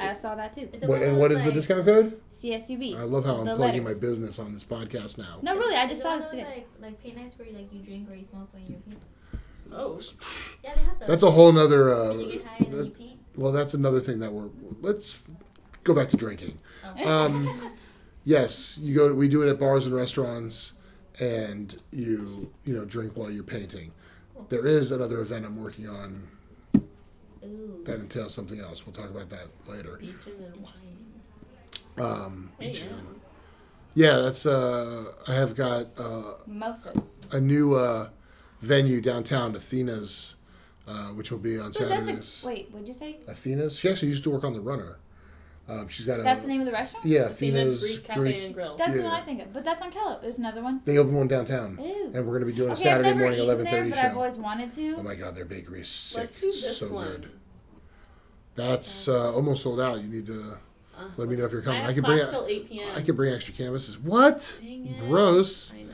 I 0.00 0.12
saw 0.12 0.34
that 0.36 0.52
too. 0.54 0.68
Is 0.72 0.82
it 0.82 0.88
What, 0.88 1.00
one 1.00 1.02
of 1.02 1.08
and 1.08 1.18
what 1.18 1.28
those, 1.30 1.38
is 1.38 1.44
the 1.44 1.50
like- 1.50 1.54
discount 1.56 1.84
code? 1.84 2.20
CSUB. 2.32 2.96
I 2.96 3.02
love 3.02 3.24
how 3.24 3.36
I'm 3.38 3.46
The 3.46 3.56
plugging 3.56 3.84
letters. 3.84 4.00
my 4.00 4.08
business 4.08 4.38
on 4.38 4.52
this 4.54 4.62
podcast 4.64 5.18
now. 5.18 5.38
No, 5.42 5.56
really, 5.56 5.74
I 5.74 5.84
Is 5.84 5.90
just 5.90 6.00
it 6.00 6.02
saw 6.04 6.08
one 6.10 6.18
this 6.20 6.26
of 6.26 6.32
those, 6.32 6.40
today. 6.46 6.54
like 6.54 6.68
like 6.90 7.02
paint 7.02 7.16
nights 7.16 7.38
where 7.38 7.48
you 7.48 7.54
like 7.54 7.72
you 7.72 7.80
drink 7.80 8.08
or 8.10 8.14
you 8.14 8.24
smoke 8.24 8.48
when 8.54 8.62
you're 8.68 8.78
paint. 8.80 9.00
Smoke. 9.56 10.02
Yeah, 10.64 10.74
they 10.76 10.82
have 10.82 10.98
those. 11.00 11.08
That's 11.08 11.22
a 11.24 11.30
whole 11.32 11.50
nother. 11.52 11.92
Uh, 11.92 12.08
When 12.10 12.20
you 12.20 12.32
get 12.32 12.46
high 12.46 12.56
and 12.58 12.66
then 12.66 12.72
you 12.78 12.84
that- 12.84 12.98
paint. 12.98 13.17
Well, 13.38 13.52
that's 13.52 13.72
another 13.72 14.00
thing 14.00 14.18
that 14.18 14.32
we're. 14.32 14.48
Let's 14.80 15.16
go 15.84 15.94
back 15.94 16.08
to 16.08 16.16
drinking. 16.16 16.58
Um, 17.04 17.72
yes, 18.24 18.76
you 18.78 18.94
go. 18.94 19.14
We 19.14 19.28
do 19.28 19.42
it 19.42 19.48
at 19.48 19.60
bars 19.60 19.86
and 19.86 19.94
restaurants, 19.94 20.72
and 21.20 21.80
you 21.92 22.52
you 22.64 22.74
know 22.74 22.84
drink 22.84 23.12
while 23.16 23.30
you're 23.30 23.44
painting. 23.44 23.92
There 24.48 24.66
is 24.66 24.90
another 24.90 25.20
event 25.20 25.46
I'm 25.46 25.62
working 25.62 25.88
on 25.88 26.26
Ooh. 27.44 27.80
that 27.84 28.00
entails 28.00 28.34
something 28.34 28.60
else. 28.60 28.84
We'll 28.84 28.94
talk 28.94 29.10
about 29.10 29.30
that 29.30 29.46
later. 29.68 30.00
Um, 31.96 32.50
yeah. 32.60 32.72
yeah, 33.94 34.16
that's. 34.16 34.46
Uh, 34.46 35.12
I 35.28 35.34
have 35.34 35.54
got 35.54 35.86
uh, 35.96 36.34
Mimosas. 36.46 37.20
a 37.30 37.40
new 37.40 37.74
uh, 37.74 38.08
venue 38.62 39.00
downtown, 39.00 39.54
Athena's, 39.54 40.34
uh, 40.88 41.08
which 41.08 41.30
will 41.30 41.38
be 41.38 41.58
on 41.58 41.68
Was 41.68 41.76
that 41.76 41.84
the, 41.84 41.88
Saturdays. 41.90 42.42
wait, 42.44 42.70
what'd 42.72 42.88
you 42.88 42.94
say? 42.94 43.18
Athena's. 43.28 43.78
She 43.78 43.88
actually 43.90 44.08
used 44.08 44.24
to 44.24 44.30
work 44.30 44.42
on 44.44 44.52
the 44.54 44.60
Runner. 44.60 44.96
Um, 45.68 45.86
she's 45.88 46.06
got 46.06 46.18
a. 46.18 46.22
That's 46.22 46.40
the 46.42 46.48
name 46.48 46.60
of 46.60 46.66
the 46.66 46.72
restaurant? 46.72 47.04
Yeah, 47.04 47.26
Athena's 47.28 47.74
Athena's 47.74 47.80
Greek 47.80 48.04
Cafe 48.04 48.20
Greek. 48.20 48.42
and 48.42 48.54
Grill. 48.54 48.76
That's 48.78 48.94
the 48.94 49.00
Yeah. 49.00 49.04
one 49.04 49.12
I 49.14 49.20
think 49.20 49.42
of. 49.42 49.52
But 49.52 49.64
that's 49.64 49.82
on 49.82 49.90
Kellogg. 49.90 50.22
There's 50.22 50.38
another 50.38 50.62
one. 50.62 50.80
They 50.86 50.96
open 50.96 51.14
one 51.14 51.28
downtown, 51.28 51.78
Ooh. 51.78 52.04
and 52.14 52.14
we're 52.14 52.38
going 52.38 52.40
to 52.40 52.46
be 52.46 52.52
doing 52.54 52.70
a 52.70 52.72
Okay, 52.72 52.84
Saturday 52.84 53.10
I've 53.10 53.16
never 53.16 53.18
morning 53.26 53.38
eaten 53.40 53.44
eleven 53.44 53.64
there, 53.66 53.84
but 53.84 53.98
I've 53.98 54.16
always 54.16 54.38
wanted 54.38 54.70
to. 54.70 54.96
Oh 54.98 55.02
my 55.02 55.14
God, 55.14 55.34
their 55.34 55.44
bakery 55.44 55.82
is 55.82 55.88
sick. 55.88 56.20
Let's 56.20 56.40
do 56.40 56.46
this 56.50 56.78
so 56.78 56.88
one. 56.90 57.06
good. 57.08 57.28
That's 58.54 59.08
uh, 59.08 59.34
almost 59.34 59.62
sold 59.62 59.80
out. 59.80 60.00
You 60.00 60.08
need 60.08 60.26
to 60.26 60.56
Uh, 60.98 61.04
let 61.16 61.28
me 61.28 61.36
know 61.36 61.44
if 61.44 61.52
you're 61.52 61.62
coming. 61.62 61.82
I 61.82 61.88
I, 61.90 61.92
can 61.94 62.02
bring. 62.02 62.18
class 62.18 62.30
till 62.30 62.46
8 62.46 62.68
p.m. 62.68 62.88
I 62.96 63.02
can 63.02 63.14
bring 63.14 63.32
extra 63.32 63.54
canvases. 63.54 63.96
What? 63.98 64.58
Dang 64.60 64.86
it. 64.86 64.98
Gross. 65.00 65.72
I 65.72 65.82
know. 65.82 65.90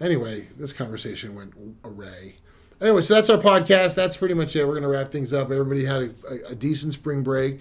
Anyway, 0.00 0.48
this 0.56 0.72
conversation 0.72 1.34
went 1.34 1.52
array. 1.84 2.36
Anyway, 2.80 3.02
so 3.02 3.14
that's 3.14 3.28
our 3.28 3.38
podcast. 3.38 3.94
That's 3.94 4.16
pretty 4.16 4.34
much 4.34 4.54
it. 4.54 4.64
We're 4.66 4.74
gonna 4.74 4.88
wrap 4.88 5.10
things 5.10 5.32
up. 5.32 5.50
Everybody 5.50 5.84
had 5.84 6.00
a, 6.02 6.10
a, 6.30 6.50
a 6.50 6.54
decent 6.54 6.92
spring 6.94 7.22
break, 7.22 7.60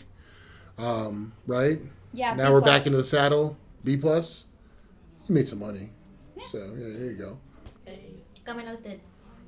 um, 0.78 1.34
right? 1.48 1.80
Yeah. 2.14 2.34
now 2.36 2.48
B 2.48 2.54
we're 2.54 2.62
plus. 2.62 2.80
back 2.80 2.86
into 2.86 2.98
the 2.98 3.04
saddle. 3.04 3.58
B 3.84 3.98
plus. 3.98 4.46
You 5.28 5.36
made 5.36 5.48
some 5.48 5.60
money. 5.60 5.90
Yeah. 6.36 6.44
So 6.52 6.58
yeah, 6.78 6.98
there 6.98 7.06
you 7.12 7.14
go. 7.18 7.38
Hey. 7.86 8.00
Got 8.46 8.58
my 8.58 8.64
nose 8.64 8.80
did. 8.80 9.00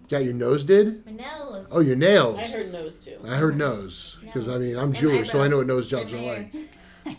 Got 0.09 0.23
your 0.23 0.33
nose 0.33 0.65
did? 0.65 1.05
My 1.05 1.11
nails. 1.11 1.67
Oh, 1.71 1.81
your 1.81 1.95
nails. 1.95 2.39
I 2.39 2.47
heard 2.47 2.71
nose 2.71 2.97
too. 2.97 3.19
I 3.27 3.35
heard 3.35 3.55
nose 3.55 4.17
because 4.21 4.49
I 4.49 4.57
mean 4.57 4.75
I'm 4.75 4.85
And 4.89 4.95
Jewish, 4.95 5.29
so 5.29 5.41
I 5.41 5.47
know 5.47 5.57
what 5.57 5.67
nose 5.67 5.87
jobs 5.87 6.11
are 6.13 6.17
like. 6.21 6.51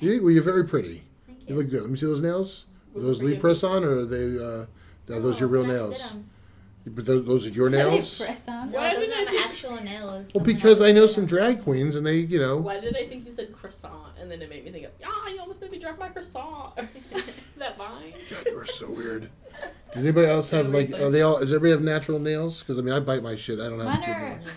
You, 0.00 0.22
well, 0.22 0.30
you're 0.32 0.42
very 0.42 0.64
pretty. 0.66 1.02
Thank 1.26 1.40
You 1.48 1.54
you. 1.54 1.62
look 1.62 1.70
good. 1.70 1.82
Let 1.82 1.90
me 1.90 1.96
see 1.96 2.06
those 2.06 2.20
nails. 2.20 2.64
Are 2.96 3.00
those 3.00 3.18
forgive 3.18 3.34
Lee 3.36 3.40
press 3.40 3.62
on, 3.62 3.84
or 3.84 4.00
are 4.00 4.06
they? 4.06 4.36
Uh, 4.36 4.66
are 5.16 5.20
those 5.20 5.34
No, 5.34 5.38
your 5.40 5.48
real 5.48 5.62
someone 5.62 5.76
actually 5.76 5.90
nails? 5.98 6.12
Did 6.90 6.92
'em. 6.92 6.94
But 6.94 7.06
those, 7.06 7.26
those 7.26 7.46
are 7.46 7.50
your 7.50 7.70
They 7.70 7.76
nails. 7.78 8.18
press 8.18 8.48
on. 8.48 8.70
No, 8.72 8.78
Why 8.78 8.94
those 8.94 9.06
did 9.08 9.16
are 9.16 9.20
I 9.20 9.24
my 9.24 9.30
think- 9.30 9.46
actual 9.46 9.82
nails. 9.82 10.30
Well, 10.34 10.44
because 10.44 10.80
I 10.80 10.92
know 10.92 11.06
some 11.06 11.26
drag 11.26 11.62
queens, 11.64 11.96
and 11.96 12.06
they, 12.06 12.16
you 12.18 12.38
know, 12.38 12.56
Why 12.58 12.80
did 12.80 12.96
I 12.96 13.06
think 13.06 13.26
you 13.26 13.32
said 13.32 13.52
croissant 13.52 14.16
and 14.20 14.30
then 14.30 14.42
it 14.42 14.48
made 14.50 14.64
me 14.64 14.70
think 14.70 14.84
of, 14.86 14.92
ah, 15.04 15.28
you 15.28 15.40
almost 15.40 15.60
made 15.62 15.70
me 15.70 15.78
drop 15.78 15.98
my 15.98 16.08
croissant. 16.08 16.74
that 17.58 17.78
line. 17.78 18.14
God, 18.28 18.46
you 18.46 18.58
are 18.58 18.66
so 18.66 18.90
weird. 18.90 19.30
Does 19.92 20.04
anybody 20.04 20.26
else 20.28 20.50
have 20.50 20.68
like? 20.68 20.92
Are 20.94 21.10
they 21.10 21.22
all? 21.22 21.40
Does 21.40 21.52
everybody 21.52 21.72
have 21.72 21.82
natural 21.82 22.18
nails? 22.18 22.60
Because 22.60 22.78
I 22.78 22.82
mean, 22.82 22.94
I 22.94 23.00
bite 23.00 23.22
my 23.22 23.36
shit. 23.36 23.58
I 23.60 23.68
don't 23.68 23.80
have. 23.80 23.88
Mine 23.88 24.00
good 24.00 24.08
are. 24.10 24.28
nails. 24.38 24.48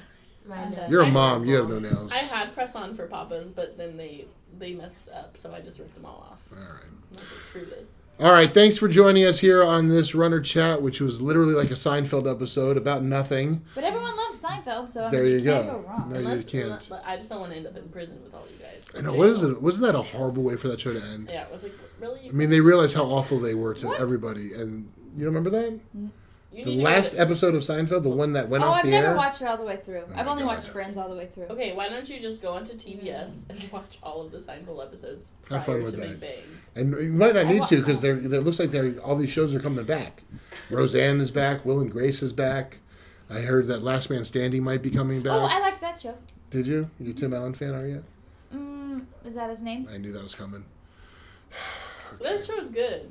Mine 0.45 0.71
does. 0.73 0.91
You're 0.91 1.01
a 1.03 1.07
mom. 1.07 1.45
You 1.45 1.55
have 1.55 1.69
no 1.69 1.79
nails. 1.79 2.11
I 2.11 2.17
had 2.17 2.53
press 2.53 2.75
on 2.75 2.95
for 2.95 3.07
Papa's, 3.07 3.47
but 3.47 3.77
then 3.77 3.97
they 3.97 4.25
they 4.59 4.73
messed 4.73 5.09
up, 5.09 5.35
so 5.35 5.51
I 5.53 5.59
just 5.61 5.79
ripped 5.79 5.95
them 5.95 6.05
all 6.05 6.27
off. 6.31 6.41
All 6.51 6.59
right. 6.59 6.83
And 7.09 7.17
I 7.17 7.21
was 7.21 7.31
like, 7.31 7.41
screw 7.45 7.65
this. 7.65 7.89
All 8.19 8.31
right. 8.31 8.53
Thanks 8.53 8.77
for 8.77 8.87
joining 8.87 9.25
us 9.25 9.39
here 9.39 9.63
on 9.63 9.89
this 9.89 10.13
runner 10.13 10.39
chat, 10.39 10.81
which 10.81 11.01
was 11.01 11.19
literally 11.19 11.53
like 11.55 11.71
a 11.71 11.75
Seinfeld 11.75 12.29
episode 12.29 12.77
about 12.77 13.03
nothing. 13.03 13.63
But 13.75 13.83
everyone 13.83 14.15
loves 14.15 14.41
Seinfeld, 14.41 14.89
so 14.89 15.05
I 15.05 15.09
There 15.09 15.23
mean, 15.23 15.33
you 15.39 15.41
go. 15.41 15.63
go, 15.63 15.77
wrong. 15.79 16.09
No, 16.09 16.19
you 16.19 16.25
Unless, 16.27 16.45
can't. 16.45 16.89
I 17.05 17.17
just 17.17 17.29
don't 17.29 17.39
want 17.39 17.51
to 17.51 17.57
end 17.57 17.67
up 17.67 17.75
in 17.75 17.89
prison 17.89 18.21
with 18.23 18.33
all 18.33 18.45
you 18.47 18.63
guys. 18.63 18.85
I 18.95 19.01
know. 19.01 19.13
What 19.13 19.29
is 19.29 19.41
it? 19.41 19.61
Wasn't 19.61 19.83
that 19.83 19.95
a 19.95 20.01
horrible 20.03 20.43
way 20.43 20.55
for 20.55 20.67
that 20.67 20.79
show 20.79 20.93
to 20.93 21.01
end? 21.01 21.27
Yeah, 21.31 21.43
it 21.45 21.51
was 21.51 21.63
like 21.63 21.73
really. 21.99 22.29
I 22.29 22.31
mean, 22.31 22.49
they 22.51 22.61
realized 22.61 22.95
how 22.95 23.05
awful 23.05 23.39
they 23.39 23.55
were 23.55 23.73
to 23.73 23.87
What? 23.87 23.99
everybody, 23.99 24.53
and 24.53 24.89
you 25.17 25.25
don't 25.25 25.33
remember 25.33 25.49
that? 25.49 25.79
You 26.53 26.63
The 26.63 26.81
last 26.81 27.15
episode 27.15 27.55
of 27.55 27.63
Seinfeld, 27.63 28.03
the 28.03 28.09
one 28.09 28.33
that 28.33 28.47
went 28.47 28.63
oh, 28.63 28.67
off 28.67 28.77
I've 28.77 28.85
the 28.85 28.91
never 28.91 29.15
watched 29.15 29.41
it 29.41 29.47
all 29.47 29.57
the 29.57 29.63
way 29.63 29.77
through. 29.77 30.03
Oh 30.07 30.13
I've 30.15 30.27
only 30.27 30.43
God. 30.43 30.55
watched 30.55 30.67
Friends 30.67 30.97
all 30.97 31.09
the 31.09 31.15
way 31.15 31.27
through. 31.33 31.45
okay, 31.45 31.73
why 31.75 31.89
don't 31.89 32.07
you 32.07 32.19
just 32.19 32.41
go 32.41 32.53
onto 32.53 32.73
TBS 32.73 33.49
and 33.49 33.71
watch 33.71 33.97
all 34.03 34.21
of 34.21 34.31
the 34.31 34.37
Seinfeld 34.37 34.85
episodes 34.85 35.31
prior 35.41 35.59
Have 35.59 35.65
fun 35.65 35.77
to 35.79 35.83
with 35.83 35.95
Big 35.99 36.09
that. 36.11 36.21
Bang? 36.21 36.43
And 36.75 36.91
you 37.03 37.11
might 37.11 37.33
not 37.33 37.45
I 37.45 37.51
need 37.51 37.59
wa- 37.61 37.65
to 37.65 37.77
because 37.77 38.01
they're. 38.01 38.17
It 38.17 38.43
looks 38.43 38.59
like 38.59 38.71
they're 38.71 38.97
all 38.99 39.15
these 39.15 39.31
shows 39.31 39.55
are 39.55 39.59
coming 39.59 39.85
back. 39.85 40.23
Roseanne 40.69 41.19
is 41.21 41.31
back. 41.31 41.65
Will 41.65 41.79
and 41.79 41.91
Grace 41.91 42.21
is 42.21 42.33
back. 42.33 42.77
I 43.29 43.39
heard 43.39 43.67
that 43.67 43.81
Last 43.81 44.09
Man 44.09 44.25
Standing 44.25 44.63
might 44.63 44.81
be 44.81 44.91
coming 44.91 45.21
back. 45.23 45.33
Oh, 45.33 45.45
I 45.45 45.59
liked 45.59 45.81
that 45.81 45.99
show. 45.99 46.15
Did 46.51 46.67
you? 46.67 46.89
You 46.99 47.11
a 47.11 47.13
Tim 47.13 47.33
Allen 47.33 47.55
fan? 47.55 47.73
Are 47.73 47.87
you? 47.87 48.03
Mm, 48.53 49.05
is 49.25 49.33
that 49.35 49.49
his 49.49 49.61
name? 49.63 49.87
I 49.91 49.97
knew 49.97 50.11
that 50.11 50.21
was 50.23 50.35
coming. 50.35 50.65
That 52.21 52.45
show's 52.45 52.69
good. 52.69 53.09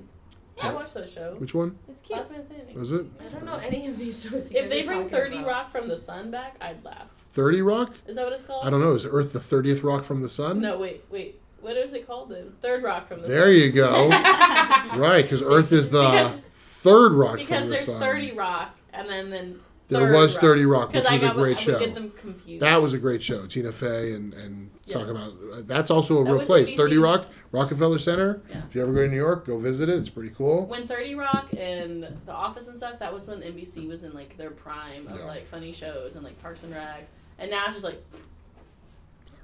I 0.61 0.67
Yeah. 0.69 0.73
watched 0.75 0.95
that 0.95 1.09
show. 1.09 1.35
Which 1.39 1.55
one 1.55 1.79
It's 1.89 2.01
cute. 2.01 2.19
Last 2.19 2.31
Man 2.31 2.45
Standing. 2.47 2.79
was 2.79 2.93
it? 2.93 3.07
I 3.21 3.29
don't 3.33 3.45
know 3.45 3.55
any 3.57 3.87
of 3.87 3.97
these 3.99 4.23
shows. 4.23 4.51
If 4.51 4.69
they 4.69 4.83
bring 4.83 5.09
30 5.09 5.39
about. 5.39 5.47
Rock 5.49 5.73
from 5.73 5.89
the 5.89 5.97
Sun 5.97 6.31
back, 6.31 6.57
I'd 6.61 6.85
laugh. 6.85 7.09
Thirty 7.33 7.63
Rock? 7.63 7.95
Is 8.07 8.17
that 8.17 8.25
what 8.25 8.35
it's 8.35 8.45
called? 8.45 8.65
I 8.67 8.71
don't 8.71 8.81
know. 8.81 8.93
Is 8.93 9.07
Earth 9.07 9.33
the 9.33 9.41
thirtieth 9.41 9.83
rock 9.83 10.05
from 10.05 10.21
the 10.21 10.29
sun? 10.29 10.61
No, 10.61 10.79
wait, 10.79 11.03
wait. 11.11 11.41
What 11.63 11.79
is 11.79 11.95
it 11.95 12.07
called 12.07 12.29
then? 12.29 12.53
Third 12.61 12.83
Rock 12.83 13.09
from 13.09 13.23
the 13.23 13.29
There 13.29 13.45
Sun. 13.47 13.55
you 13.55 13.73
go. 13.73 14.09
right, 14.99 15.23
because 15.23 15.43
Earth 15.43 15.73
is 15.73 15.89
the 15.89 16.03
Because- 16.11 16.35
third 16.59 17.13
rock 17.13 17.37
Because 17.39 17.61
from 17.61 17.69
the 17.71 17.75
there's 17.77 17.87
sun. 17.87 18.01
30 18.01 18.33
Rock, 18.33 18.77
and 18.93 19.09
then 19.09 19.31
then 19.31 19.61
There 19.93 20.13
was 20.13 20.33
Rock. 20.35 20.41
Thirty 20.41 20.65
Rock, 20.67 20.89
which 20.93 21.03
Because 21.05 21.07
I 21.07 21.13
was 21.15 21.23
a 21.31 21.35
great 21.35 21.59
I 21.59 21.61
show. 21.61 21.79
get 21.79 21.95
them 21.95 22.11
confused. 22.13 22.63
That 22.63 22.81
was 22.83 22.95
a 22.95 22.99
great 22.99 23.23
show. 23.23 23.47
Tina 23.47 23.73
Fey 23.73 24.13
and 24.15 24.33
and 24.35 24.71
talk 24.89 25.07
Yes. 25.07 25.11
about 25.11 25.33
uh, 25.53 25.63
that's 25.65 25.91
also 25.91 26.21
a 26.21 26.25
That 26.25 26.33
real 26.33 26.45
place. 26.47 26.75
Thirty 26.75 26.99
Rock, 26.99 27.27
Rockefeller 27.53 27.99
Center. 27.99 28.43
Yeah. 28.51 28.63
If 28.69 28.75
you 28.75 28.83
ever 28.83 28.93
go 28.93 29.03
to 29.03 29.09
New 29.09 29.17
York, 29.17 29.47
go 29.47 29.59
visit 29.59 29.89
it. 29.89 29.97
It's 29.99 30.09
pretty 30.09 30.31
cool. 30.35 30.67
When 30.67 30.87
30 30.87 31.15
Rock 31.15 31.49
and 31.57 32.03
The 32.27 32.33
Office 32.33 32.69
and 32.69 32.77
stuff, 32.77 32.99
that 32.99 33.13
was 33.13 33.27
when 33.29 33.41
NBC 33.41 33.87
was 33.89 34.03
in 34.03 34.13
like 34.15 34.37
their 34.37 34.51
prime 34.51 35.07
of 35.09 35.19
Yeah. 35.19 35.25
like 35.27 35.47
funny 35.47 35.73
shows 35.73 36.15
and 36.17 36.25
like 36.25 36.41
Parks 36.43 36.63
and 36.63 36.73
Rec. 36.75 37.07
And 37.39 37.51
now 37.51 37.65
it's 37.67 37.75
just 37.75 37.85
like, 37.85 38.03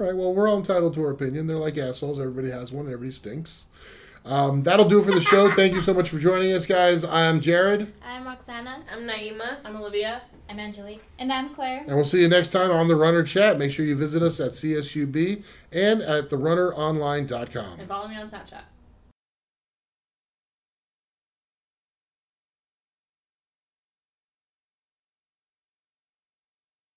All 0.01 0.07
right. 0.07 0.15
Well, 0.17 0.33
we're 0.35 0.49
all 0.49 0.59
entitled 0.59 0.95
to 0.95 1.03
our 1.05 1.11
opinion. 1.11 1.47
They're 1.47 1.57
like 1.57 1.77
assholes. 1.77 2.19
Everybody 2.21 2.51
has 2.51 2.73
one. 2.73 2.87
Everybody 2.87 3.11
stinks. 3.13 3.65
Um, 4.25 4.63
that'll 4.63 4.89
do 4.89 5.01
it 5.01 5.05
for 5.07 5.13
the 5.13 5.21
show. 5.23 5.51
Thank 5.55 5.73
you 5.75 5.81
so 5.81 5.95
much 5.95 6.11
for 6.11 6.19
joining 6.19 6.53
us, 6.53 6.67
guys. 6.67 7.03
I'm 7.05 7.41
Jarad, 7.41 7.93
I'm 8.05 8.27
Roxana. 8.27 8.83
I'm 8.93 9.07
Naima. 9.09 9.57
I'm 9.65 9.75
Olivia. 9.77 10.23
I'm 10.49 10.59
Angelique. 10.59 11.03
And 11.19 11.33
I'm 11.33 11.55
Claire. 11.55 11.85
and 11.87 11.95
we'll 11.95 12.05
see 12.05 12.23
you 12.23 12.29
next 12.29 12.49
time 12.49 12.71
on 12.71 12.89
the 12.89 12.97
Runner 12.97 13.23
Chat. 13.23 13.59
Make 13.59 13.71
sure 13.73 13.85
you 13.85 13.97
visit 13.97 14.23
us 14.23 14.41
at 14.41 14.53
CSUB 14.53 15.43
and 15.73 16.01
at 16.01 16.31
therunneronline.com. 16.31 17.81
And 17.81 17.89
follow 17.89 18.09
me 18.09 18.17
on 18.17 18.29
Snapchat. 18.29 18.63